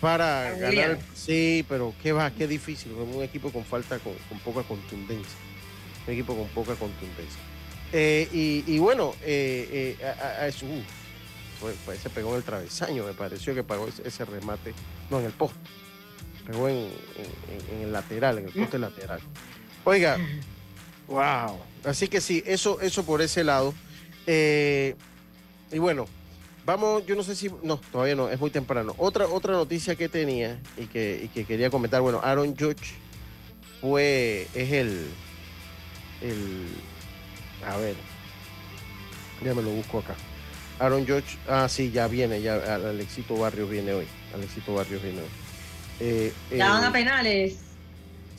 para 0.00 0.52
ganar. 0.52 0.98
Sí, 1.14 1.64
pero 1.68 1.94
qué 2.02 2.12
va, 2.12 2.30
qué 2.30 2.46
difícil, 2.46 2.92
un 2.92 3.22
equipo 3.22 3.50
con 3.50 3.64
falta, 3.64 3.98
con, 3.98 4.14
poca 4.40 4.66
contundencia. 4.66 5.38
Un 6.06 6.12
equipo 6.12 6.36
con 6.36 6.48
poca 6.48 6.74
contundencia. 6.74 7.40
Eh, 7.92 8.28
y, 8.66 8.78
bueno, 8.78 9.14
eh, 9.22 9.96
pues, 11.60 12.00
se 12.00 12.10
pegó 12.10 12.30
en 12.30 12.36
el 12.36 12.42
travesaño, 12.42 13.04
me 13.04 13.12
pareció 13.14 13.54
que 13.54 13.62
pagó 13.62 13.88
ese, 14.04 14.24
remate, 14.24 14.74
no, 15.10 15.20
en 15.20 15.26
el 15.26 15.32
poste, 15.32 15.58
pegó 16.46 16.68
en, 16.68 16.88
el 17.80 17.92
lateral, 17.92 18.38
en 18.38 18.46
el 18.46 18.52
poste 18.52 18.78
lateral. 18.78 19.20
Oiga, 19.84 20.18
wow, 21.08 21.58
así 21.84 22.08
que 22.08 22.20
sí, 22.20 22.42
eso, 22.46 22.80
eso 22.80 23.04
por 23.04 23.22
ese 23.22 23.42
lado. 23.44 23.72
Eh, 24.26 24.94
y 25.70 25.78
bueno, 25.78 26.06
vamos, 26.64 27.04
yo 27.06 27.14
no 27.14 27.22
sé 27.22 27.34
si, 27.34 27.50
no, 27.62 27.78
todavía 27.90 28.14
no, 28.14 28.28
es 28.28 28.40
muy 28.40 28.50
temprano. 28.50 28.94
Otra, 28.98 29.26
otra 29.26 29.52
noticia 29.52 29.96
que 29.96 30.08
tenía 30.08 30.58
y 30.76 30.86
que, 30.86 31.28
quería 31.46 31.70
comentar, 31.70 32.00
bueno, 32.00 32.20
Aaron 32.22 32.56
Judge 32.56 32.94
fue, 33.80 34.46
es 34.54 34.72
el, 34.72 35.06
el, 36.20 36.66
a 37.66 37.76
ver, 37.76 37.96
ya 39.44 39.54
me 39.54 39.62
lo 39.62 39.70
busco 39.70 39.98
acá. 39.98 40.14
Aaron 40.78 41.06
George, 41.06 41.38
ah, 41.48 41.68
sí, 41.68 41.92
ya 41.92 42.08
viene, 42.08 42.42
ya 42.42 42.56
Alexito 42.74 43.36
Barrios 43.36 43.70
viene 43.70 43.92
hoy. 43.92 44.06
Alexito 44.34 44.74
Barrios 44.74 45.02
viene 45.02 45.20
hoy. 45.20 45.28
Eh, 46.00 46.32
ya 46.50 46.70
van 46.70 46.84
a 46.84 46.92
penales. 46.92 47.58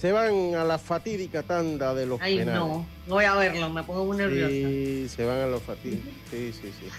Se 0.04 0.12
van 0.12 0.54
a 0.56 0.66
la 0.66 0.78
fatídica 0.78 1.44
tanda 1.44 1.94
de 1.96 2.06
los 2.06 2.20
Ay, 2.20 2.40
penales. 2.40 2.60
no, 2.60 2.86
no 3.08 3.16
voy 3.16 3.24
a 3.24 3.36
verlo, 3.36 3.70
me 3.70 3.84
pongo 3.84 4.04
muy 4.04 4.18
nerviosa. 4.18 4.50
Sí, 4.50 5.08
se 5.08 5.24
van 5.24 5.38
a 5.38 5.48
los 5.48 5.64
fatídicos. 5.64 6.12
Sí, 6.30 6.52
sí, 6.52 6.74
sí. 6.78 6.90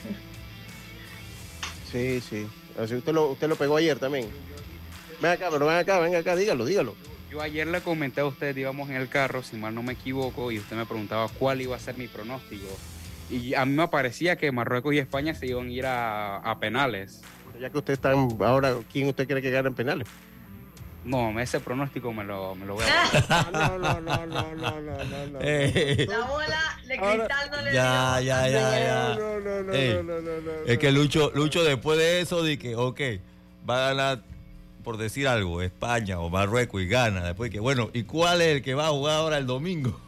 Sí, 1.92 2.20
sí. 2.22 2.46
Así 2.82 2.94
usted 2.94 3.12
lo, 3.12 3.32
usted 3.32 3.46
lo 3.46 3.56
pegó 3.56 3.76
ayer 3.76 3.98
también. 3.98 4.30
Ven 5.20 5.32
acá, 5.32 5.48
pero 5.50 5.66
ven 5.66 5.76
acá, 5.76 5.98
venga 5.98 6.20
acá, 6.20 6.34
dígalo, 6.34 6.64
dígalo. 6.64 6.94
Yo 7.30 7.42
ayer 7.42 7.66
le 7.66 7.82
comenté 7.82 8.22
a 8.22 8.24
usted, 8.24 8.56
íbamos 8.56 8.88
en 8.88 8.96
el 8.96 9.10
carro, 9.10 9.42
si 9.42 9.58
mal 9.58 9.74
no 9.74 9.82
me 9.82 9.92
equivoco, 9.92 10.50
y 10.50 10.58
usted 10.58 10.74
me 10.74 10.86
preguntaba 10.86 11.28
cuál 11.28 11.60
iba 11.60 11.76
a 11.76 11.80
ser 11.80 11.98
mi 11.98 12.08
pronóstico. 12.08 12.68
Y 13.28 13.52
a 13.52 13.66
mí 13.66 13.74
me 13.74 13.86
parecía 13.88 14.36
que 14.36 14.50
Marruecos 14.50 14.94
y 14.94 14.98
España 14.98 15.34
se 15.34 15.46
iban 15.46 15.66
a 15.66 15.70
ir 15.70 15.84
a, 15.86 16.56
penales. 16.58 17.20
Ya 17.60 17.68
que 17.68 17.76
usted 17.76 17.92
está 17.92 18.12
ahora, 18.12 18.76
¿quién 18.90 19.08
usted 19.08 19.28
cree 19.28 19.42
que 19.42 19.50
gana 19.50 19.68
en 19.68 19.74
penales? 19.74 20.08
No, 21.04 21.38
ese 21.38 21.60
pronóstico 21.60 22.12
me 22.12 22.24
lo, 22.24 22.54
me 22.54 22.64
lo 22.64 22.74
voy 22.74 22.84
a 22.84 23.50
No, 23.50 23.78
no, 23.78 24.00
no, 24.00 24.00
no, 24.00 24.26
no, 24.26 24.54
no, 24.54 24.80
no, 24.80 25.26
no. 25.26 25.38
La 25.40 26.24
bola 26.26 26.80
de 26.86 26.98
cristal 26.98 27.50
no 27.50 27.62
le 27.62 27.74
Ya, 27.74 28.20
ya, 28.20 28.48
ya, 28.48 28.78
ya. 28.78 29.16
No, 29.18 29.40
no, 29.40 29.62
no, 29.62 30.02
no, 30.02 30.20
no, 30.20 30.40
no, 30.40 30.52
Es 30.66 30.78
que 30.78 30.92
Lucho, 30.92 31.30
Lucho 31.34 31.62
después 31.62 31.98
de 31.98 32.20
eso, 32.20 32.42
de 32.42 32.58
que, 32.58 32.74
ok, 32.74 33.00
va 33.68 33.76
a 33.76 33.88
ganar, 33.90 34.22
por 34.82 34.96
decir 34.96 35.28
algo, 35.28 35.60
España 35.60 36.18
o 36.20 36.30
Marruecos 36.30 36.80
y 36.80 36.86
gana. 36.86 37.22
Después 37.22 37.50
que, 37.50 37.60
bueno, 37.60 37.90
¿y 37.92 38.04
cuál 38.04 38.40
es 38.40 38.56
el 38.56 38.62
que 38.62 38.74
va 38.74 38.86
a 38.86 38.90
jugar 38.90 39.16
ahora 39.16 39.36
el 39.36 39.46
domingo? 39.46 40.00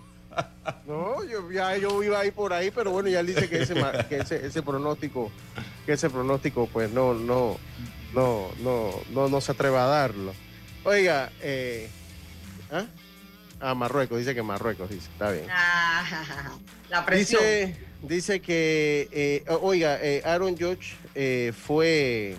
No, 0.87 1.25
yo, 1.25 1.51
ya 1.51 1.77
yo 1.77 2.03
iba 2.03 2.21
a 2.21 2.27
ir 2.27 2.33
por 2.33 2.53
ahí, 2.53 2.71
pero 2.71 2.91
bueno, 2.91 3.09
ya 3.09 3.21
él 3.21 3.27
dice 3.27 3.49
que 3.49 3.63
ese, 3.63 3.75
que 4.09 4.19
ese, 4.19 4.63
pronóstico, 4.63 5.31
que 5.85 5.93
ese 5.93 6.11
pronóstico, 6.11 6.69
pues 6.73 6.91
no, 6.91 7.15
no, 7.15 7.57
no, 8.15 8.49
no, 8.63 8.91
no, 9.11 9.29
no 9.29 9.41
se 9.41 9.53
atreva 9.53 9.85
a 9.85 9.89
darlo. 9.89 10.33
Oiga, 10.87 11.32
eh, 11.43 11.89
¿ah? 12.70 12.87
ah 13.59 13.74
Marruecos, 13.74 14.20
dice 14.20 14.37
que 14.37 14.43
Marruecos, 14.45 14.89
dice, 14.89 15.09
está 15.11 15.32
bien. 15.32 15.47
Ah, 15.51 16.05
la 16.91 17.05
presión. 17.05 17.43
Dice, 17.43 17.76
dice 18.03 18.41
que, 18.41 19.09
eh, 19.11 19.45
oiga, 19.49 19.99
eh, 20.01 20.22
Aaron 20.24 20.57
George 20.57 20.95
eh, 21.16 21.53
fue 21.66 22.37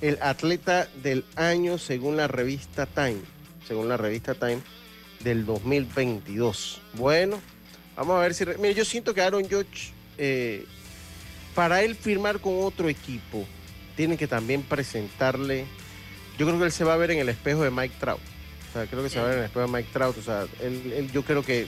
el 0.00 0.18
atleta 0.20 0.88
del 1.00 1.24
año 1.36 1.78
según 1.78 2.16
la 2.16 2.26
revista 2.26 2.86
Time, 2.86 3.20
según 3.68 3.88
la 3.88 3.96
revista 3.96 4.34
Time 4.34 4.58
del 5.20 5.46
2022. 5.46 6.80
Bueno, 6.94 7.40
vamos 7.94 8.16
a 8.16 8.20
ver 8.22 8.34
si... 8.34 8.46
Mire, 8.46 8.74
yo 8.74 8.84
siento 8.84 9.14
que 9.14 9.22
Aaron 9.22 9.48
George, 9.48 9.92
eh, 10.16 10.66
para 11.54 11.82
él 11.82 11.94
firmar 11.94 12.40
con 12.40 12.64
otro 12.64 12.88
equipo, 12.88 13.46
tiene 13.94 14.16
que 14.16 14.26
también 14.26 14.64
presentarle... 14.64 15.66
Yo 16.38 16.46
creo 16.46 16.58
que 16.58 16.64
él 16.66 16.72
se 16.72 16.84
va 16.84 16.94
a 16.94 16.96
ver 16.96 17.10
en 17.10 17.18
el 17.18 17.28
espejo 17.28 17.62
de 17.62 17.70
Mike 17.70 17.96
Trout. 17.98 18.20
O 18.70 18.72
sea, 18.72 18.86
creo 18.86 19.02
que 19.02 19.10
se 19.10 19.18
va 19.18 19.24
a 19.24 19.28
ver 19.28 19.34
en 19.34 19.40
el 19.40 19.46
espejo 19.46 19.66
de 19.66 19.72
Mike 19.72 19.90
Trout. 19.92 20.18
O 20.18 20.22
sea, 20.22 20.46
él, 20.60 21.10
yo 21.12 21.22
creo 21.22 21.42
que 21.42 21.66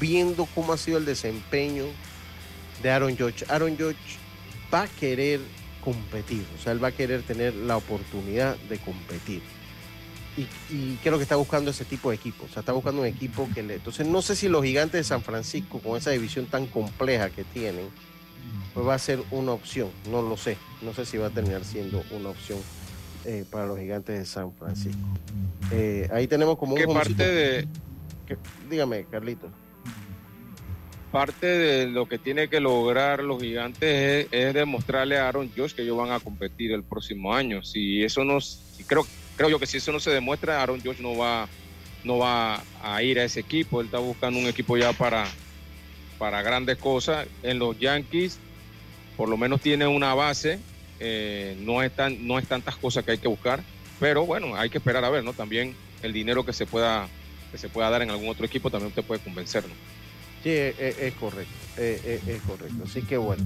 viendo 0.00 0.46
cómo 0.54 0.72
ha 0.72 0.78
sido 0.78 0.98
el 0.98 1.04
desempeño 1.04 1.84
de 2.82 2.90
Aaron 2.90 3.16
George, 3.16 3.44
Aaron 3.48 3.76
George 3.76 3.98
va 4.72 4.82
a 4.82 4.88
querer 4.88 5.40
competir. 5.82 6.44
O 6.58 6.62
sea, 6.62 6.72
él 6.72 6.82
va 6.82 6.88
a 6.88 6.92
querer 6.92 7.22
tener 7.22 7.54
la 7.54 7.76
oportunidad 7.76 8.56
de 8.56 8.78
competir 8.78 9.42
y, 10.70 10.96
creo 11.02 11.16
que 11.16 11.22
está 11.22 11.36
buscando 11.36 11.70
ese 11.70 11.84
tipo 11.84 12.10
de 12.10 12.16
equipo. 12.16 12.44
O 12.44 12.48
sea, 12.48 12.60
está 12.60 12.72
buscando 12.72 13.00
un 13.00 13.06
equipo 13.06 13.48
que 13.54 13.62
le. 13.62 13.74
Entonces, 13.74 14.06
no 14.06 14.22
sé 14.22 14.36
si 14.36 14.48
los 14.48 14.62
gigantes 14.62 15.00
de 15.00 15.04
San 15.04 15.22
Francisco, 15.22 15.80
con 15.80 15.96
esa 15.96 16.10
división 16.10 16.46
tan 16.46 16.66
compleja 16.66 17.30
que 17.30 17.44
tienen, 17.44 17.88
pues 18.74 18.86
va 18.86 18.94
a 18.94 18.98
ser 18.98 19.22
una 19.30 19.52
opción. 19.52 19.90
No 20.10 20.22
lo 20.22 20.36
sé. 20.36 20.58
No 20.82 20.92
sé 20.92 21.06
si 21.06 21.16
va 21.16 21.28
a 21.28 21.30
terminar 21.30 21.64
siendo 21.64 22.04
una 22.10 22.30
opción 22.30 22.58
eh, 23.26 23.44
para 23.50 23.66
los 23.66 23.78
gigantes 23.78 24.18
de 24.18 24.24
San 24.24 24.52
Francisco. 24.52 25.00
Eh, 25.72 26.08
ahí 26.12 26.26
tenemos 26.26 26.56
como 26.58 26.74
un. 26.74 26.94
parte 26.94 27.26
de. 27.26 27.68
dígame, 28.70 29.04
Carlito. 29.10 29.50
Parte 31.10 31.46
de 31.46 31.86
lo 31.86 32.06
que 32.06 32.18
tiene 32.18 32.48
que 32.48 32.60
lograr 32.60 33.22
los 33.22 33.42
gigantes 33.42 34.28
es, 34.30 34.54
demostrarle 34.54 35.18
a 35.18 35.28
Aaron 35.28 35.50
Josh 35.56 35.72
que 35.72 35.82
ellos 35.82 35.96
van 35.96 36.10
a 36.10 36.20
competir 36.20 36.72
el 36.72 36.84
próximo 36.84 37.34
año. 37.34 37.62
Si 37.62 38.02
eso 38.02 38.24
no. 38.24 38.40
Si 38.40 38.84
creo 38.84 39.06
creo 39.36 39.50
yo 39.50 39.58
que 39.58 39.66
si 39.66 39.76
eso 39.78 39.92
no 39.92 40.00
se 40.00 40.10
demuestra, 40.10 40.62
Aaron 40.62 40.80
George 40.80 41.02
no 41.02 41.16
va, 41.16 41.48
no 42.04 42.18
va 42.18 42.62
a 42.82 43.02
ir 43.02 43.18
a 43.18 43.24
ese 43.24 43.40
equipo. 43.40 43.80
Él 43.80 43.86
está 43.86 43.98
buscando 43.98 44.38
un 44.38 44.46
equipo 44.46 44.76
ya 44.76 44.92
para, 44.92 45.26
para 46.18 46.42
grandes 46.42 46.78
cosas. 46.78 47.26
En 47.42 47.58
los 47.58 47.78
Yankees, 47.78 48.38
por 49.16 49.28
lo 49.28 49.36
menos 49.36 49.60
tiene 49.60 49.86
una 49.86 50.14
base. 50.14 50.58
Eh, 51.00 51.56
no, 51.60 51.82
es 51.82 51.92
no 52.20 52.38
es 52.38 52.46
tantas 52.46 52.76
cosas 52.76 53.04
que 53.04 53.12
hay 53.12 53.18
que 53.18 53.28
buscar. 53.28 53.62
Pero 53.98 54.26
bueno, 54.26 54.56
hay 54.56 54.70
que 54.70 54.78
esperar 54.78 55.04
a 55.04 55.10
ver, 55.10 55.24
¿no? 55.24 55.32
También 55.32 55.74
el 56.02 56.12
dinero 56.12 56.44
que 56.44 56.52
se 56.52 56.66
pueda, 56.66 57.08
que 57.50 57.58
se 57.58 57.68
pueda 57.68 57.88
dar 57.90 58.02
en 58.02 58.10
algún 58.10 58.28
otro 58.28 58.44
equipo 58.44 58.70
también 58.70 58.92
te 58.92 59.02
puede 59.02 59.22
convencer, 59.22 59.64
¿no? 59.64 59.74
Sí, 60.42 60.50
es, 60.52 61.14
correcto, 61.14 61.52
es, 61.76 62.40
correcto. 62.46 62.84
Así 62.84 63.02
que 63.02 63.16
bueno, 63.16 63.44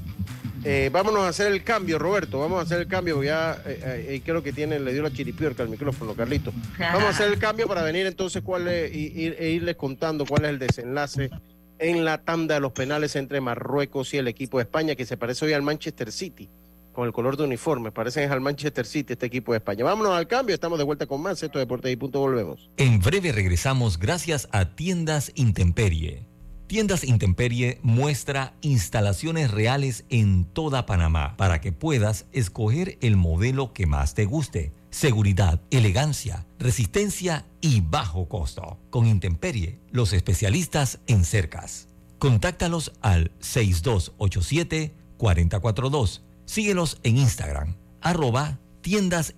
eh, 0.65 0.91
vámonos 0.93 1.23
a 1.23 1.29
hacer 1.29 1.51
el 1.51 1.65
cambio, 1.65 1.99
Roberto. 1.99 2.41
Vamos 2.41 2.59
a 2.59 2.63
hacer 2.63 2.81
el 2.81 2.89
cambio. 2.89 3.23
Ya 3.23 3.63
eh, 3.65 4.07
eh, 4.09 4.23
creo 4.23 4.43
que 4.43 4.53
tiene, 4.53 4.79
le 4.79 4.93
dio 4.93 5.03
la 5.03 5.11
chiripiorca 5.11 5.63
al 5.63 5.71
micrófono, 5.71 6.13
Carlito. 6.15 6.53
Vamos 6.79 7.05
a 7.05 7.09
hacer 7.11 7.33
el 7.33 7.39
cambio 7.39 7.67
para 7.67 7.83
venir 7.83 8.05
entonces 8.05 8.43
cuál 8.43 8.69
es, 8.69 8.95
y, 8.95 9.29
e 9.29 9.51
irles 9.51 9.77
contando 9.77 10.27
cuál 10.27 10.45
es 10.45 10.51
el 10.51 10.59
desenlace 10.59 11.31
en 11.79 12.05
la 12.05 12.19
tanda 12.19 12.57
de 12.57 12.61
los 12.61 12.73
penales 12.73 13.17
entre 13.17 13.41
Marruecos 13.41 14.13
y 14.13 14.19
el 14.19 14.29
equipo 14.29 14.59
de 14.59 14.65
España, 14.65 14.95
que 14.95 15.07
se 15.07 15.17
parece 15.17 15.47
hoy 15.47 15.55
al 15.55 15.63
Manchester 15.63 16.13
City 16.13 16.51
con 16.93 17.07
el 17.07 17.13
color 17.13 17.37
de 17.37 17.45
uniforme. 17.45 17.93
Parecen 17.93 18.31
al 18.31 18.41
Manchester 18.41 18.87
City 18.87 19.15
este 19.15 19.27
equipo 19.27 19.53
de 19.53 19.59
España. 19.59 19.85
Vámonos 19.85 20.13
al 20.13 20.27
cambio, 20.27 20.55
estamos 20.55 20.79
de 20.79 20.85
vuelta 20.85 21.07
con 21.07 21.21
más. 21.21 21.43
Esto 21.43 21.59
es 21.59 21.63
Deportes 21.63 21.93
y 21.93 21.97
Punto, 21.97 22.21
volvemos. 22.21 22.71
En 22.77 23.01
breve 23.01 23.33
regresamos 23.33 23.99
gracias 23.99 24.49
a 24.53 24.75
Tiendas 24.75 25.33
Intemperie 25.35 26.31
Tiendas 26.71 27.03
Intemperie 27.03 27.81
muestra 27.83 28.55
instalaciones 28.61 29.51
reales 29.51 30.05
en 30.09 30.45
toda 30.45 30.87
Panamá 30.87 31.37
para 31.37 31.61
que 31.61 31.73
puedas 31.73 32.27
escoger 32.31 32.97
el 33.01 33.17
modelo 33.17 33.73
que 33.73 33.87
más 33.87 34.15
te 34.15 34.25
guste. 34.25 34.73
Seguridad, 34.91 35.61
elegancia, 35.73 36.47
resistencia 36.61 37.45
y 37.61 37.81
bajo 37.81 38.29
costo. 38.29 38.79
Con 38.91 39.09
Intemperie, 39.09 39.81
los 39.91 40.13
especialistas 40.13 41.01
en 41.09 41.25
cercas. 41.25 41.89
Contáctalos 42.21 42.93
al 43.01 43.33
6287-442. 43.41 46.21
Síguelos 46.51 46.99
en 47.05 47.17
Instagram, 47.17 47.77
arroba 48.01 48.59
tiendas 48.81 49.35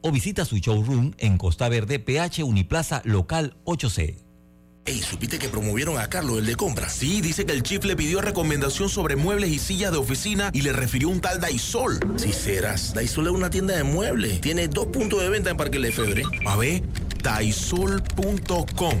o 0.00 0.10
visita 0.10 0.44
su 0.44 0.56
showroom 0.56 1.12
en 1.18 1.38
Costa 1.38 1.68
Verde, 1.68 2.00
PH 2.00 2.42
Uniplaza 2.42 3.00
Local 3.04 3.56
8C. 3.64 4.16
Ey, 4.86 5.02
¿supiste 5.02 5.38
que 5.38 5.48
promovieron 5.48 6.00
a 6.00 6.10
Carlos, 6.10 6.38
el 6.38 6.46
de 6.46 6.56
compra? 6.56 6.88
Sí, 6.88 7.20
dice 7.20 7.46
que 7.46 7.52
el 7.52 7.62
chief 7.62 7.84
le 7.84 7.94
pidió 7.94 8.20
recomendación 8.20 8.88
sobre 8.88 9.14
muebles 9.14 9.50
y 9.50 9.60
sillas 9.60 9.92
de 9.92 9.98
oficina 9.98 10.50
y 10.52 10.62
le 10.62 10.72
refirió 10.72 11.08
un 11.10 11.20
tal 11.20 11.38
Daisol. 11.38 12.00
Si 12.16 12.32
serás, 12.32 12.92
Daisol 12.92 13.28
es 13.28 13.32
una 13.32 13.48
tienda 13.48 13.76
de 13.76 13.84
muebles. 13.84 14.40
Tiene 14.40 14.66
dos 14.66 14.86
puntos 14.86 15.22
de 15.22 15.28
venta 15.28 15.50
en 15.50 15.56
Parque 15.56 15.78
Lefebvre. 15.78 16.24
A 16.44 16.56
ver, 16.56 16.82
daisol.com 17.22 19.00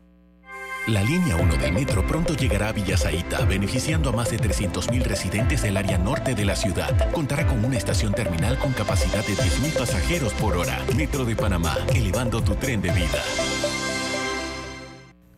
La 0.87 1.03
línea 1.03 1.35
1 1.35 1.57
del 1.57 1.73
metro 1.73 2.05
pronto 2.07 2.35
llegará 2.35 2.69
a 2.69 2.71
Villasaita, 2.71 3.45
beneficiando 3.45 4.09
a 4.09 4.13
más 4.13 4.31
de 4.31 4.39
300.000 4.39 5.03
residentes 5.03 5.61
del 5.61 5.77
área 5.77 5.99
norte 5.99 6.33
de 6.33 6.43
la 6.43 6.55
ciudad. 6.55 7.11
Contará 7.11 7.45
con 7.45 7.63
una 7.63 7.77
estación 7.77 8.13
terminal 8.13 8.57
con 8.57 8.73
capacidad 8.73 9.23
de 9.23 9.33
10.000 9.33 9.77
pasajeros 9.77 10.33
por 10.33 10.57
hora. 10.57 10.83
Metro 10.95 11.23
de 11.23 11.35
Panamá, 11.35 11.77
elevando 11.93 12.41
tu 12.41 12.55
tren 12.55 12.81
de 12.81 12.91
vida. 12.91 13.21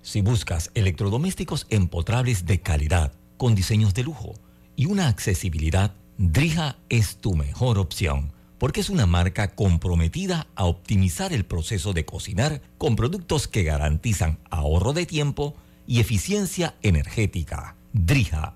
Si 0.02 0.22
buscas 0.22 0.72
electrodomésticos 0.76 1.68
empotrables 1.70 2.46
de 2.46 2.62
calidad, 2.62 3.12
con 3.36 3.54
diseños 3.54 3.94
de 3.94 4.04
lujo 4.04 4.36
y 4.78 4.86
una 4.86 5.10
accesibilidad, 5.10 5.94
Drija 6.18 6.78
es 6.88 7.18
tu 7.18 7.36
mejor 7.36 7.80
opción, 7.80 8.33
porque 8.64 8.80
es 8.80 8.90
una 8.90 9.06
marca 9.06 9.56
comprometida 9.56 10.48
a 10.56 10.64
optimizar 10.64 11.34
el 11.34 11.44
proceso 11.44 11.92
de 11.92 12.06
cocinar 12.06 12.62
con 12.78 12.96
productos 12.96 13.50
que 13.50 13.64
garantizan 13.64 14.40
ahorro 14.50 14.94
de 14.94 15.06
tiempo 15.06 15.54
y 15.86 16.00
eficiencia 16.00 16.74
energética. 16.82 17.76
Drija. 17.92 18.54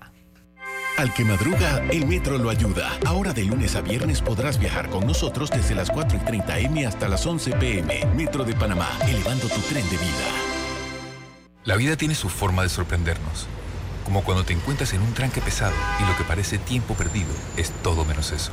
Al 0.96 1.12
que 1.12 1.26
madruga, 1.26 1.84
el 1.90 2.06
metro 2.06 2.38
lo 2.38 2.48
ayuda. 2.48 2.98
Ahora 3.04 3.34
de 3.34 3.44
lunes 3.44 3.76
a 3.76 3.82
viernes 3.82 4.22
podrás 4.22 4.58
viajar 4.58 4.88
con 4.88 5.06
nosotros 5.06 5.50
desde 5.50 5.74
las 5.74 5.90
4 5.90 6.16
y 6.16 6.24
30 6.24 6.58
M 6.60 6.86
hasta 6.86 7.06
las 7.06 7.26
11 7.26 7.50
PM. 7.56 8.06
Metro 8.16 8.44
de 8.44 8.54
Panamá, 8.54 8.88
elevando 9.06 9.46
tu 9.46 9.60
tren 9.60 9.84
de 9.90 9.96
vida. 9.98 10.28
La 11.64 11.76
vida 11.76 11.98
tiene 11.98 12.14
su 12.14 12.30
forma 12.30 12.62
de 12.62 12.70
sorprendernos. 12.70 13.46
Como 14.06 14.24
cuando 14.24 14.46
te 14.46 14.54
encuentras 14.54 14.94
en 14.94 15.02
un 15.02 15.12
tranque 15.12 15.42
pesado 15.42 15.76
y 16.00 16.10
lo 16.10 16.16
que 16.16 16.24
parece 16.24 16.56
tiempo 16.56 16.94
perdido 16.94 17.28
es 17.58 17.70
todo 17.82 18.06
menos 18.06 18.32
eso. 18.32 18.52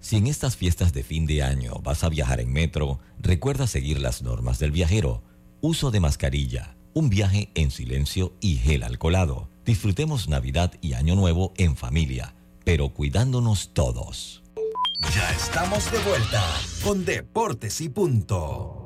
si 0.00 0.16
en 0.16 0.26
estas 0.26 0.56
fiestas 0.56 0.92
de 0.92 1.02
fin 1.02 1.26
de 1.26 1.42
año 1.42 1.74
vas 1.82 2.04
a 2.04 2.08
viajar 2.08 2.40
en 2.40 2.52
metro, 2.52 3.00
recuerda 3.18 3.66
seguir 3.66 4.00
las 4.00 4.22
normas 4.22 4.58
del 4.58 4.70
viajero. 4.70 5.22
Uso 5.60 5.90
de 5.90 6.00
mascarilla, 6.00 6.74
un 6.94 7.10
viaje 7.10 7.50
en 7.54 7.70
silencio 7.70 8.34
y 8.40 8.56
gel 8.56 8.82
alcoholado. 8.82 9.50
Disfrutemos 9.66 10.28
Navidad 10.28 10.72
y 10.80 10.94
Año 10.94 11.16
Nuevo 11.16 11.52
en 11.58 11.76
familia, 11.76 12.34
pero 12.64 12.88
cuidándonos 12.88 13.74
todos. 13.74 14.42
Ya 15.14 15.30
estamos 15.32 15.90
de 15.92 15.98
vuelta 15.98 16.44
con 16.82 17.04
Deportes 17.04 17.80
y 17.80 17.88
Punto. 17.90 18.80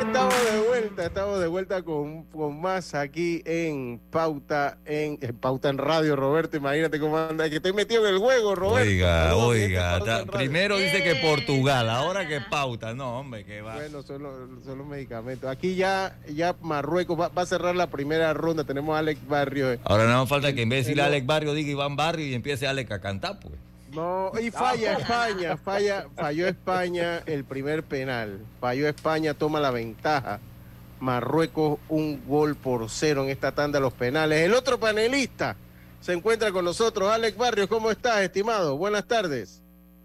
Estamos 0.00 0.34
de 0.44 0.51
vuelta, 0.92 1.06
estamos 1.06 1.40
de 1.40 1.46
vuelta 1.46 1.82
con, 1.82 2.24
con 2.24 2.60
más 2.60 2.94
aquí 2.94 3.42
en 3.46 3.98
Pauta 4.10 4.76
en, 4.84 5.18
en 5.22 5.36
Pauta 5.36 5.70
en 5.70 5.78
Radio, 5.78 6.16
Roberto. 6.16 6.56
Imagínate 6.56 7.00
cómo 7.00 7.16
anda, 7.16 7.48
que 7.48 7.56
estoy 7.56 7.72
metido 7.72 8.06
en 8.06 8.14
el 8.14 8.20
juego, 8.20 8.54
Roberto. 8.54 8.88
Oiga, 8.90 9.34
oiga, 9.36 10.00
ta- 10.04 10.24
primero 10.26 10.76
dice 10.76 11.02
que 11.02 11.14
Portugal, 11.16 11.88
ahora 11.88 12.28
que 12.28 12.40
pauta. 12.50 12.92
No, 12.94 13.18
hombre, 13.20 13.44
que 13.44 13.62
va. 13.62 13.74
Bueno, 13.76 14.02
son 14.02 14.22
los, 14.22 14.64
son 14.64 14.78
los 14.78 14.86
medicamentos. 14.86 15.50
Aquí 15.50 15.76
ya, 15.76 16.16
ya 16.32 16.54
Marruecos 16.60 17.18
va, 17.18 17.28
va 17.28 17.42
a 17.42 17.46
cerrar 17.46 17.74
la 17.74 17.86
primera 17.88 18.34
ronda. 18.34 18.64
Tenemos 18.64 18.94
a 18.94 18.98
Alex 18.98 19.26
Barrio. 19.26 19.78
Ahora 19.84 20.06
no 20.06 20.26
falta 20.26 20.52
que 20.52 20.62
en 20.62 20.68
vez 20.68 20.78
de 20.78 20.90
decirle 20.90 21.02
El- 21.04 21.08
Alex 21.08 21.26
Barrio, 21.26 21.54
diga 21.54 21.70
Iván 21.70 21.96
Barrio 21.96 22.26
y 22.26 22.34
empiece 22.34 22.66
Alex 22.66 22.90
a 22.90 23.00
cantar, 23.00 23.40
pues. 23.40 23.54
No, 23.92 24.32
y 24.40 24.50
falla 24.50 24.94
España, 24.94 25.56
falla, 25.58 26.06
falló 26.16 26.48
España 26.48 27.22
el 27.26 27.44
primer 27.44 27.82
penal. 27.82 28.40
Falló 28.58 28.88
España, 28.88 29.34
toma 29.34 29.60
la 29.60 29.70
ventaja. 29.70 30.40
Marruecos 31.02 31.80
un 31.88 32.24
gol 32.28 32.54
por 32.54 32.88
cero 32.88 33.24
en 33.24 33.30
esta 33.30 33.50
tanda 33.52 33.78
de 33.78 33.82
los 33.82 33.92
penales. 33.92 34.40
El 34.42 34.54
otro 34.54 34.78
panelista 34.78 35.56
se 36.00 36.12
encuentra 36.12 36.52
con 36.52 36.64
nosotros. 36.64 37.10
Alex 37.10 37.36
Barrios, 37.36 37.66
¿cómo 37.66 37.90
estás, 37.90 38.20
estimado? 38.20 38.76
Buenas 38.76 39.04
tardes. 39.08 39.60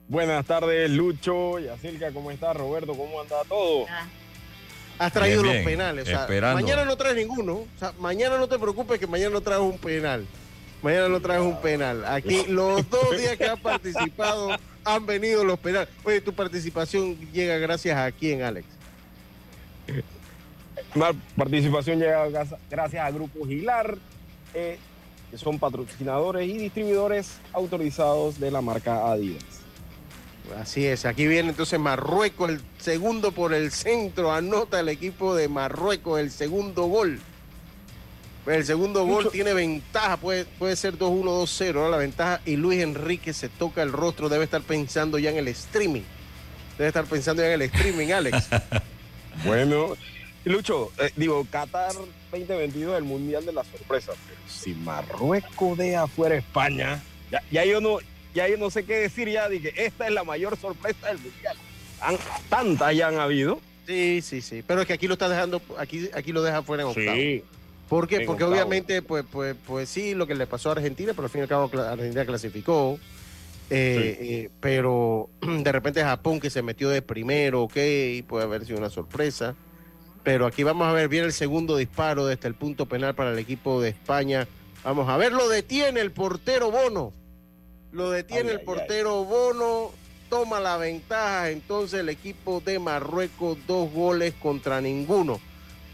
Buenas 0.08 0.44
tardes, 0.48 0.90
Lucho, 0.90 1.60
Yacirca, 1.60 2.12
¿cómo 2.12 2.32
está? 2.32 2.52
Roberto, 2.54 2.96
¿cómo 2.96 3.22
anda 3.22 3.36
todo? 3.48 3.86
Ah, 3.88 4.08
Has 4.98 5.14
traído 5.14 5.44
Bien, 5.44 5.58
los 5.58 5.66
penales. 5.66 6.04
o 6.06 6.08
sea, 6.08 6.22
esperando. 6.22 6.60
mañana 6.60 6.84
no 6.84 6.98
traes 6.98 7.16
ninguno. 7.16 7.54
O 7.58 7.68
sea, 7.78 7.94
mañana 8.00 8.40
no 8.40 8.48
te 8.48 8.58
preocupes 8.58 9.00
que 9.00 9.06
mañana 9.06 9.30
no 9.30 9.42
traes 9.42 9.62
un 9.62 9.78
penal. 9.78 10.26
Mañana 10.82 11.10
no 11.10 11.20
traes 11.22 11.42
un 11.42 11.62
penal. 11.62 12.06
Aquí 12.06 12.46
los 12.48 12.90
dos 12.90 13.16
días 13.16 13.38
que 13.38 13.46
has 13.46 13.60
participado 13.62 14.50
han 14.84 15.06
venido 15.06 15.44
los 15.44 15.60
penales. 15.60 15.90
Oye, 16.04 16.22
tu 16.22 16.34
participación 16.34 17.16
llega 17.32 17.60
gracias 17.60 17.96
a 17.96 18.12
quién, 18.12 18.42
Alex. 18.42 18.66
La 20.96 21.14
participación 21.36 22.00
llega 22.00 22.28
gracias 22.70 23.06
a 23.06 23.12
Grupo 23.12 23.46
Gilar, 23.46 23.98
eh, 24.54 24.78
que 25.30 25.38
son 25.38 25.60
patrocinadores 25.60 26.48
y 26.48 26.58
distribuidores 26.58 27.38
autorizados 27.54 28.40
de 28.40 28.52
la 28.52 28.62
marca 28.62 29.12
Adidas. 29.12 29.44
Así 30.60 30.86
es, 30.86 31.06
aquí 31.06 31.28
viene 31.28 31.50
entonces 31.50 31.78
Marruecos, 31.78 32.50
el 32.50 32.62
segundo 32.80 33.34
por 33.34 33.54
el 33.54 33.72
centro, 33.72 34.32
anota 34.32 34.80
el 34.80 34.88
equipo 34.88 35.36
de 35.36 35.50
Marruecos 35.50 36.20
el 36.20 36.32
segundo 36.32 36.84
gol. 36.84 37.20
El 38.46 38.66
segundo 38.66 39.06
gol 39.06 39.30
tiene 39.30 39.54
ventaja, 39.54 40.16
puede, 40.16 40.46
puede 40.46 40.78
ser 40.78 40.98
2-1, 40.98 41.44
2-0, 41.44 41.74
¿no? 41.74 41.90
la 41.90 41.98
ventaja. 41.98 42.40
Y 42.46 42.56
Luis 42.56 42.82
Enrique 42.82 43.34
se 43.34 43.50
toca 43.50 43.84
el 43.84 43.92
rostro, 43.92 44.30
debe 44.30 44.46
estar 44.46 44.62
pensando 44.62 45.20
ya 45.20 45.32
en 45.32 45.38
el 45.38 45.50
streaming. 45.50 46.04
Debe 46.78 46.88
estar 46.88 47.04
pensando 47.04 47.42
ya 47.42 47.50
en 47.50 47.56
el 47.56 47.62
streaming, 47.64 48.12
Alex. 48.12 48.48
Bueno, 49.46 49.96
Lucho, 50.48 50.92
eh, 51.00 51.12
digo, 51.16 51.46
Qatar 51.50 51.94
2022 52.32 52.98
el 52.98 53.04
Mundial 53.04 53.46
de 53.46 53.54
las 53.54 53.68
Sorpresas, 53.68 54.16
pero 54.28 54.40
si 54.48 54.74
Marruecos 54.74 55.78
deja 55.78 56.08
fuera 56.08 56.36
a 56.36 56.38
España, 56.40 57.02
ya, 57.32 57.42
ya 57.52 57.66
yo 57.66 57.82
no, 57.82 57.98
ya 58.34 58.48
yo 58.48 58.58
no 58.58 58.70
sé 58.70 58.84
qué 58.86 58.96
decir 58.98 59.30
ya, 59.30 59.50
dije, 59.50 59.74
esta 59.86 60.08
es 60.08 60.14
la 60.14 60.24
mayor 60.24 60.58
sorpresa 60.58 61.08
del 61.08 61.18
Mundial. 61.20 61.58
Han- 62.02 62.18
tantas 62.50 62.96
ya 62.96 63.08
han 63.08 63.20
habido. 63.20 63.60
Sí, 63.88 64.22
sí, 64.22 64.42
sí. 64.42 64.64
Pero 64.68 64.82
es 64.82 64.88
que 64.88 64.94
aquí 64.94 65.08
lo 65.08 65.14
está 65.14 65.30
dejando, 65.30 65.62
aquí, 65.78 66.10
aquí 66.14 66.32
lo 66.32 66.42
deja 66.44 66.62
fuera 66.62 66.84
en 66.84 66.90
octavo. 66.90 67.16
Sí. 67.16 67.44
¿Por 67.90 68.08
qué? 68.08 68.18
En 68.18 68.26
Porque 68.26 68.44
octavo. 68.44 68.52
obviamente, 68.52 69.02
pues, 69.02 69.24
pues, 69.32 69.56
pues 69.66 69.88
sí, 69.90 70.14
lo 70.14 70.28
que 70.28 70.36
le 70.36 70.46
pasó 70.46 70.70
a 70.70 70.74
Argentina, 70.74 71.14
pero 71.14 71.24
al 71.24 71.30
fin 71.30 71.40
y 71.40 71.42
al 71.44 71.48
cabo 71.48 71.72
Argentina 71.82 72.26
clasificó. 72.26 73.00
Eh, 73.70 74.18
eh, 74.22 74.50
pero 74.62 75.30
de 75.42 75.72
repente 75.72 76.02
Japón 76.04 76.40
que 76.40 76.50
se 76.50 76.62
metió 76.62 76.90
de 76.90 77.02
primero, 77.02 77.64
ok, 77.64 77.74
puede 78.28 78.44
haber 78.44 78.66
sido 78.66 78.78
una 78.78 78.90
sorpresa. 78.90 79.56
Pero 80.28 80.46
aquí 80.46 80.64
vamos 80.64 80.86
a 80.86 80.92
ver 80.92 81.08
bien 81.08 81.24
el 81.24 81.32
segundo 81.32 81.78
disparo 81.78 82.26
desde 82.26 82.50
el 82.50 82.54
punto 82.54 82.86
penal 82.86 83.16
para 83.16 83.32
el 83.32 83.40
equipo 83.40 83.82
de 83.82 83.88
España. 83.88 84.46
Vamos 84.84 85.08
a 85.08 85.16
ver, 85.16 85.32
lo 85.32 85.48
detiene 85.48 86.02
el 86.02 86.12
portero 86.12 86.70
Bono. 86.70 87.14
Lo 87.94 88.12
detiene 88.12 88.50
Ay, 88.50 88.56
el 88.56 88.60
ay, 88.60 88.66
portero 88.66 89.24
Bono, 89.24 89.92
toma 90.30 90.60
la 90.60 90.76
ventaja. 90.76 91.50
Entonces 91.50 92.02
el 92.02 92.10
equipo 92.10 92.60
de 92.60 92.78
Marruecos, 92.78 93.58
dos 93.68 93.90
goles 93.94 94.34
contra 94.34 94.82
ninguno 94.82 95.40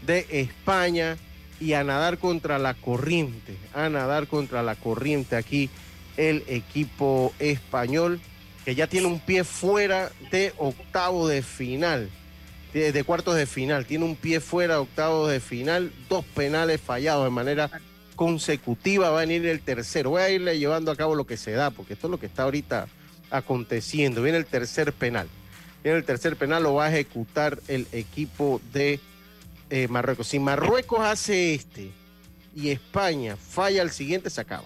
de 0.04 0.26
España. 0.28 1.16
y 1.60 1.74
a 1.74 1.84
nadar 1.84 2.18
contra 2.18 2.58
la 2.58 2.74
corriente, 2.74 3.56
a 3.72 3.88
nadar 3.88 4.26
contra 4.26 4.64
la 4.64 4.74
corriente 4.74 5.36
aquí 5.36 5.70
el 6.16 6.42
equipo 6.48 7.32
español 7.38 8.20
que 8.64 8.74
ya 8.74 8.88
tiene 8.88 9.06
un 9.06 9.20
pie 9.20 9.44
fuera 9.44 10.10
de 10.32 10.52
octavo 10.58 11.28
de 11.28 11.40
final, 11.42 12.10
de, 12.74 13.04
cuartos 13.04 13.36
de 13.36 13.46
final, 13.46 13.86
tiene 13.86 14.04
un 14.04 14.16
pie 14.16 14.40
fuera 14.40 14.74
de 14.74 14.80
octavo 14.80 15.28
de 15.28 15.38
final, 15.38 15.92
dos 16.08 16.24
penales 16.24 16.80
fallados 16.80 17.24
de 17.24 17.30
manera 17.30 17.70
consecutiva, 18.16 19.10
va 19.10 19.18
a 19.18 19.20
venir 19.20 19.46
el 19.46 19.60
tercero, 19.60 20.10
voy 20.10 20.22
a 20.22 20.30
irle 20.30 20.58
llevando 20.58 20.90
a 20.90 20.96
cabo 20.96 21.14
lo 21.14 21.24
que 21.24 21.36
se 21.36 21.52
da, 21.52 21.70
porque 21.70 21.94
esto 21.94 22.08
es 22.08 22.10
lo 22.10 22.18
que 22.18 22.26
está 22.26 22.42
ahorita 22.42 22.88
aconteciendo, 23.30 24.22
viene 24.22 24.38
el 24.38 24.46
tercer 24.46 24.92
penal, 24.92 25.28
viene 25.84 25.98
el 25.98 26.04
tercer 26.04 26.36
penal, 26.36 26.64
lo 26.64 26.74
va 26.74 26.86
a 26.86 26.90
ejecutar 26.90 27.60
el 27.68 27.86
equipo 27.92 28.60
de 28.72 28.98
eh, 29.70 29.86
Marruecos. 29.88 30.26
Si 30.26 30.40
Marruecos 30.40 31.00
hace 31.00 31.54
este 31.54 31.92
y 32.56 32.70
España 32.70 33.36
falla 33.36 33.82
el 33.82 33.90
siguiente, 33.90 34.30
se 34.30 34.40
acaba. 34.40 34.64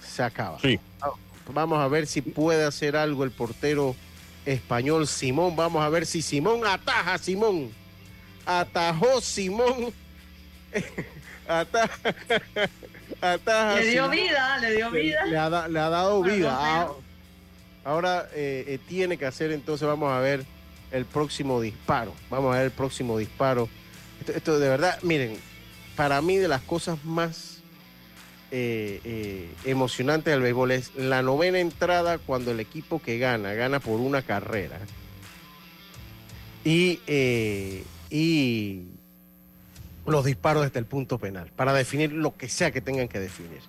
Se 0.00 0.22
acaba. 0.22 0.60
Sí. 0.60 0.78
Vamos 1.52 1.78
a 1.78 1.88
ver 1.88 2.06
si 2.06 2.22
puede 2.22 2.64
hacer 2.64 2.96
algo 2.96 3.24
el 3.24 3.30
portero 3.30 3.94
español 4.46 5.06
Simón. 5.06 5.54
Vamos 5.56 5.82
a 5.84 5.88
ver 5.90 6.06
si 6.06 6.22
Simón 6.22 6.64
ataja, 6.66 7.18
Simón. 7.18 7.70
Atajó 8.46 9.20
Simón. 9.20 9.92
ataja. 11.48 11.90
ataja 13.20 13.74
Le 13.76 13.82
dio 13.86 13.92
Simón. 14.04 14.10
vida, 14.10 14.58
le 14.58 14.74
dio 14.76 14.90
vida. 14.90 15.24
Le, 15.26 15.36
ha, 15.38 15.50
da- 15.50 15.68
le 15.68 15.78
ha 15.80 15.88
dado 15.88 16.18
Bueno, 16.20 16.34
vida. 16.36 16.50
no. 16.52 16.58
Ah, 16.60 16.92
Ahora 17.84 18.28
eh, 18.34 18.64
eh, 18.66 18.78
tiene 18.88 19.16
que 19.16 19.26
hacer, 19.26 19.52
entonces 19.52 19.86
vamos 19.86 20.10
a 20.12 20.18
ver 20.18 20.44
el 20.90 21.04
próximo 21.04 21.60
disparo. 21.60 22.12
Vamos 22.30 22.52
a 22.52 22.58
ver 22.58 22.66
el 22.66 22.72
próximo 22.72 23.16
disparo. 23.16 23.68
Esto, 24.20 24.32
esto 24.32 24.58
de 24.58 24.68
verdad, 24.68 24.98
miren, 25.02 25.38
para 25.94 26.20
mí 26.20 26.36
de 26.36 26.48
las 26.48 26.62
cosas 26.62 27.04
más 27.04 27.55
eh, 28.58 29.00
eh, 29.04 29.50
emocionantes 29.66 30.32
del 30.32 30.40
béisbol 30.40 30.70
es 30.70 30.94
la 30.94 31.20
novena 31.20 31.58
entrada 31.58 32.16
cuando 32.16 32.52
el 32.52 32.60
equipo 32.60 33.02
que 33.02 33.18
gana, 33.18 33.52
gana 33.52 33.80
por 33.80 34.00
una 34.00 34.22
carrera. 34.22 34.78
Y, 36.64 37.00
eh, 37.06 37.84
y 38.08 38.84
los 40.06 40.24
disparos 40.24 40.62
desde 40.64 40.78
el 40.78 40.86
punto 40.86 41.18
penal, 41.18 41.50
para 41.54 41.74
definir 41.74 42.12
lo 42.12 42.34
que 42.34 42.48
sea 42.48 42.70
que 42.70 42.80
tengan 42.80 43.08
que 43.08 43.20
definir. 43.20 43.60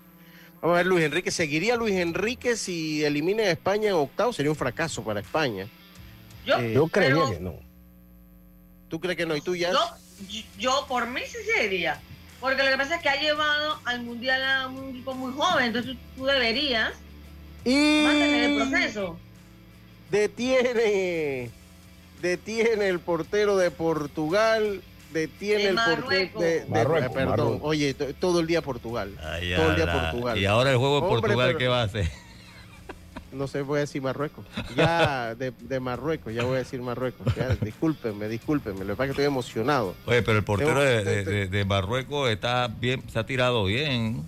Vamos 0.62 0.76
a 0.76 0.78
ver, 0.78 0.86
Luis 0.86 1.04
Enrique. 1.04 1.32
¿Seguiría 1.32 1.76
Luis 1.76 1.96
Enrique 1.96 2.56
si 2.56 3.04
elimina 3.04 3.44
a 3.44 3.52
España 3.52 3.90
en 3.90 3.96
octavo? 3.96 4.32
Sería 4.32 4.52
un 4.52 4.56
fracaso 4.56 5.04
para 5.04 5.20
España. 5.20 5.68
Yo, 6.46 6.58
Eh, 6.60 6.72
Yo 6.74 6.88
creería 6.88 7.30
que 7.30 7.40
no. 7.42 7.56
¿Tú 8.88 9.02
crees 9.02 9.18
que 9.18 9.26
no? 9.26 9.36
¿Y 9.36 9.42
tú 9.42 9.54
ya? 9.54 9.74
yo, 9.74 9.80
yo 10.58 10.86
por 10.88 11.08
mí 11.08 11.20
sí 11.28 11.40
sería. 11.58 12.00
Porque 12.40 12.64
lo 12.64 12.70
que 12.70 12.78
pasa 12.78 12.96
es 12.98 13.02
que 13.02 13.10
ha 13.10 13.20
llevado 13.20 13.80
al 13.86 14.04
mundial 14.04 14.44
a 14.44 14.68
un 14.68 14.90
equipo 14.90 15.14
muy 15.16 15.34
joven, 15.34 15.66
entonces 15.66 15.96
tú, 16.16 16.26
deberías 16.26 16.92
Y 17.66 18.04
mantener 18.06 18.44
el 18.52 18.56
proceso. 18.70 19.18
detiene, 20.12 21.50
detiene 22.22 22.88
el 22.88 23.00
portero 23.00 23.58
de 23.58 23.72
Portugal, 23.72 24.82
detiene 25.12 25.64
De 25.64 25.70
el 25.70 25.76
portero 25.76 26.40
de, 26.40 26.60
de- 26.62 26.66
Marruecos, 26.68 27.12
perdón, 27.12 27.30
Marruecos. 27.30 27.60
oye, 27.64 27.94
to- 27.94 28.14
todo 28.16 28.40
el 28.40 28.48
día 28.48 28.62
Portugal. 28.62 29.14
Ay, 29.24 29.54
Todo 29.56 29.70
el 29.72 29.76
día. 29.76 29.92
Portugal. 30.12 30.38
Y 30.38 30.46
ahora 30.46 30.72
el 30.72 30.78
juego 30.78 31.02
de 31.02 31.08
Portugal, 31.08 31.48
pero- 31.48 31.58
¿qué 31.58 31.68
va 31.68 31.82
a 31.82 31.86
hacer? 31.86 32.08
No 33.32 33.48
sé, 33.48 33.62
voy 33.62 33.78
a 33.78 33.82
decir 33.82 34.02
Marruecos. 34.02 34.46
Ya 34.76 35.36
de, 35.36 35.52
de 35.60 35.80
Marruecos, 35.80 36.34
ya 36.34 36.44
voy 36.44 36.56
a 36.56 36.60
decir 36.60 36.82
Marruecos. 36.82 37.28
Ya, 37.36 37.50
discúlpenme, 37.62 38.28
discúlpenme. 38.30 38.86
Lo 38.86 38.94
que 38.94 38.98
pasa 38.98 39.04
es 39.04 39.08
que 39.10 39.12
estoy 39.12 39.26
emocionado. 39.26 39.96
Oye, 40.06 40.22
pero 40.24 40.38
el 40.38 40.44
portero 40.46 40.80
de, 40.80 41.04
de- 41.04 41.16
Tengo- 41.24 41.30
de- 41.32 41.48
de 41.48 41.66
Marruecos 41.66 42.30
está 42.30 42.68
bien, 42.68 43.04
se 43.12 43.20
ha 43.20 43.26
tirado 43.26 43.66
bien. 43.66 44.24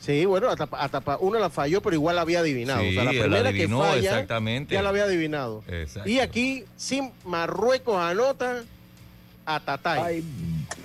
Sí, 0.00 0.26
bueno, 0.26 0.48
hasta, 0.50 0.64
hasta 0.64 1.16
uno 1.18 1.38
la 1.38 1.48
falló, 1.48 1.80
pero 1.80 1.94
igual 1.94 2.16
la 2.16 2.22
había 2.22 2.40
adivinado. 2.40 2.80
Sí, 2.82 2.88
o 2.90 2.92
sea, 2.92 3.04
la 3.04 3.10
primera 3.10 3.48
adivinó 3.48 3.80
que 3.80 3.86
falla, 3.88 4.10
exactamente. 4.10 4.74
ya 4.74 4.82
la 4.82 4.88
había 4.90 5.04
adivinado. 5.04 5.62
Exacto. 5.68 6.08
Y 6.10 6.18
aquí, 6.20 6.64
sin 6.76 7.10
Marruecos 7.24 7.96
anota 7.98 8.64
a 9.46 9.60
Tatay. 9.60 10.20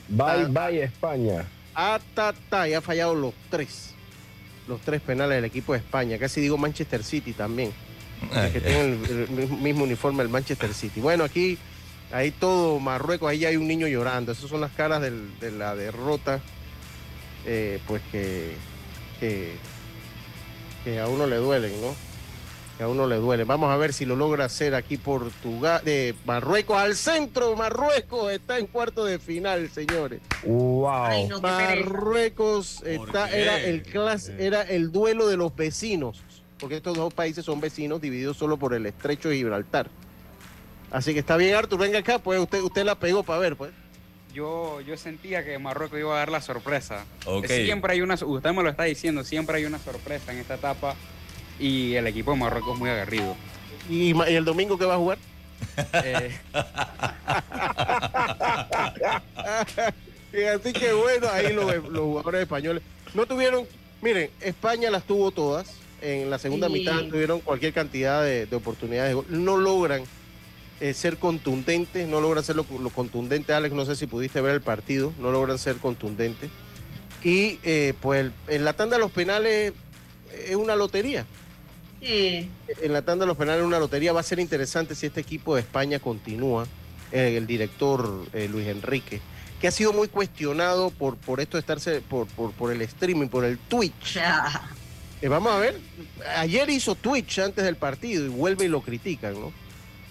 Bye, 0.08 0.46
bye, 0.46 0.46
bye, 0.46 0.84
España. 0.84 1.46
A 1.76 2.00
Tatay 2.14 2.76
ha 2.76 2.82
fallado 2.82 3.14
los 3.16 3.34
tres. 3.50 3.94
Los 4.70 4.80
tres 4.82 5.02
penales 5.02 5.36
del 5.38 5.46
equipo 5.46 5.74
de 5.74 5.80
España. 5.80 6.18
Casi 6.18 6.40
digo 6.40 6.58
Manchester 6.58 7.04
City 7.04 7.34
también. 7.34 7.74
Ay, 8.32 8.52
que 8.52 8.62
tiene 8.62 8.82
el, 8.82 9.30
el 9.40 9.50
mismo 9.50 9.84
uniforme 9.84 10.24
del 10.24 10.30
Manchester 10.32 10.74
City. 10.74 11.00
Bueno, 11.02 11.24
aquí, 11.24 11.58
ahí 12.12 12.32
todo 12.32 12.80
Marruecos, 12.80 13.30
ahí 13.30 13.46
hay 13.46 13.56
un 13.58 13.68
niño 13.68 13.88
llorando. 13.88 14.32
Esas 14.32 14.50
son 14.50 14.62
las 14.62 14.72
caras 14.72 15.02
del- 15.02 15.38
de 15.40 15.52
la 15.52 15.76
derrota, 15.76 16.40
eh, 17.46 17.80
pues 17.88 18.02
que, 18.12 18.54
que, 19.20 19.54
que 20.84 21.00
a 21.00 21.08
uno 21.08 21.26
le 21.28 21.38
duelen, 21.38 21.72
¿no? 21.82 21.96
Que 22.80 22.86
a 22.86 22.88
uno 22.88 23.08
le 23.08 23.18
duele. 23.18 23.44
Vamos 23.44 23.70
a 23.70 23.76
ver 23.76 23.92
si 23.92 24.06
lo 24.06 24.16
logra 24.16 24.46
hacer 24.46 24.74
aquí 24.74 24.96
Portugal, 24.96 25.82
de 25.84 26.16
Marruecos 26.24 26.78
al 26.78 26.96
centro. 26.96 27.54
Marruecos 27.58 28.32
está 28.32 28.58
en 28.58 28.68
cuarto 28.68 29.04
de 29.04 29.20
final, 29.20 29.70
señores. 29.70 30.22
Wow. 30.46 30.88
Ay, 30.90 31.28
no. 31.28 31.42
Marruecos 31.42 32.82
está, 32.86 33.30
era 33.32 33.60
el 33.60 33.84
clas, 33.84 34.30
era 34.30 34.62
el 34.62 34.94
duelo 34.94 35.28
de 35.28 35.36
los 35.36 35.54
vecinos, 35.54 36.24
porque 36.58 36.78
estos 36.78 36.96
dos 36.96 37.14
países 37.14 37.44
son 37.44 37.60
vecinos 37.60 38.00
divididos 38.00 38.38
solo 38.38 38.56
por 38.56 38.74
el 38.74 38.86
estrecho 38.86 39.28
de 39.28 39.36
Gibraltar. 39.36 39.90
Así 40.90 41.12
que 41.12 41.20
está 41.20 41.36
bien, 41.36 41.56
Artur, 41.56 41.80
venga 41.80 42.00
acá, 42.00 42.20
pues 42.20 42.40
usted, 42.40 42.62
usted 42.62 42.86
la 42.86 42.98
pegó 42.98 43.24
para 43.24 43.40
ver, 43.40 43.58
pues. 43.58 43.72
Yo, 44.34 44.80
yo 44.80 44.96
sentía 44.96 45.44
que 45.44 45.60
Marruecos 45.60 46.00
iba 46.00 46.16
a 46.16 46.20
dar 46.20 46.32
la 46.32 46.40
sorpresa. 46.40 47.04
Ok. 47.26 47.46
Siempre 47.46 47.92
hay 47.92 48.00
una, 48.00 48.14
usted 48.14 48.54
me 48.54 48.64
lo 48.64 48.70
está 48.70 48.84
diciendo, 48.84 49.26
siempre 49.26 49.58
hay 49.58 49.66
una 49.66 49.80
sorpresa 49.80 50.32
en 50.32 50.38
esta 50.38 50.56
etapa 50.56 50.96
y 51.60 51.96
el 51.96 52.08
equipo 52.08 52.32
de 52.32 52.38
Marruecos 52.38 52.74
es 52.74 52.80
muy 52.80 52.90
agarrido. 52.90 53.36
¿Y, 53.90 54.20
el 54.22 54.46
domingo 54.46 54.78
qué 54.78 54.86
va 54.86 54.96
a 54.96 54.98
jugar? 54.98 55.18
Eh, 55.94 56.38
Y 60.32 60.44
así 60.44 60.74
que 60.74 60.94
bueno, 60.94 61.28
ahí 61.32 61.52
los, 61.54 61.66
los 61.90 62.02
jugadores 62.04 62.42
españoles 62.44 62.84
no 63.16 63.26
tuvieron, 63.26 63.66
miren, 64.02 64.30
España 64.42 64.92
las 64.92 65.04
tuvo 65.04 65.32
todas, 65.32 65.72
en 66.02 66.30
la 66.30 66.38
segunda 66.38 66.68
Sí. 66.68 66.74
mitad 66.74 67.02
tuvieron 67.10 67.40
cualquier 67.42 67.74
cantidad 67.74 68.24
de, 68.24 68.46
de 68.46 68.56
oportunidades 68.56 69.18
no 69.30 69.58
logran 69.58 70.04
eh, 70.82 70.94
ser 70.94 71.18
contundentes, 71.18 72.08
no 72.08 72.22
logran 72.22 72.44
ser 72.44 72.56
lo, 72.56 72.66
lo 72.80 72.90
contundente, 72.92 73.54
Alex, 73.54 73.74
no 73.74 73.86
sé 73.86 73.96
si 73.96 74.06
pudiste 74.08 74.40
ver 74.40 74.54
el 74.54 74.62
partido, 74.62 75.12
no 75.20 75.32
logran 75.32 75.58
ser 75.58 75.78
contundentes. 75.78 76.50
Y 77.24 77.60
eh, 77.64 77.94
pues 78.00 78.32
en 78.48 78.64
la 78.64 78.74
tanda 78.74 78.96
de 78.96 79.02
los 79.02 79.12
penales 79.12 79.74
es 80.48 80.56
una 80.56 80.76
lotería. 80.78 81.26
Sí. 82.02 82.50
En 82.82 82.94
la 82.94 83.02
tanda 83.02 83.24
de 83.24 83.28
los 83.28 83.38
penales 83.38 83.62
es 83.62 83.68
una 83.68 83.80
lotería. 83.80 84.14
Va 84.14 84.20
a 84.22 84.24
ser 84.24 84.40
interesante 84.40 84.96
si 84.96 85.06
este 85.08 85.20
equipo 85.22 85.56
de 85.56 85.62
España 85.62 86.00
continúa. 86.00 86.66
eh, 87.12 87.36
el 87.38 87.48
director 87.48 88.26
eh, 88.34 88.48
Luis 88.48 88.68
Enrique, 88.68 89.20
que 89.60 89.68
ha 89.68 89.72
sido 89.72 89.94
muy 89.94 90.08
cuestionado 90.10 90.92
por, 90.92 91.18
por 91.18 91.40
esto 91.40 91.58
de 91.58 91.62
estarse, 91.62 92.02
por, 92.02 92.28
por, 92.28 92.52
por 92.52 92.72
el 92.72 92.82
streaming, 92.84 93.28
por 93.30 93.44
el 93.46 93.58
Twitch. 93.58 94.18
Eh, 95.22 95.28
vamos 95.28 95.52
a 95.52 95.58
ver, 95.58 95.76
ayer 96.38 96.70
hizo 96.70 96.94
Twitch 96.94 97.40
antes 97.40 97.64
del 97.66 97.78
partido 97.78 98.26
y 98.26 98.30
vuelve 98.30 98.66
y 98.66 98.68
lo 98.68 98.82
critican, 98.82 99.34
¿no? 99.34 99.52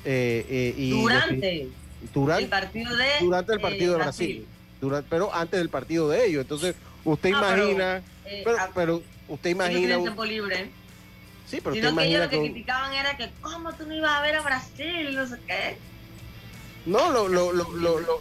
Y 0.05 0.91
Durante 0.91 1.69
durante, 2.13 2.43
el 2.45 2.49
partido 2.51 2.97
de 2.97 3.07
durante 3.21 3.53
el 3.53 3.61
partido 3.61 3.93
de 3.93 3.99
Brasil, 3.99 4.47
Durante- 4.81 5.07
pero 5.09 5.33
antes 5.35 5.59
del 5.61 5.69
partido 5.69 6.09
de 6.09 6.27
ellos. 6.27 6.43
Entonces, 6.43 6.75
usted 7.05 7.31
Ah, 7.35 7.55
imagina, 7.57 8.03
pero, 8.45 8.57
ah, 8.59 8.71
pero 8.75 9.03
usted 9.29 9.51
imagina, 9.51 9.99
un- 9.99 10.03
tiempo 10.05 10.25
libre. 10.25 10.71
Sí, 11.49 11.61
pero 11.63 11.75
Sino 11.75 11.97
que 11.97 12.05
ellos 12.05 12.21
lo 12.21 12.31
que 12.31 12.41
criticaban 12.41 12.93
era 12.93 13.17
que, 13.17 13.31
¿cómo 13.41 13.73
tú 13.73 13.87
no 13.87 13.95
ibas 13.95 14.13
a 14.13 14.23
ver 14.23 14.37
a 14.37 14.43
Brasil? 14.43 15.15
No 15.15 15.27
sé 15.27 15.39
qué. 15.47 15.77
No, 16.87 17.11
lo, 17.11 17.29
lo, 17.29 17.53
lo, 17.53 17.67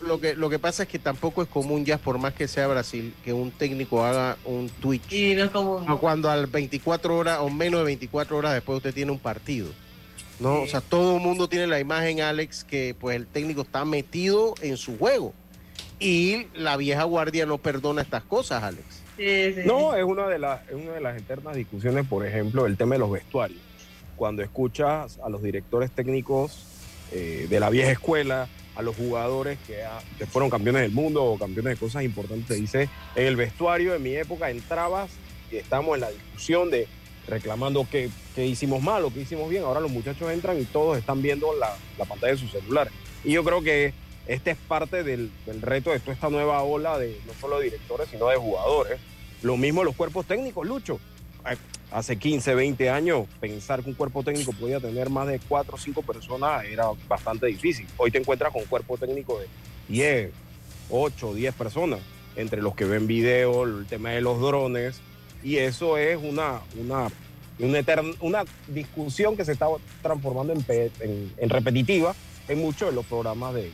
lo, 0.01 0.19
que, 0.19 0.35
lo 0.35 0.49
que 0.49 0.59
pasa 0.59 0.83
es 0.83 0.89
que 0.89 0.99
tampoco 0.99 1.41
es 1.41 1.47
común 1.47 1.85
ya, 1.85 1.97
por 1.97 2.17
más 2.17 2.33
que 2.33 2.47
sea 2.47 2.67
Brasil, 2.67 3.13
que 3.23 3.31
un 3.31 3.51
técnico 3.51 4.03
haga 4.03 4.37
un 4.43 4.69
Twitch. 4.69 5.11
Y 5.13 5.35
no 5.35 5.45
es 5.45 5.51
como. 5.51 5.79
No, 5.79 5.99
cuando 5.99 6.29
al 6.29 6.47
24 6.47 7.15
horas 7.15 7.39
o 7.39 7.49
menos 7.49 7.79
de 7.79 7.85
24 7.85 8.35
horas 8.35 8.53
después 8.53 8.77
usted 8.77 8.93
tiene 8.93 9.11
un 9.11 9.19
partido. 9.19 9.69
No, 10.39 10.61
o 10.61 10.67
sea, 10.67 10.81
todo 10.81 11.15
el 11.15 11.23
mundo 11.23 11.47
tiene 11.47 11.65
la 11.65 11.79
imagen, 11.79 12.21
Alex, 12.21 12.63
que 12.63 12.95
pues 12.99 13.15
el 13.15 13.25
técnico 13.25 13.61
está 13.61 13.85
metido 13.85 14.53
en 14.61 14.77
su 14.77 14.97
juego. 14.97 15.33
Y 15.99 16.47
la 16.53 16.77
vieja 16.77 17.03
guardia 17.03 17.45
no 17.45 17.57
perdona 17.57 18.01
estas 18.01 18.23
cosas, 18.23 18.63
Alex. 18.63 18.96
Sí, 19.17 19.53
sí. 19.53 19.61
No, 19.65 19.95
es 19.95 20.03
una 20.03 20.27
de 20.27 20.39
las 20.39 20.61
es 20.69 20.75
una 20.75 20.93
de 20.93 21.01
las 21.01 21.17
eternas 21.17 21.55
discusiones, 21.55 22.05
por 22.07 22.25
ejemplo, 22.25 22.65
el 22.65 22.77
tema 22.77 22.95
de 22.95 22.99
los 22.99 23.11
vestuarios. 23.11 23.59
Cuando 24.15 24.41
escuchas 24.43 25.19
a 25.23 25.29
los 25.29 25.41
directores 25.43 25.91
técnicos 25.91 26.63
eh, 27.11 27.47
de 27.49 27.59
la 27.59 27.69
vieja 27.69 27.91
escuela, 27.91 28.47
a 28.75 28.81
los 28.83 28.95
jugadores 28.95 29.57
que, 29.65 29.83
ha- 29.83 29.99
que 30.19 30.25
fueron 30.27 30.49
campeones 30.51 30.83
del 30.83 30.91
mundo 30.91 31.23
o 31.23 31.37
campeones 31.39 31.73
de 31.73 31.77
cosas 31.77 32.03
importantes, 32.03 32.47
te 32.47 32.55
dice, 32.55 32.89
en 33.15 33.25
el 33.25 33.35
vestuario 33.35 33.95
en 33.95 34.03
mi 34.03 34.15
época 34.15 34.49
entrabas 34.51 35.09
y 35.51 35.57
estamos 35.57 35.95
en 35.95 36.01
la 36.01 36.11
discusión 36.11 36.69
de 36.69 36.87
reclamando 37.27 37.87
que, 37.89 38.09
que 38.35 38.45
hicimos 38.45 38.81
mal 38.81 39.03
o 39.03 39.11
que 39.13 39.21
hicimos 39.21 39.49
bien. 39.49 39.63
Ahora 39.63 39.79
los 39.79 39.91
muchachos 39.91 40.31
entran 40.31 40.59
y 40.59 40.65
todos 40.65 40.97
están 40.97 41.21
viendo 41.21 41.53
la, 41.59 41.75
la 41.97 42.05
pantalla 42.05 42.33
de 42.33 42.39
su 42.39 42.47
celular. 42.47 42.89
Y 43.23 43.31
yo 43.33 43.43
creo 43.43 43.61
que 43.63 43.93
este 44.27 44.51
es 44.51 44.57
parte 44.57 45.03
del, 45.03 45.31
reto 45.61 45.91
de 45.91 45.99
toda 45.99 46.13
esta 46.13 46.29
nueva 46.29 46.61
ola 46.61 46.97
de 46.97 47.19
no 47.25 47.33
solo 47.39 47.59
directores, 47.59 48.09
sino 48.09 48.27
de 48.27 48.35
jugadores. 48.35 48.99
Lo 49.41 49.55
mismo 49.55 49.83
los 49.83 49.95
cuerpos 49.95 50.25
técnicos, 50.25 50.67
Lucho. 50.67 50.99
Hace 51.91 52.17
15, 52.17 52.53
20 52.53 52.89
años, 52.89 53.25
pensar 53.39 53.81
que 53.81 53.89
un 53.89 53.95
cuerpo 53.95 54.21
técnico 54.21 54.51
podía 54.51 54.81
tener 54.81 55.09
más 55.09 55.27
de 55.27 55.39
4 55.39 55.73
o 55.73 55.77
5 55.77 56.01
personas 56.01 56.65
era 56.65 56.87
bastante 57.07 57.47
difícil. 57.47 57.87
Hoy 57.95 58.11
te 58.11 58.17
encuentras 58.17 58.51
con 58.51 58.63
un 58.63 58.67
cuerpo 58.67 58.97
técnico 58.97 59.39
de 59.39 59.47
10, 59.87 60.31
8, 60.89 61.33
10 61.33 61.55
personas, 61.55 62.01
entre 62.35 62.61
los 62.61 62.75
que 62.75 62.83
ven 62.83 63.07
video, 63.07 63.63
el 63.63 63.85
tema 63.85 64.09
de 64.09 64.19
los 64.19 64.41
drones, 64.41 64.99
y 65.41 65.57
eso 65.57 65.97
es 65.97 66.17
una, 66.21 66.59
una, 66.77 67.09
una, 68.19 68.43
discusión 68.67 69.37
que 69.37 69.45
se 69.45 69.53
está 69.53 69.67
transformando 70.01 70.53
en 70.53 71.49
repetitiva 71.49 72.13
en 72.49 72.59
muchos 72.59 72.89
de 72.89 72.95
los 72.95 73.05
programas 73.05 73.53
de, 73.53 73.71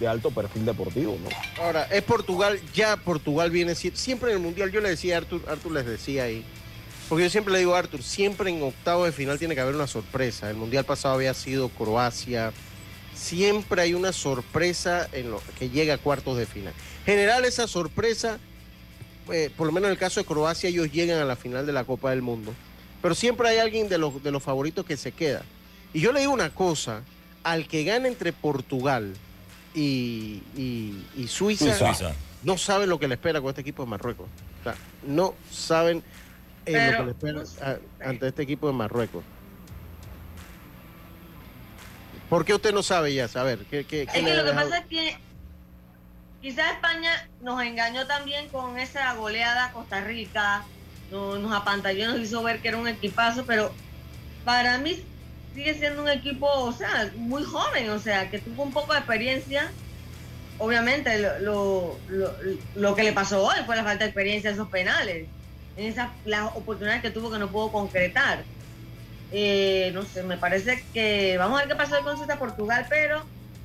de 0.00 0.08
alto 0.08 0.30
perfil 0.30 0.64
deportivo. 0.64 1.16
¿no? 1.22 1.62
Ahora, 1.62 1.84
es 1.84 2.02
Portugal, 2.02 2.58
ya 2.74 2.96
Portugal 2.96 3.50
viene 3.50 3.74
si- 3.74 3.92
siempre 3.94 4.30
en 4.30 4.38
el 4.38 4.42
Mundial. 4.42 4.72
Yo 4.72 4.80
le 4.80 4.88
decía 4.88 5.14
a 5.14 5.18
Arthur, 5.18 5.42
Arthur 5.48 5.72
les 5.72 5.86
decía 5.86 6.24
ahí, 6.24 6.42
porque 7.08 7.24
yo 7.24 7.30
siempre 7.30 7.52
le 7.52 7.58
digo 7.60 7.74
a 7.74 7.78
Arthur, 7.78 8.02
siempre 8.02 8.50
en 8.50 8.62
octavo 8.62 9.04
de 9.04 9.12
final 9.12 9.38
tiene 9.38 9.54
que 9.54 9.60
haber 9.60 9.74
una 9.74 9.86
sorpresa. 9.86 10.48
El 10.50 10.56
Mundial 10.56 10.84
pasado 10.84 11.14
había 11.14 11.34
sido 11.34 11.68
Croacia. 11.68 12.52
Siempre 13.14 13.82
hay 13.82 13.92
una 13.94 14.12
sorpresa 14.12 15.06
en 15.12 15.30
lo 15.30 15.42
que 15.58 15.68
llega 15.68 15.94
a 15.94 15.98
cuartos 15.98 16.38
de 16.38 16.46
final. 16.46 16.72
General, 17.04 17.44
esa 17.44 17.66
sorpresa, 17.66 18.38
eh, 19.30 19.50
por 19.56 19.66
lo 19.66 19.72
menos 19.72 19.88
en 19.88 19.92
el 19.92 19.98
caso 19.98 20.20
de 20.20 20.26
Croacia, 20.26 20.68
ellos 20.70 20.90
llegan 20.90 21.18
a 21.20 21.24
la 21.26 21.36
final 21.36 21.66
de 21.66 21.72
la 21.72 21.84
Copa 21.84 22.10
del 22.10 22.22
Mundo. 22.22 22.54
Pero 23.02 23.14
siempre 23.14 23.48
hay 23.48 23.58
alguien 23.58 23.88
de 23.88 23.98
los, 23.98 24.22
de 24.22 24.30
los 24.30 24.42
favoritos 24.42 24.86
que 24.86 24.96
se 24.96 25.12
queda. 25.12 25.42
Y 25.92 26.00
yo 26.00 26.12
le 26.12 26.20
digo 26.20 26.32
una 26.32 26.50
cosa, 26.50 27.02
al 27.42 27.66
que 27.66 27.84
gane 27.84 28.08
entre 28.08 28.32
Portugal 28.32 29.14
y, 29.74 30.42
y- 30.56 31.04
y 31.16 31.28
Suiza, 31.28 31.74
Suiza. 31.74 32.12
no 32.42 32.58
saben 32.58 32.88
lo 32.88 32.98
que 32.98 33.06
le 33.08 33.14
espera 33.14 33.40
con 33.40 33.50
este 33.50 33.60
equipo 33.60 33.84
de 33.84 33.90
Marruecos. 33.90 34.26
O 34.60 34.64
sea, 34.64 34.74
no 35.06 35.34
saben 35.50 35.98
eh, 36.66 36.72
Pero, 36.72 37.04
lo 37.04 37.18
que 37.18 37.26
le 37.32 37.42
espera 37.42 37.78
a- 38.02 38.08
ante 38.08 38.28
este 38.28 38.42
equipo 38.42 38.66
de 38.66 38.72
Marruecos. 38.74 39.24
¿Por 42.28 42.44
qué 42.44 42.54
usted 42.54 42.72
no 42.72 42.82
sabe 42.82 43.12
ya? 43.14 43.28
A 43.34 43.42
ver, 43.42 43.58
¿qué, 43.70 43.84
qué, 43.84 44.06
qué 44.06 44.18
Es 44.20 44.24
que 44.24 44.34
lo 44.36 44.44
que 44.44 44.52
pasa 44.52 44.78
es 44.78 44.86
que 44.86 45.16
quizás 46.40 46.72
España 46.72 47.28
nos 47.42 47.60
engañó 47.62 48.06
también 48.06 48.48
con 48.48 48.78
esa 48.78 49.12
goleada 49.14 49.66
a 49.66 49.72
Costa 49.72 50.00
Rica, 50.02 50.64
no- 51.10 51.38
nos 51.38 51.52
apantalló, 51.52 52.08
nos 52.08 52.20
hizo 52.20 52.42
ver 52.42 52.60
que 52.62 52.68
era 52.68 52.76
un 52.76 52.86
equipazo, 52.86 53.44
pero 53.46 53.72
para 54.44 54.78
mí 54.78 55.02
sigue 55.54 55.74
siendo 55.74 56.02
un 56.02 56.08
equipo, 56.08 56.46
o 56.46 56.72
sea, 56.72 57.10
muy 57.16 57.42
joven, 57.42 57.90
o 57.90 57.98
sea, 57.98 58.30
que 58.30 58.38
tuvo 58.38 58.62
un 58.62 58.72
poco 58.72 58.92
de 58.92 58.98
experiencia. 59.00 59.70
Obviamente 60.58 61.18
lo, 61.40 61.96
lo, 62.08 62.34
lo- 62.74 62.94
que 62.94 63.02
le 63.02 63.12
pasó 63.12 63.42
hoy 63.46 63.56
fue 63.64 63.76
la 63.76 63.82
falta 63.84 64.04
de 64.04 64.10
experiencia 64.10 64.50
en 64.50 64.54
esos 64.54 64.68
penales, 64.68 65.26
en 65.76 65.86
esas 65.86 66.10
las 66.26 66.54
oportunidades 66.54 67.00
que 67.02 67.10
tuvo 67.10 67.30
que 67.30 67.38
no 67.38 67.48
pudo 67.50 67.72
concretar. 67.72 68.44
Eh, 69.32 69.90
no 69.94 70.02
sé, 70.02 70.22
me 70.22 70.36
parece 70.36 70.84
que 70.92 71.36
vamos 71.38 71.58
a 71.58 71.62
ver 71.62 71.70
qué 71.70 71.76
pasa 71.76 72.00
con 72.02 72.16
Suiza 72.18 72.38
Portugal, 72.38 72.86
pero 72.90 73.22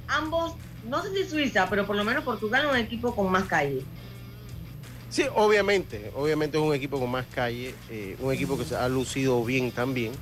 ambos, 0.07 0.53
no 0.87 1.03
sé 1.03 1.09
si 1.13 1.29
Suiza, 1.29 1.67
pero 1.69 1.85
por 1.85 1.95
lo 1.97 2.03
menos 2.05 2.23
Portugal 2.23 2.65
es 2.65 2.71
un 2.71 2.77
equipo 2.77 3.13
con 3.15 3.29
más 3.31 3.43
calle. 3.45 3.81
Sí, 5.09 5.25
obviamente, 5.35 6.11
obviamente 6.15 6.57
es 6.57 6.63
un 6.63 6.73
equipo 6.73 6.99
con 6.99 7.09
más 7.11 7.25
calle, 7.33 7.73
eh, 7.89 8.15
un 8.19 8.33
equipo 8.33 8.57
que 8.57 8.63
se 8.65 8.75
ha 8.75 8.87
lucido 8.87 9.43
bien 9.43 9.71
también, 9.71 10.13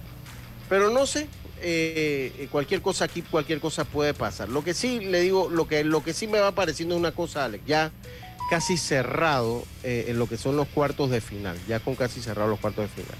pero 0.69 0.89
no 0.89 1.05
sé, 1.05 1.27
eh, 1.65 2.33
eh, 2.37 2.47
cualquier 2.51 2.81
cosa 2.81 3.05
aquí, 3.05 3.21
cualquier 3.21 3.61
cosa 3.61 3.85
puede 3.85 4.13
pasar. 4.13 4.49
Lo 4.49 4.63
que 4.63 4.73
sí 4.73 4.99
le 4.99 5.21
digo, 5.21 5.49
lo 5.49 5.67
que, 5.67 5.83
lo 5.85 6.03
que 6.03 6.13
sí 6.13 6.27
me 6.27 6.39
va 6.39 6.51
pareciendo 6.51 6.95
es 6.95 6.99
una 6.99 7.13
cosa, 7.13 7.45
Alex, 7.45 7.63
ya 7.65 7.91
casi 8.49 8.77
cerrado 8.77 9.63
eh, 9.83 10.05
en 10.09 10.19
lo 10.19 10.27
que 10.27 10.37
son 10.37 10.57
los 10.57 10.67
cuartos 10.67 11.09
de 11.09 11.21
final, 11.21 11.57
ya 11.67 11.79
con 11.79 11.95
casi 11.95 12.21
cerrado 12.21 12.49
los 12.49 12.59
cuartos 12.59 12.83
de 12.83 13.03
final. 13.03 13.17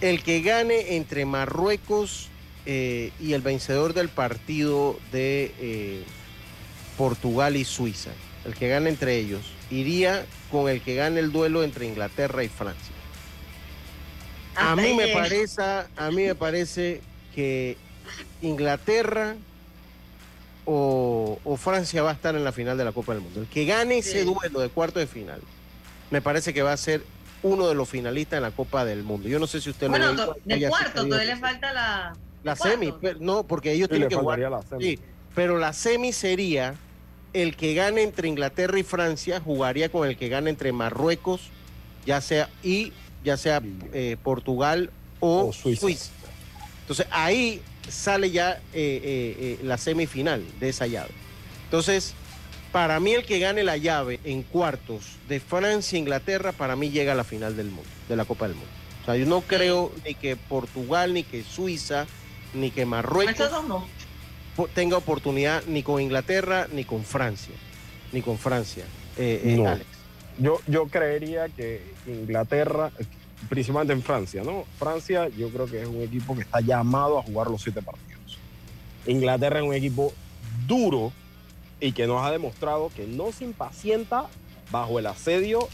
El 0.00 0.22
que 0.22 0.40
gane 0.40 0.96
entre 0.96 1.26
Marruecos 1.26 2.28
eh, 2.64 3.12
y 3.20 3.34
el 3.34 3.42
vencedor 3.42 3.92
del 3.92 4.08
partido 4.08 4.98
de 5.12 6.02
Portugal 6.96 7.56
y 7.56 7.64
Suiza, 7.64 8.12
el 8.46 8.54
que 8.54 8.68
gane 8.68 8.88
entre 8.88 9.16
ellos, 9.16 9.42
iría 9.70 10.24
con 10.50 10.70
el 10.70 10.80
que 10.80 10.94
gane 10.94 11.20
el 11.20 11.32
duelo 11.32 11.62
entre 11.62 11.86
Inglaterra 11.86 12.42
y 12.42 12.48
Francia. 12.48 12.94
A 14.56 14.74
mí 14.74 14.94
me 14.94 15.08
parece, 15.08 15.62
a 15.62 16.10
mí 16.10 16.24
me 16.24 16.34
parece 16.34 17.02
que 17.38 17.76
Inglaterra 18.42 19.36
o, 20.64 21.38
o 21.44 21.56
Francia 21.56 22.02
va 22.02 22.10
a 22.10 22.14
estar 22.14 22.34
en 22.34 22.42
la 22.42 22.50
final 22.50 22.76
de 22.76 22.84
la 22.84 22.90
Copa 22.90 23.14
del 23.14 23.22
Mundo. 23.22 23.40
El 23.42 23.46
que 23.46 23.64
gane 23.64 23.98
ese 23.98 24.24
duelo 24.24 24.58
de 24.58 24.68
cuarto 24.70 24.98
de 24.98 25.06
final, 25.06 25.40
me 26.10 26.20
parece 26.20 26.52
que 26.52 26.62
va 26.62 26.72
a 26.72 26.76
ser 26.76 27.04
uno 27.44 27.68
de 27.68 27.76
los 27.76 27.88
finalistas 27.88 28.38
en 28.38 28.42
la 28.42 28.50
Copa 28.50 28.84
del 28.84 29.04
Mundo. 29.04 29.28
Yo 29.28 29.38
no 29.38 29.46
sé 29.46 29.60
si 29.60 29.70
usted 29.70 29.88
Bueno, 29.88 30.12
lo 30.14 30.36
ve. 30.44 30.56
de 30.58 30.68
cuarto, 30.68 31.06
todavía 31.06 31.34
le 31.36 31.40
falta 31.40 31.72
la... 31.72 32.16
La 32.42 32.56
semi, 32.56 32.92
pero- 33.00 33.18
no, 33.20 33.44
porque 33.44 33.70
ellos 33.72 33.86
Sí, 33.86 33.90
tienen 33.92 34.08
que 34.08 34.16
jugar. 34.16 34.38
la 34.40 34.62
semi. 34.62 34.82
Sí, 34.84 34.98
pero 35.36 35.58
la 35.58 35.72
semi 35.72 36.12
sería 36.12 36.74
el 37.34 37.54
que 37.56 37.74
gane 37.74 38.02
entre 38.02 38.26
Inglaterra 38.26 38.78
y 38.80 38.82
Francia 38.82 39.40
jugaría 39.40 39.90
con 39.90 40.08
el 40.08 40.16
que 40.16 40.28
gane 40.28 40.50
entre 40.50 40.72
Marruecos, 40.72 41.42
ya 42.04 42.20
sea 42.20 42.48
y 42.64 42.92
ya 43.22 43.36
sea 43.36 43.62
eh, 43.92 44.16
Portugal 44.24 44.90
o, 45.20 45.48
O 45.48 45.52
Suiza. 45.52 45.80
Suiza. 45.80 46.10
Entonces 46.88 47.06
ahí 47.10 47.60
sale 47.86 48.30
ya 48.30 48.52
eh, 48.52 48.58
eh, 48.72 49.36
eh, 49.38 49.58
la 49.62 49.76
semifinal 49.76 50.42
de 50.58 50.70
esa 50.70 50.86
llave. 50.86 51.10
Entonces, 51.64 52.14
para 52.72 52.98
mí 52.98 53.12
el 53.12 53.26
que 53.26 53.38
gane 53.38 53.62
la 53.62 53.76
llave 53.76 54.20
en 54.24 54.42
cuartos 54.42 55.16
de 55.28 55.38
Francia 55.38 55.96
e 55.96 56.00
Inglaterra, 56.00 56.52
para 56.52 56.76
mí 56.76 56.88
llega 56.88 57.12
a 57.12 57.14
la 57.14 57.24
final 57.24 57.58
del 57.58 57.66
mundo, 57.66 57.90
de 58.08 58.16
la 58.16 58.24
Copa 58.24 58.46
del 58.46 58.56
Mundo. 58.56 58.70
O 59.02 59.04
sea, 59.04 59.16
yo 59.16 59.26
no 59.26 59.42
creo 59.42 59.92
ni 60.02 60.14
que 60.14 60.36
Portugal, 60.36 61.12
ni 61.12 61.24
que 61.24 61.42
Suiza, 61.42 62.06
ni 62.54 62.70
que 62.70 62.86
Marruecos 62.86 63.50
no. 63.68 63.86
tenga 64.74 64.96
oportunidad 64.96 65.62
ni 65.66 65.82
con 65.82 66.00
Inglaterra 66.00 66.68
ni 66.72 66.84
con 66.84 67.04
Francia. 67.04 67.54
Ni 68.12 68.22
con 68.22 68.38
Francia, 68.38 68.84
eh, 69.18 69.42
eh, 69.44 69.56
No. 69.56 69.68
Alex. 69.68 69.86
Yo, 70.38 70.60
yo 70.66 70.86
creería 70.86 71.48
que 71.48 71.82
Inglaterra, 72.06 72.92
principalmente 73.48 73.92
en 73.92 74.02
Francia, 74.02 74.42
¿no? 74.44 74.64
Francia 74.78 75.28
yo 75.28 75.48
creo 75.50 75.66
que 75.66 75.82
es 75.82 75.88
un 75.88 76.02
equipo 76.02 76.34
que 76.34 76.42
está 76.42 76.60
llamado 76.60 77.18
a 77.18 77.22
jugar 77.22 77.48
los 77.48 77.62
siete 77.62 77.82
partidos. 77.82 78.38
Inglaterra 79.06 79.60
es 79.60 79.64
un 79.64 79.74
equipo 79.74 80.12
duro 80.66 81.12
y 81.80 81.92
que 81.92 82.06
nos 82.06 82.22
ha 82.22 82.30
demostrado 82.30 82.90
que 82.94 83.06
no 83.06 83.32
se 83.32 83.44
impacienta 83.44 84.26
bajo 84.70 84.98
el 84.98 85.06
asedio 85.06 85.68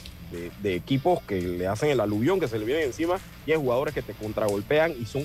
de, 0.62 0.75
equipos 0.75 1.23
que 1.23 1.41
le 1.41 1.67
hacen 1.69 1.91
el 1.91 2.01
aluvión, 2.01 2.41
que 2.41 2.49
se 2.49 2.59
le 2.59 2.65
vienen 2.65 2.87
encima, 2.87 3.21
y 3.47 3.53
hay 3.53 3.59
jugadores 3.59 3.95
que 3.95 4.03
te 4.03 4.15
contragolpean 4.15 4.93
y 5.01 5.07
son 5.07 5.25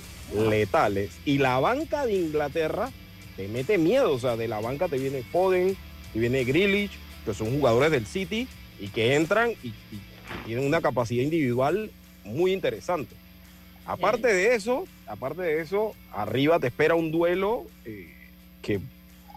letales. 0.50 1.12
Y 1.26 1.40
la 1.40 1.60
banca 1.60 2.06
de 2.06 2.14
Inglaterra 2.14 2.92
te 3.36 3.48
mete 3.48 3.78
miedo, 3.78 4.14
o 4.14 4.20
sea, 4.20 4.36
de 4.36 4.48
la 4.48 4.60
banca 4.60 4.88
te 4.88 4.98
viene 4.98 5.24
Foden, 5.24 5.76
te 6.14 6.20
viene 6.20 6.44
Grealish, 6.44 6.92
que 7.26 7.34
son 7.34 7.52
jugadores 7.52 7.92
del 7.92 8.06
City 8.06 8.48
y 8.80 8.90
que 8.90 9.16
entran 9.16 9.52
y 9.64 9.74
tienen 10.46 10.66
una 10.66 10.82
capacidad 10.82 11.24
individual 11.24 11.92
muy 12.24 12.54
interesante. 12.54 13.16
Aparte 13.86 14.28
de 14.28 14.56
eso, 14.56 14.86
aparte 15.08 15.42
de 15.42 15.62
eso, 15.62 15.96
arriba 16.14 16.60
te 16.60 16.68
espera 16.68 16.96
un 16.96 17.12
duelo 17.12 17.66
eh, 17.86 18.14
que 18.62 18.80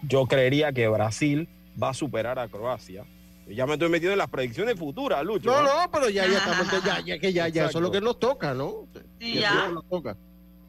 yo 0.06 0.26
creería 0.26 0.72
que 0.72 0.88
Brasil 0.88 1.48
va 1.82 1.90
a 1.90 1.94
superar 1.94 2.38
a 2.38 2.48
Croacia. 2.48 3.04
Ya 3.48 3.66
me 3.66 3.74
estoy 3.74 3.88
metiendo 3.88 4.12
en 4.12 4.18
las 4.18 4.28
predicciones 4.28 4.78
futuras, 4.78 5.24
Lucho. 5.24 5.50
No, 5.50 5.62
¿no? 5.62 5.82
no, 5.82 5.90
pero 5.90 6.08
ya, 6.08 6.26
ya 6.26 6.38
estamos, 6.38 6.84
ya, 6.84 7.00
ya, 7.00 7.18
que 7.18 7.32
ya, 7.32 7.48
ya, 7.48 7.66
eso 7.66 7.78
es 7.78 7.82
lo 7.82 7.90
que 7.90 8.00
nos 8.00 8.18
toca, 8.18 8.54
¿no? 8.54 8.86
Sí, 9.20 9.40
ya. 9.40 9.68
nos 9.68 9.84
toca. 9.88 10.16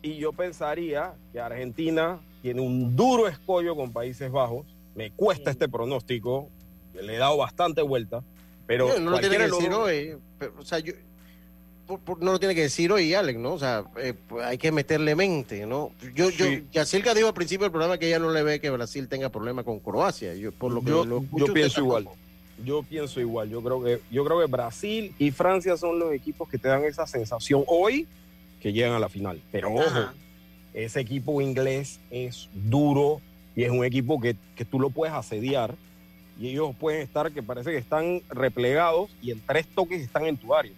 Y 0.01 0.15
yo 0.15 0.33
pensaría 0.33 1.13
que 1.31 1.39
Argentina 1.39 2.19
tiene 2.41 2.61
un 2.61 2.95
duro 2.95 3.27
escollo 3.27 3.75
con 3.75 3.93
Países 3.93 4.31
Bajos. 4.31 4.65
Me 4.95 5.11
cuesta 5.11 5.51
este 5.51 5.69
pronóstico, 5.69 6.49
le 6.93 7.15
he 7.15 7.17
dado 7.17 7.37
bastante 7.37 7.81
vuelta, 7.81 8.23
pero 8.67 8.87
No, 8.87 8.99
no 8.99 9.11
lo 9.11 9.19
tiene 9.19 9.37
que 9.37 9.43
decir 9.43 9.71
hoy. 9.71 10.17
pero, 10.37 10.53
o 10.59 10.65
sea, 10.65 10.79
yo, 10.79 10.93
por- 11.87 11.99
por- 11.99 12.21
no 12.21 12.31
lo 12.31 12.39
tiene 12.39 12.55
que 12.55 12.61
decir 12.61 12.91
hoy, 12.91 13.13
Alex, 13.13 13.37
¿no? 13.39 13.53
O 13.53 13.59
sea, 13.59 13.83
eh, 13.97 14.13
pues 14.27 14.45
hay 14.45 14.57
que 14.57 14.71
meterle 14.71 15.15
mente, 15.15 15.65
¿no? 15.65 15.91
Yo, 16.15 16.29
yo, 16.29 16.45
Sí. 16.45 16.63
Yacirca 16.71 17.13
dijo 17.13 17.27
al 17.27 17.33
principio 17.33 17.63
del 17.65 17.71
programa 17.71 17.97
que 17.97 18.07
ella 18.07 18.19
no 18.19 18.31
le 18.31 18.43
ve 18.43 18.59
que 18.59 18.69
Brasil 18.69 19.07
tenga 19.07 19.29
problema 19.29 19.63
con 19.63 19.79
Croacia. 19.79 20.33
Yo, 20.35 20.51
por 20.51 20.71
lo 20.71 20.81
que 20.81 20.89
yo, 20.89 21.05
lo 21.05 21.23
yo 21.35 21.53
pienso 21.53 21.81
igual. 21.81 22.07
Yo 22.63 22.83
pienso 22.83 23.19
igual. 23.19 23.49
Yo 23.49 23.61
creo 23.63 23.83
que 23.83 23.99
yo 24.11 24.23
creo 24.23 24.39
que 24.39 24.45
Brasil 24.45 25.13
y 25.17 25.31
Francia 25.31 25.75
son 25.77 25.99
los 25.99 26.13
equipos 26.13 26.47
que 26.47 26.57
te 26.57 26.67
dan 26.67 26.83
esa 26.85 27.05
sensación 27.07 27.63
hoy 27.67 28.07
que 28.61 28.71
llegan 28.71 28.93
a 28.93 28.99
la 28.99 29.09
final. 29.09 29.41
Pero 29.51 29.73
ojo, 29.73 30.11
ese 30.73 30.99
equipo 31.01 31.41
inglés 31.41 31.99
es 32.11 32.49
duro 32.53 33.21
y 33.55 33.63
es 33.63 33.71
un 33.71 33.83
equipo 33.83 34.21
que, 34.21 34.35
que 34.55 34.65
tú 34.65 34.79
lo 34.79 34.89
puedes 34.89 35.13
asediar 35.13 35.75
y 36.39 36.47
ellos 36.49 36.75
pueden 36.79 37.01
estar 37.01 37.31
que 37.31 37.43
parece 37.43 37.71
que 37.71 37.77
están 37.77 38.21
replegados 38.29 39.09
y 39.21 39.31
en 39.31 39.39
tres 39.45 39.67
toques 39.75 40.01
están 40.01 40.25
en 40.25 40.37
tu 40.37 40.53
área. 40.55 40.71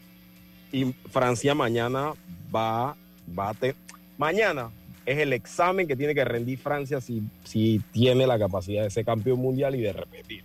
Y 0.76 0.94
Francia 1.10 1.56
mañana 1.56 2.12
va, 2.54 2.98
va 3.38 3.50
a 3.50 3.54
te- 3.54 3.76
mañana 4.18 4.70
es 5.06 5.20
el 5.20 5.32
examen 5.32 5.88
que 5.88 5.96
tiene 5.96 6.14
que 6.14 6.26
rendir 6.26 6.60
Francia 6.60 7.00
si, 7.00 7.24
si 7.46 7.82
tiene 7.94 8.28
la 8.28 8.38
capacidad 8.38 8.84
de 8.84 8.90
ser 8.90 9.06
campeón 9.06 9.40
mundial 9.40 9.74
y 9.76 9.82
de 9.82 9.94
repetir. 9.94 10.44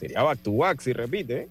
Sería 0.00 0.24
back 0.24 0.40
to 0.40 0.52
back 0.56 0.80
si 0.80 0.92
repite. 0.92 1.42
¿eh? 1.42 1.48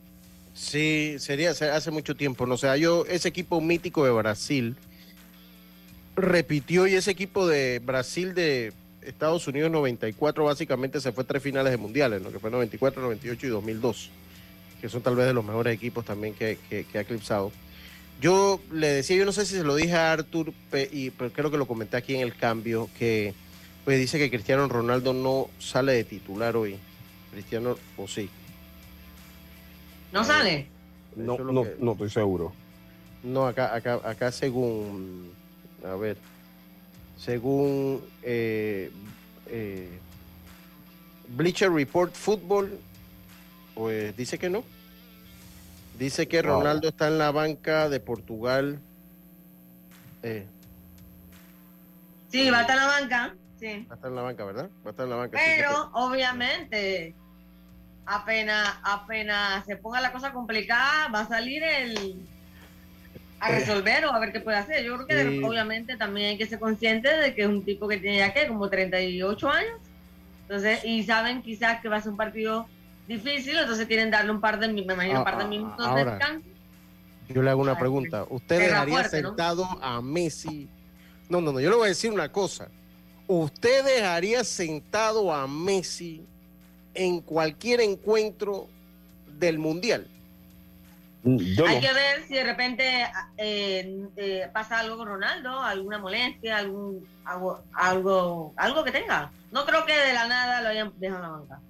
Sí, 0.53 1.15
sería 1.19 1.51
hace, 1.51 1.89
mucho 1.89 2.17
tiempo. 2.17 2.45
No 2.45 2.55
o 2.55 2.57
sea, 2.57 2.75
yo, 2.75 3.05
ese 3.05 3.29
equipo 3.29 3.61
mítico 3.61 4.03
de 4.03 4.11
Brasil 4.11 4.75
repitió 6.17 6.85
y 6.85 6.95
ese 6.95 7.11
equipo 7.11 7.47
de 7.47 7.79
Brasil 7.79 8.33
de 8.33 8.73
Estados 9.03 9.47
Unidos 9.47 9.71
94 9.71 10.43
básicamente 10.43 10.99
se 10.99 11.13
fue 11.13 11.23
tres 11.23 11.41
finales 11.41 11.71
de 11.71 11.77
mundiales, 11.77 12.21
lo 12.21 12.29
que 12.33 12.39
fue 12.39 12.51
94, 12.51 13.01
98 13.01 13.47
y 13.47 13.49
2002, 13.51 14.09
que 14.81 14.89
son 14.89 15.01
tal 15.01 15.15
vez 15.15 15.27
de 15.27 15.33
los 15.33 15.45
mejores 15.45 15.73
equipos 15.73 16.03
también 16.03 16.33
que, 16.33 16.57
que 16.69 16.97
ha 16.97 17.01
eclipsado. 17.01 17.53
Yo 18.19 18.59
le 18.71 18.87
decía, 18.87 19.15
yo 19.15 19.25
no 19.25 19.31
sé 19.31 19.45
si 19.45 19.55
se 19.55 19.63
lo 19.63 19.75
dije 19.75 19.93
a 19.93 20.13
Arthur, 20.13 20.51
y, 20.91 21.11
pero 21.11 21.31
creo 21.31 21.51
que 21.51 21.57
lo 21.57 21.67
comenté 21.67 21.97
aquí 21.97 22.15
en 22.15 22.21
el 22.21 22.35
cambio, 22.35 22.89
que 22.97 23.33
pues 23.85 23.99
dice 23.99 24.17
que 24.17 24.29
Cristiano 24.29 24.67
Ronaldo 24.67 25.13
no 25.13 25.49
sale 25.59 25.93
de 25.93 26.03
titular 26.03 26.55
hoy. 26.57 26.77
Cristiano, 27.31 27.77
o 27.95 28.07
sí. 28.07 28.29
¿No 30.11 30.23
sale? 30.23 30.67
No, 31.15 31.37
no, 31.37 31.63
que, 31.63 31.75
no 31.79 31.91
estoy 31.91 32.09
seguro. 32.09 32.53
No, 33.23 33.45
acá, 33.45 33.75
acá, 33.75 34.01
acá 34.03 34.31
según, 34.31 35.31
a 35.85 35.95
ver, 35.95 36.17
según 37.17 38.01
eh, 38.23 38.91
eh, 39.47 39.89
Bleacher 41.29 41.71
Report 41.71 42.13
Football, 42.13 42.79
pues 43.75 44.15
dice 44.17 44.37
que 44.37 44.49
no. 44.49 44.63
Dice 45.97 46.27
que 46.27 46.41
Ronaldo 46.41 46.81
wow. 46.81 46.89
está 46.89 47.07
en 47.07 47.17
la 47.17 47.31
banca 47.31 47.89
de 47.89 47.99
Portugal. 47.99 48.79
Eh. 50.21 50.45
Sí, 52.29 52.49
va 52.49 52.59
a 52.59 52.61
estar 52.61 52.77
en 52.77 52.83
la 52.83 52.89
banca. 52.89 53.35
Sí. 53.59 53.85
Va 53.89 53.93
a 53.93 53.95
estar 53.95 54.09
en 54.09 54.15
la 54.15 54.21
banca, 54.21 54.45
¿verdad? 54.45 54.69
Va 54.85 54.89
a 54.89 54.91
estar 54.91 55.03
en 55.05 55.09
la 55.09 55.15
banca. 55.15 55.39
Pero, 55.43 55.69
sí 55.69 55.89
obviamente, 55.93 57.15
apenas, 58.05 58.75
apenas 58.83 59.65
se 59.65 59.75
ponga 59.75 59.99
la 59.99 60.11
cosa 60.11 60.31
complicada, 60.31 61.07
va 61.09 61.21
a 61.21 61.27
salir 61.27 61.63
el 61.63 62.21
a 63.39 63.49
resolver 63.49 64.05
o 64.05 64.11
a 64.11 64.19
ver 64.19 64.31
qué 64.31 64.39
puede 64.39 64.57
hacer. 64.57 64.83
Yo 64.83 64.95
creo 64.95 65.07
que 65.07 65.31
sí. 65.31 65.43
obviamente 65.43 65.95
también 65.95 66.29
hay 66.29 66.37
que 66.37 66.47
ser 66.47 66.59
consciente 66.59 67.15
de 67.15 67.35
que 67.35 67.43
es 67.43 67.47
un 67.47 67.63
tipo 67.63 67.87
que 67.87 67.97
tiene 67.97 68.17
ya 68.17 68.33
que 68.33 68.47
como 68.47 68.69
38 68.69 69.49
años. 69.49 69.79
Entonces, 70.43 70.83
y 70.85 71.03
saben 71.03 71.41
quizás 71.41 71.81
que 71.81 71.89
va 71.89 71.97
a 71.97 72.01
ser 72.01 72.11
un 72.11 72.17
partido 72.17 72.67
difícil, 73.07 73.57
entonces 73.57 73.87
quieren 73.87 74.11
darle 74.11 74.31
un 74.31 74.41
par 74.41 74.59
de, 74.59 74.67
me 74.67 74.81
imagino, 74.81 75.19
un 75.19 75.25
par 75.25 75.37
de 75.37 75.45
minutos 75.45 75.85
ahora, 75.85 76.03
de 76.03 76.11
descanso. 76.11 76.47
Yo 77.29 77.41
le 77.41 77.49
hago 77.49 77.61
una 77.61 77.77
pregunta. 77.77 78.25
¿Usted 78.29 78.59
dejaría 78.59 78.93
fuerte, 78.95 79.21
sentado 79.21 79.65
¿no? 79.65 79.79
a 79.83 80.01
Messi? 80.01 80.69
No, 81.29 81.41
no, 81.41 81.51
no, 81.51 81.59
yo 81.59 81.69
le 81.69 81.75
voy 81.75 81.85
a 81.85 81.89
decir 81.89 82.11
una 82.11 82.31
cosa. 82.31 82.69
¿Usted 83.27 83.83
dejaría 83.83 84.43
sentado 84.43 85.33
a 85.33 85.47
Messi 85.47 86.25
en 86.93 87.19
cualquier 87.21 87.81
encuentro 87.81 88.67
del 89.27 89.59
Mundial? 89.59 90.07
Yo 91.23 91.65
Hay 91.65 91.75
no. 91.75 91.81
que 91.81 91.93
ver 91.93 92.23
si 92.25 92.35
de 92.35 92.43
repente 92.43 93.05
eh, 93.35 94.07
eh, 94.15 94.49
pasa 94.53 94.79
algo 94.79 94.97
con 94.97 95.09
Ronaldo, 95.09 95.61
alguna 95.61 95.97
molestia, 95.97 96.57
algún 96.57 97.05
algo, 97.25 97.63
algo, 97.73 98.53
algo 98.55 98.83
que 98.85 98.91
tenga. 98.91 99.31
No 99.51 99.65
creo 99.65 99.85
que 99.85 99.93
de 99.93 100.13
la 100.13 100.27
nada 100.27 100.61
lo 100.61 100.69
hayan 100.69 100.93
dejado 100.97 101.25
en 101.25 101.31
la 101.31 101.37
banca. 101.37 101.61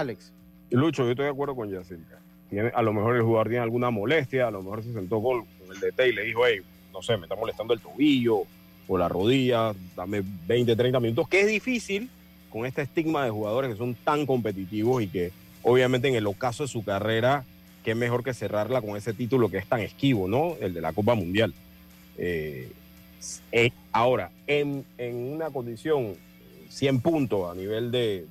Alex. 0.00 0.32
Lucho, 0.70 1.04
yo 1.04 1.10
estoy 1.10 1.24
de 1.24 1.30
acuerdo 1.30 1.54
con 1.54 1.70
Yacirca. 1.70 2.20
A 2.74 2.82
lo 2.82 2.92
mejor 2.92 3.16
el 3.16 3.22
jugador 3.22 3.48
tiene 3.48 3.62
alguna 3.62 3.90
molestia, 3.90 4.48
a 4.48 4.50
lo 4.50 4.62
mejor 4.62 4.82
se 4.82 4.92
sentó 4.92 5.22
con, 5.22 5.44
con 5.44 5.74
el 5.74 5.80
DT 5.80 6.08
y 6.08 6.12
le 6.12 6.22
dijo, 6.24 6.46
hey, 6.46 6.60
no 6.92 7.02
sé, 7.02 7.16
me 7.16 7.24
está 7.24 7.34
molestando 7.34 7.74
el 7.74 7.80
tobillo 7.80 8.42
o 8.86 8.98
la 8.98 9.08
rodilla, 9.08 9.74
dame 9.96 10.22
20, 10.46 10.76
30 10.76 11.00
minutos, 11.00 11.28
que 11.28 11.40
es 11.40 11.46
difícil 11.48 12.10
con 12.50 12.66
este 12.66 12.82
estigma 12.82 13.24
de 13.24 13.30
jugadores 13.30 13.72
que 13.72 13.76
son 13.76 13.94
tan 13.94 14.26
competitivos 14.26 15.02
y 15.02 15.08
que 15.08 15.32
obviamente 15.62 16.08
en 16.08 16.14
el 16.14 16.26
ocaso 16.26 16.64
de 16.64 16.68
su 16.68 16.84
carrera, 16.84 17.44
qué 17.82 17.94
mejor 17.94 18.22
que 18.22 18.34
cerrarla 18.34 18.80
con 18.80 18.96
ese 18.96 19.12
título 19.12 19.50
que 19.50 19.58
es 19.58 19.66
tan 19.66 19.80
esquivo, 19.80 20.28
¿no? 20.28 20.54
El 20.60 20.74
de 20.74 20.80
la 20.80 20.92
Copa 20.92 21.14
Mundial. 21.14 21.52
Eh, 22.16 22.70
eh, 23.50 23.70
ahora, 23.90 24.30
en, 24.46 24.84
en, 24.98 25.16
una 25.16 25.50
condición 25.50 26.14
100 26.68 27.00
puntos 27.00 27.50
a 27.50 27.54
nivel 27.54 27.90
de, 27.90 28.26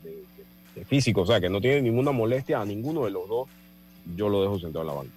físico, 0.86 1.21
o 1.21 1.26
sea, 1.26 1.39
que 1.39 1.49
no 1.49 1.61
tiene 1.61 1.82
ninguna 1.82 2.11
molestia 2.11 2.61
a 2.61 2.65
ninguno 2.65 3.05
de 3.05 3.11
los 3.11 3.28
dos, 3.28 3.47
yo 4.15 4.30
lo 4.30 4.41
dejo 4.41 4.59
sentado 4.59 4.82
en 4.82 4.88
la 4.88 4.93
banca. 4.93 5.13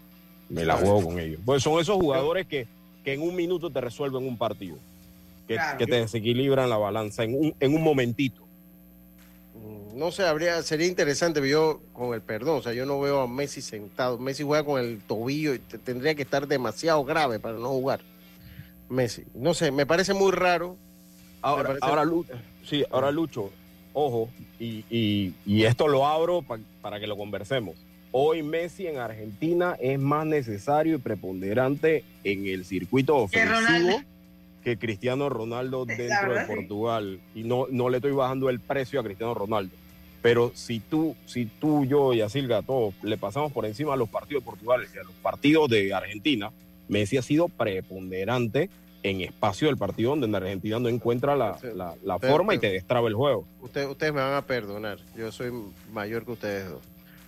Me 0.48 0.64
la 0.64 0.76
juego 0.76 1.02
con 1.02 1.18
ellos. 1.18 1.40
Pues 1.44 1.62
son 1.62 1.80
esos 1.80 1.96
jugadores 1.96 2.46
que, 2.46 2.66
que 3.04 3.14
en 3.14 3.22
un 3.22 3.34
minuto 3.34 3.70
te 3.70 3.80
resuelven 3.80 4.26
un 4.26 4.36
partido, 4.36 4.76
que, 5.48 5.54
claro. 5.54 5.78
que 5.78 5.86
te 5.86 5.96
desequilibran 5.96 6.70
la 6.70 6.76
balanza 6.76 7.24
en 7.24 7.34
un, 7.34 7.54
en 7.58 7.74
un 7.74 7.82
momentito 7.82 8.46
no 9.96 10.12
sé, 10.12 10.24
habría, 10.26 10.62
sería 10.62 10.86
interesante, 10.86 11.46
yo 11.48 11.80
con 11.94 12.12
el 12.12 12.20
perdón, 12.20 12.58
o 12.58 12.62
sea, 12.62 12.74
yo 12.74 12.84
no 12.84 13.00
veo 13.00 13.22
a 13.22 13.26
Messi 13.26 13.62
sentado. 13.62 14.18
Messi 14.18 14.42
juega 14.42 14.62
con 14.62 14.78
el 14.78 15.00
tobillo 15.00 15.54
y 15.54 15.58
tendría 15.58 16.14
que 16.14 16.22
estar 16.22 16.46
demasiado 16.46 17.02
grave 17.04 17.40
para 17.40 17.56
no 17.56 17.68
jugar. 17.70 18.00
Messi, 18.90 19.24
no 19.34 19.54
sé, 19.54 19.70
me 19.70 19.86
parece 19.86 20.12
muy 20.12 20.32
raro. 20.32 20.76
Ahora, 21.40 21.68
parece... 21.68 21.86
ahora, 21.86 22.04
sí, 22.64 22.84
ahora 22.90 23.10
Lucho, 23.10 23.50
ojo, 23.98 24.28
y, 24.60 24.84
y, 24.90 25.32
y 25.46 25.64
esto 25.64 25.88
lo 25.88 26.06
abro 26.06 26.42
pa, 26.42 26.58
para 26.82 27.00
que 27.00 27.06
lo 27.06 27.16
conversemos. 27.16 27.76
Hoy 28.12 28.42
Messi 28.42 28.86
en 28.86 28.98
Argentina 28.98 29.74
es 29.80 29.98
más 29.98 30.26
necesario 30.26 30.96
y 30.96 30.98
preponderante 30.98 32.04
en 32.22 32.46
el 32.46 32.66
circuito 32.66 33.16
ofensivo 33.16 34.02
que 34.62 34.76
Cristiano 34.76 35.30
Ronaldo 35.30 35.86
dentro 35.86 36.34
de 36.34 36.44
Portugal. 36.44 37.20
Y 37.34 37.44
no, 37.44 37.66
no 37.70 37.88
le 37.88 37.96
estoy 37.96 38.12
bajando 38.12 38.50
el 38.50 38.60
precio 38.60 39.00
a 39.00 39.04
Cristiano 39.04 39.32
Ronaldo. 39.32 39.74
Pero 40.20 40.52
si 40.54 40.78
tú, 40.80 41.16
si 41.24 41.46
tú, 41.46 41.86
yo 41.86 42.12
y 42.12 42.20
Asilga, 42.20 42.60
todos 42.60 42.94
le 43.02 43.16
pasamos 43.16 43.50
por 43.50 43.64
encima 43.64 43.94
a 43.94 43.96
los 43.96 44.10
partidos 44.10 44.42
de 44.42 44.50
Portugal 44.50 44.86
y 44.94 44.98
a 44.98 45.04
los 45.04 45.12
partidos 45.22 45.70
de 45.70 45.94
Argentina, 45.94 46.52
Messi 46.88 47.16
ha 47.16 47.22
sido 47.22 47.48
preponderante 47.48 48.68
en 49.10 49.20
espacio 49.20 49.68
del 49.68 49.76
partido 49.76 50.10
donde 50.10 50.26
en 50.26 50.34
Argentina 50.34 50.78
no 50.78 50.88
encuentra 50.88 51.36
la, 51.36 51.58
la, 51.74 51.94
la 52.02 52.18
pero, 52.18 52.32
forma 52.32 52.48
pero, 52.48 52.58
y 52.58 52.60
te 52.60 52.72
destraba 52.72 53.08
el 53.08 53.14
juego. 53.14 53.46
Usted, 53.60 53.88
ustedes 53.88 54.12
me 54.12 54.20
van 54.20 54.34
a 54.34 54.42
perdonar, 54.42 54.98
yo 55.16 55.30
soy 55.30 55.52
mayor 55.92 56.24
que 56.24 56.32
ustedes 56.32 56.68
dos. 56.68 56.82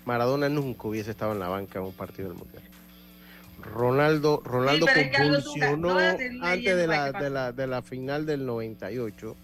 Maradona 0.04 0.48
nunca 0.48 0.88
hubiese 0.88 1.10
estado 1.10 1.32
en 1.32 1.38
la 1.38 1.48
banca 1.48 1.78
en 1.78 1.84
un 1.84 1.92
partido 1.92 2.28
del 2.28 2.38
Mundial. 2.38 2.62
Ronaldo, 3.60 4.40
Ronaldo 4.44 4.86
sí, 4.86 5.10
convulsionó 5.16 5.94
no 5.94 5.98
antes 5.98 6.76
de 6.76 6.86
la, 6.86 7.12
de, 7.12 7.30
la, 7.30 7.52
de 7.52 7.66
la 7.66 7.82
final 7.82 8.24
del 8.24 8.46
98 8.46 9.36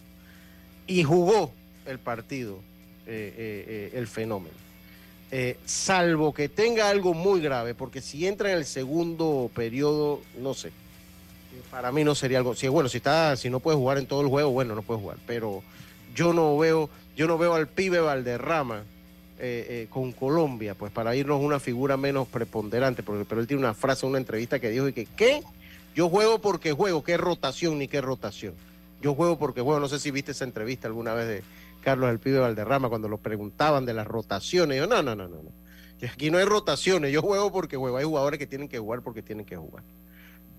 y 0.87 1.03
jugó 1.03 1.53
el 1.87 1.99
partido 1.99 2.61
eh, 3.07 3.35
eh, 3.37 3.65
eh, 3.69 3.99
el 3.99 4.07
fenómeno. 4.07 4.57
salvo 5.67 6.33
que 6.33 6.49
tenga 6.49 6.89
algo 6.89 7.13
muy 7.13 7.41
grave, 7.41 7.75
porque 7.75 8.01
si 8.01 8.27
entra 8.27 8.53
en 8.53 8.59
el 8.59 8.65
segundo 8.65 9.51
periodo, 9.55 10.23
no 10.41 10.55
sé. 10.55 10.73
Para 11.71 11.93
mí 11.93 12.05
no 12.05 12.15
sería 12.15 12.39
algo. 12.39 12.55
Si, 12.55 12.69
bueno, 12.69 12.89
si 12.89 12.99
está, 12.99 13.37
si 13.37 13.51
no 13.51 13.61
puede 13.61 13.77
jugar 13.77 13.99
en 13.99 14.07
todo 14.07 14.21
el 14.21 14.29
juego, 14.29 14.51
bueno, 14.51 14.75
no 14.75 14.83
puede 14.83 15.01
jugar. 15.01 15.19
Pero 15.27 15.63
yo 16.15 16.33
no 16.33 16.57
veo, 16.59 16.89
yo 17.17 17.27
no 17.27 17.39
veo 17.39 17.55
al 17.55 17.69
pibe 17.69 18.01
Valderrama 18.01 18.85
con 19.91 20.13
Colombia, 20.13 20.75
pues 20.75 20.91
para 20.91 21.15
irnos 21.15 21.43
una 21.43 21.61
figura 21.61 21.99
menos 21.99 22.27
preponderante, 22.29 23.03
porque, 23.03 23.27
pero 23.27 23.43
él 23.43 23.47
tiene 23.47 23.63
una 23.63 23.75
frase 23.75 24.07
una 24.07 24.17
entrevista 24.17 24.59
que 24.59 24.71
dijo 24.71 24.89
y 24.89 24.95
que, 24.95 25.05
¿qué? 25.05 25.43
Yo 25.95 26.09
juego 26.09 26.39
porque 26.39 26.73
juego, 26.73 27.05
qué 27.05 27.19
rotación 27.19 27.79
ni 27.79 27.87
qué 27.87 28.01
rotación. 28.01 28.55
Yo 29.03 29.15
juego 29.15 29.39
porque 29.39 29.61
juego, 29.61 29.81
no 29.81 29.89
sé 29.89 29.99
si 29.99 30.11
viste 30.11 30.31
esa 30.31 30.45
entrevista 30.45 30.89
alguna 30.89 31.13
vez 31.13 31.29
de, 31.29 31.43
Carlos 31.85 32.11
El 32.11 32.19
Pibe 32.19 32.39
Valderrama 32.39 32.89
cuando 32.89 33.09
lo 33.09 33.19
preguntaban 33.19 33.85
de 33.85 33.93
las 33.93 34.07
rotaciones. 34.07 34.79
Yo, 34.79 34.87
no, 34.87 35.03
no, 35.03 35.15
no, 35.15 35.29
no, 35.29 35.43
no. 35.43 35.53
Aquí 36.11 36.31
no 36.31 36.39
hay 36.39 36.45
rotaciones. 36.45 37.13
Yo 37.13 37.21
juego 37.21 37.53
porque 37.53 37.77
juego. 37.77 37.99
Hay 37.99 38.05
jugadores 38.05 38.39
que 38.39 38.47
tienen 38.47 38.69
que 38.69 38.79
jugar 38.79 39.03
porque 39.03 39.23
tienen 39.23 39.45
que 39.45 39.57
jugar. 39.57 39.85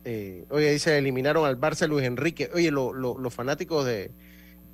Eh, 0.06 0.45
oye, 0.49 0.72
dice, 0.72 0.97
eliminaron 0.97 1.45
al 1.45 1.60
Barça 1.60 1.88
Luis 1.88 2.06
Enrique. 2.06 2.49
Oye, 2.53 2.72
lo, 2.72 2.93
lo, 2.93 3.18
los 3.18 3.34
fanáticos 3.34 3.86
de, 3.86 4.12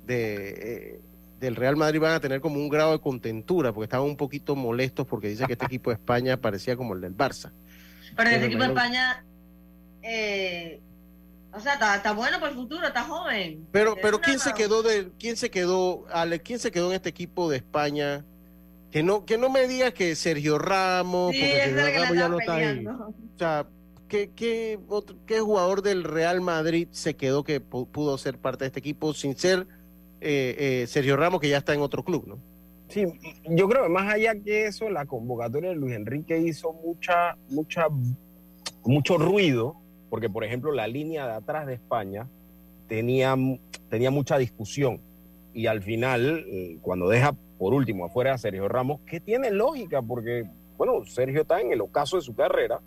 de 0.04 0.48
eh, 0.48 1.00
del 1.40 1.56
Real 1.56 1.76
Madrid 1.76 2.00
van 2.00 2.12
a 2.12 2.20
tener 2.20 2.40
como 2.40 2.56
un 2.56 2.68
grado 2.68 2.92
de 2.92 3.00
contentura 3.00 3.72
porque 3.72 3.86
estaban 3.86 4.06
un 4.06 4.16
poquito 4.16 4.54
molestos 4.54 5.06
porque 5.06 5.28
dice 5.28 5.46
que 5.46 5.54
este 5.54 5.64
equipo 5.64 5.90
de 5.90 5.94
España 5.94 6.36
parecía 6.36 6.76
como 6.76 6.94
el 6.94 7.00
del 7.00 7.16
Barça. 7.16 7.50
Pero 8.16 8.30
este 8.30 8.46
equipo 8.46 8.62
de 8.62 8.68
España... 8.68 9.24
Eh 10.02 10.80
o 11.54 11.60
sea, 11.60 11.74
está, 11.74 11.96
está, 11.96 12.12
bueno 12.12 12.40
para 12.40 12.50
el 12.50 12.56
futuro, 12.56 12.86
está 12.86 13.02
joven. 13.02 13.66
Pero, 13.72 13.94
pero 14.00 14.20
¿quién 14.20 14.38
se 14.38 14.54
quedó 14.54 14.82
de, 14.82 15.10
quién 15.18 15.36
se 15.36 15.50
quedó, 15.50 16.06
Ale, 16.10 16.40
quién 16.40 16.58
se 16.58 16.70
quedó 16.70 16.88
en 16.88 16.96
este 16.96 17.10
equipo 17.10 17.50
de 17.50 17.58
España? 17.58 18.24
Que 18.90 19.02
no, 19.02 19.26
que 19.26 19.36
no 19.36 19.50
me 19.50 19.68
digas 19.68 19.92
que 19.92 20.14
Sergio 20.16 20.58
Ramos, 20.58 21.34
sí, 21.34 21.40
porque 21.40 21.74
Sergio 21.74 22.02
Ramos 22.02 22.16
ya 22.16 22.28
no 22.28 22.38
está 22.38 22.54
ahí. 22.54 22.86
O 22.86 23.38
sea, 23.38 23.66
¿qué, 24.12 24.30
qué, 24.36 24.78
otro, 24.88 25.16
¿qué 25.24 25.40
jugador 25.40 25.80
del 25.80 26.04
Real 26.04 26.42
Madrid 26.42 26.86
se 26.90 27.16
quedó 27.16 27.44
que 27.44 27.60
pudo 27.60 28.18
ser 28.18 28.36
parte 28.36 28.64
de 28.64 28.66
este 28.66 28.80
equipo 28.80 29.14
sin 29.14 29.38
ser 29.38 29.66
eh, 30.20 30.82
eh, 30.82 30.86
Sergio 30.86 31.16
Ramos, 31.16 31.40
que 31.40 31.48
ya 31.48 31.56
está 31.56 31.72
en 31.72 31.80
otro 31.80 32.04
club, 32.04 32.26
¿no? 32.26 32.38
Sí, 32.88 33.06
yo 33.48 33.66
creo 33.70 33.84
que 33.84 33.88
más 33.88 34.12
allá 34.12 34.34
que 34.34 34.66
eso, 34.66 34.90
la 34.90 35.06
convocatoria 35.06 35.70
de 35.70 35.76
Luis 35.76 35.94
Enrique 35.94 36.38
hizo 36.38 36.74
mucha, 36.74 37.38
mucha, 37.48 37.86
mucho 38.84 39.16
ruido 39.16 39.76
porque 40.12 40.28
por 40.28 40.44
ejemplo 40.44 40.72
la 40.72 40.86
línea 40.86 41.26
de 41.26 41.32
atrás 41.32 41.66
de 41.66 41.72
España 41.72 42.28
tenía, 42.86 43.34
tenía 43.88 44.10
mucha 44.10 44.36
discusión. 44.36 45.00
Y 45.54 45.68
al 45.68 45.82
final, 45.82 46.44
eh, 46.48 46.76
cuando 46.82 47.08
deja 47.08 47.34
por 47.56 47.72
último 47.72 48.04
afuera 48.04 48.34
a 48.34 48.38
Sergio 48.38 48.68
Ramos, 48.68 49.00
que 49.06 49.20
tiene 49.20 49.50
lógica, 49.50 50.02
porque, 50.02 50.44
bueno, 50.76 51.02
Sergio 51.06 51.40
está 51.40 51.62
en 51.62 51.72
el 51.72 51.80
ocaso 51.80 52.16
de 52.16 52.22
su 52.22 52.34
carrera. 52.34 52.78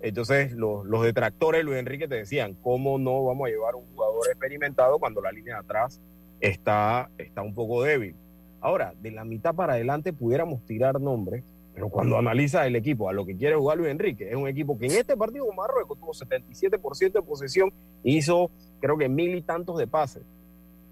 Entonces, 0.00 0.52
los, 0.52 0.84
los 0.86 1.02
detractores 1.02 1.60
de 1.60 1.64
Luis 1.64 1.78
Enrique 1.78 2.06
te 2.06 2.16
decían, 2.16 2.54
¿cómo 2.62 2.98
no 2.98 3.24
vamos 3.24 3.46
a 3.46 3.50
llevar 3.50 3.74
un 3.74 3.86
jugador 3.94 4.28
experimentado 4.28 4.98
cuando 4.98 5.20
la 5.20 5.32
línea 5.32 5.54
de 5.54 5.60
atrás 5.60 6.00
está, 6.40 7.10
está 7.18 7.42
un 7.42 7.54
poco 7.54 7.82
débil? 7.82 8.14
Ahora, 8.60 8.94
de 9.00 9.10
la 9.10 9.24
mitad 9.24 9.54
para 9.54 9.74
adelante 9.74 10.12
pudiéramos 10.12 10.64
tirar 10.66 11.00
nombres, 11.00 11.44
pero 11.74 11.88
cuando 11.88 12.16
analiza 12.16 12.66
el 12.66 12.74
equipo 12.74 13.08
a 13.08 13.12
lo 13.12 13.26
que 13.26 13.36
quiere 13.36 13.54
jugar 13.54 13.78
Luis 13.78 13.90
Enrique, 13.90 14.28
es 14.30 14.34
un 14.34 14.48
equipo 14.48 14.78
que 14.78 14.86
en 14.86 14.92
este 14.92 15.16
partido 15.16 15.46
con 15.46 15.56
Marruecos 15.56 15.98
tuvo 15.98 16.12
77% 16.12 17.12
de 17.12 17.22
posesión 17.22 17.72
hizo, 18.02 18.50
creo 18.80 18.96
que 18.96 19.08
mil 19.08 19.34
y 19.34 19.42
tantos 19.42 19.76
de 19.78 19.86
pases. 19.86 20.22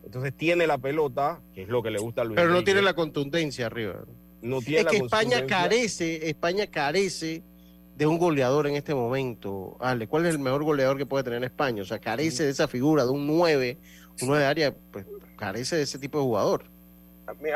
Entonces 0.05 0.35
tiene 0.35 0.67
la 0.67 0.79
pelota, 0.79 1.41
que 1.55 1.63
es 1.63 1.69
lo 1.69 1.83
que 1.83 1.91
le 1.91 1.99
gusta 1.99 2.23
a 2.23 2.25
Luis 2.25 2.37
Pero 2.37 2.51
no 2.51 2.63
tiene 2.65 2.83
la 2.83 2.93
contundencia 2.93 3.67
arriba. 3.67 4.05
No 4.43 4.61
tiene 4.61 4.81
Es 4.81 4.85
la 4.85 4.91
que 4.91 4.97
España 4.99 5.47
carece, 5.47 6.29
España 6.29 6.67
carece 6.67 7.43
de 7.97 8.07
un 8.07 8.19
goleador 8.19 8.67
en 8.67 8.77
este 8.77 8.95
momento. 8.95 9.77
Ale, 9.81 10.07
¿cuál 10.07 10.27
es 10.27 10.35
el 10.35 10.41
mejor 10.41 10.65
goleador 10.65 10.97
que 10.97 11.07
puede 11.07 11.25
tener 11.25 11.45
España? 11.45 11.83
O 11.83 11.85
sea, 11.85 11.99
carece 11.99 12.45
de 12.45 12.51
esa 12.51 12.69
figura, 12.69 13.05
de 13.05 13.11
un 13.11 13.27
9, 13.27 13.79
un 14.23 14.29
9 14.29 14.43
de 14.43 14.49
área, 14.49 14.75
pues 14.91 15.07
carece 15.37 15.77
de 15.77 15.83
ese 15.83 15.99
tipo 15.99 16.19
de 16.19 16.25
jugador. 16.25 16.65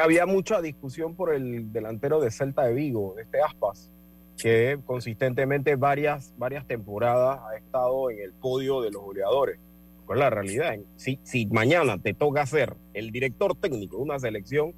Había 0.01 0.25
mucha 0.27 0.63
discusión 0.63 1.15
por 1.15 1.35
el 1.35 1.73
delantero 1.73 2.21
de 2.21 2.31
Celta 2.31 2.65
de 2.65 2.75
Vigo, 2.75 3.15
de 3.17 3.23
este 3.23 3.43
Aspas, 3.43 3.91
que 4.39 4.79
consistentemente 4.87 5.77
varias, 5.77 6.33
varias 6.39 6.67
temporadas 6.67 7.41
ha 7.51 7.57
estado 7.57 8.11
en 8.11 8.21
el 8.21 8.33
podio 8.33 8.81
de 8.81 8.91
los 8.91 9.03
goleadores. 9.03 9.59
¿Cuál 10.07 10.21
es 10.21 10.25
la 10.25 10.31
realidad? 10.31 10.75
Si, 10.97 11.19
si 11.23 11.45
mañana 11.47 11.99
te 11.99 12.15
toca 12.15 12.47
ser 12.47 12.75
el 12.95 13.11
director 13.11 13.55
técnico 13.57 13.97
de 13.97 14.03
una 14.05 14.19
selección 14.19 14.73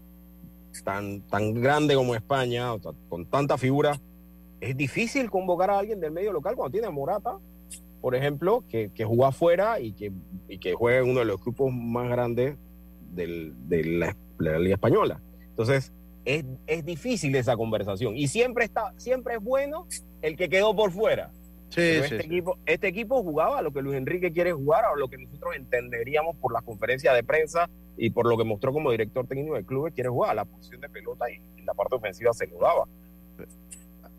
tan, 0.84 1.20
tan 1.22 1.54
grande 1.54 1.94
como 1.94 2.16
España, 2.16 2.72
o 2.72 2.80
sea, 2.80 2.92
con 3.08 3.26
tanta 3.26 3.56
figura, 3.56 4.00
es 4.60 4.76
difícil 4.76 5.30
convocar 5.30 5.70
a 5.70 5.78
alguien 5.78 6.00
del 6.00 6.10
medio 6.12 6.32
local 6.32 6.54
cuando 6.56 6.72
tiene 6.72 6.86
a 6.86 6.90
Morata, 6.90 7.38
por 8.00 8.14
ejemplo, 8.14 8.64
que, 8.68 8.90
que 8.94 9.04
jugó 9.04 9.26
afuera 9.26 9.78
y 9.80 9.92
que, 9.92 10.12
y 10.48 10.58
que 10.58 10.72
juega 10.74 10.98
en 11.00 11.10
uno 11.10 11.20
de 11.20 11.26
los 11.26 11.40
grupos 11.40 11.72
más 11.72 12.08
grandes 12.08 12.56
del- 13.12 13.52
de, 13.68 13.84
la, 13.84 14.16
Liga 14.58 14.74
Española. 14.74 15.20
Entonces, 15.50 15.92
es, 16.24 16.44
es 16.66 16.84
difícil 16.84 17.34
esa 17.36 17.56
conversación. 17.56 18.16
Y 18.16 18.28
siempre, 18.28 18.64
está, 18.64 18.94
siempre 18.96 19.34
es 19.34 19.40
bueno 19.42 19.86
el 20.22 20.36
que 20.36 20.48
quedó 20.48 20.74
por 20.74 20.92
fuera. 20.92 21.30
Pero 21.74 22.04
sí, 22.04 22.14
este, 22.14 22.20
sí. 22.20 22.26
Equipo, 22.26 22.58
este 22.66 22.88
equipo 22.88 23.22
jugaba 23.22 23.58
a 23.58 23.62
lo 23.62 23.70
que 23.70 23.82
Luis 23.82 23.96
Enrique 23.96 24.32
quiere 24.32 24.52
jugar, 24.52 24.84
a 24.86 24.96
lo 24.96 25.08
que 25.08 25.18
nosotros 25.18 25.54
entenderíamos 25.56 26.36
por 26.36 26.52
la 26.52 26.62
conferencia 26.62 27.12
de 27.12 27.22
prensa 27.22 27.68
y 27.96 28.10
por 28.10 28.26
lo 28.26 28.36
que 28.38 28.44
mostró 28.44 28.72
como 28.72 28.90
director 28.90 29.26
técnico 29.26 29.54
del 29.54 29.64
club, 29.66 29.92
quiere 29.94 30.08
jugar 30.08 30.30
a 30.30 30.34
la 30.34 30.44
posición 30.46 30.80
de 30.80 30.88
pelota 30.88 31.30
y, 31.30 31.40
y 31.60 31.62
la 31.62 31.74
parte 31.74 31.94
ofensiva 31.96 32.32
se 32.32 32.46
lo 32.46 32.58
daba. 32.58 32.86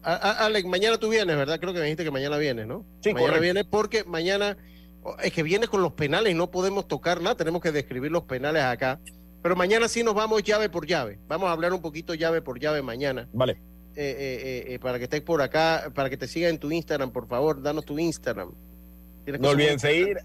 A- 0.03 0.45
Alex, 0.45 0.67
mañana 0.67 0.97
tú 0.97 1.09
vienes, 1.09 1.35
¿verdad? 1.35 1.59
Creo 1.59 1.73
que 1.73 1.79
me 1.79 1.85
dijiste 1.85 2.03
que 2.03 2.11
mañana 2.11 2.37
vienes, 2.37 2.67
¿no? 2.67 2.85
Sí, 3.01 3.09
mañana 3.13 3.19
correcto. 3.21 3.41
vienes 3.41 3.65
porque 3.65 4.03
mañana 4.03 4.57
oh, 5.03 5.15
es 5.21 5.31
que 5.31 5.43
vienes 5.43 5.69
con 5.69 5.81
los 5.81 5.93
penales 5.93 6.33
y 6.33 6.35
no 6.35 6.49
podemos 6.49 6.87
tocar 6.87 7.21
nada, 7.21 7.35
tenemos 7.35 7.61
que 7.61 7.71
describir 7.71 8.11
los 8.11 8.23
penales 8.23 8.63
acá. 8.63 8.99
Pero 9.41 9.55
mañana 9.55 9.87
sí 9.87 10.03
nos 10.03 10.13
vamos 10.13 10.43
llave 10.43 10.69
por 10.69 10.85
llave. 10.85 11.19
Vamos 11.27 11.49
a 11.49 11.51
hablar 11.51 11.73
un 11.73 11.81
poquito 11.81 12.13
llave 12.13 12.41
por 12.41 12.59
llave 12.59 12.81
mañana. 12.81 13.27
Vale. 13.33 13.53
Eh, 13.95 14.15
eh, 14.19 14.73
eh, 14.73 14.79
para 14.79 14.97
que 14.99 15.05
estés 15.05 15.21
por 15.21 15.41
acá, 15.41 15.91
para 15.93 16.09
que 16.09 16.17
te 16.17 16.27
siga 16.27 16.47
en 16.47 16.59
tu 16.59 16.71
Instagram, 16.71 17.11
por 17.11 17.27
favor, 17.27 17.61
danos 17.61 17.85
tu 17.85 17.99
Instagram. 17.99 18.53
No 19.39 19.49
olviden 19.49 19.79
seguir 19.79 20.17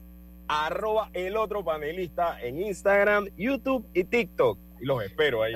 arroba 0.49 1.11
el 1.12 1.37
otro 1.37 1.64
panelista 1.64 2.41
en 2.41 2.62
Instagram, 2.62 3.27
YouTube 3.37 3.87
y 3.93 4.05
TikTok. 4.05 4.59
Y 4.81 4.85
los 4.85 5.03
espero 5.03 5.43
ahí. 5.43 5.55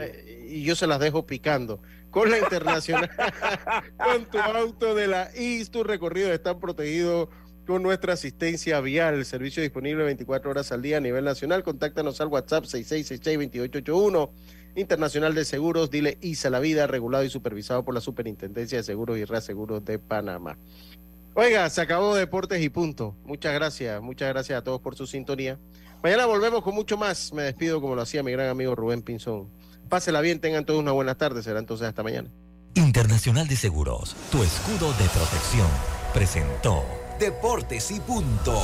y 0.49 0.65
yo 0.65 0.75
se 0.75 0.87
las 0.87 0.99
dejo 0.99 1.27
picando. 1.27 1.81
Con 2.11 2.31
la 2.31 2.39
internacional, 2.39 3.11
con 3.97 4.25
tu 4.27 4.39
auto 4.39 4.95
de 4.95 5.07
la 5.07 5.31
IS, 5.37 5.71
tus 5.71 5.87
recorridos 5.87 6.33
están 6.33 6.59
protegidos 6.59 7.29
con 7.67 7.83
nuestra 7.83 8.15
asistencia 8.15 8.81
vial, 8.81 9.25
servicio 9.25 9.63
disponible 9.63 10.03
24 10.03 10.51
horas 10.51 10.73
al 10.73 10.83
día 10.83 10.97
a 10.97 11.01
nivel 11.01 11.25
nacional. 11.25 11.63
Contáctanos 11.63 12.21
al 12.21 12.29
WhatsApp 12.29 12.65
6666-2881. 12.65 14.31
Internacional 14.77 15.35
de 15.35 15.45
Seguros, 15.45 15.91
dile 15.91 16.19
ISA 16.21 16.51
la 16.51 16.61
vida, 16.61 16.87
regulado 16.87 17.25
y 17.25 17.31
supervisado 17.31 17.85
por 17.85 17.95
la 17.95 18.01
Superintendencia 18.01 18.79
de 18.79 18.85
Seguros 18.85 19.19
y 19.19 19.25
Reaseguros 19.25 19.85
de 19.85 19.99
Panamá. 19.99 20.59
Oiga, 21.35 21.69
se 21.71 21.81
acabó 21.81 22.15
Deportes 22.15 22.61
y 22.61 22.69
punto. 22.71 23.17
Muchas 23.25 23.55
gracias, 23.55 24.03
muchas 24.03 24.29
gracias 24.31 24.59
a 24.59 24.65
todos 24.65 24.81
por 24.81 24.97
su 24.97 25.07
sintonía. 25.07 25.59
Mañana 26.03 26.27
volvemos 26.27 26.63
con 26.63 26.75
mucho 26.75 26.97
más. 26.97 27.33
Me 27.33 27.43
despido 27.43 27.81
como 27.81 27.95
lo 27.95 28.03
hacía 28.03 28.23
mi 28.23 28.33
gran 28.33 28.49
amigo 28.49 28.75
Rubén 28.75 29.03
Pinzón. 29.03 29.49
Pásela 29.91 30.21
bien, 30.23 30.41
tengan 30.41 30.65
todos 30.65 30.81
una 30.81 30.93
buena 30.93 31.17
tarde. 31.17 31.43
Será 31.43 31.59
entonces 31.59 31.87
hasta 31.87 32.03
mañana. 32.03 32.31
Internacional 32.75 33.49
de 33.49 33.57
Seguros, 33.57 34.17
tu 34.31 34.43
escudo 34.43 34.93
de 34.93 35.09
protección, 35.09 35.69
presentó 36.15 36.85
Deportes 37.19 37.91
y 37.91 38.01
punto. 38.01 38.59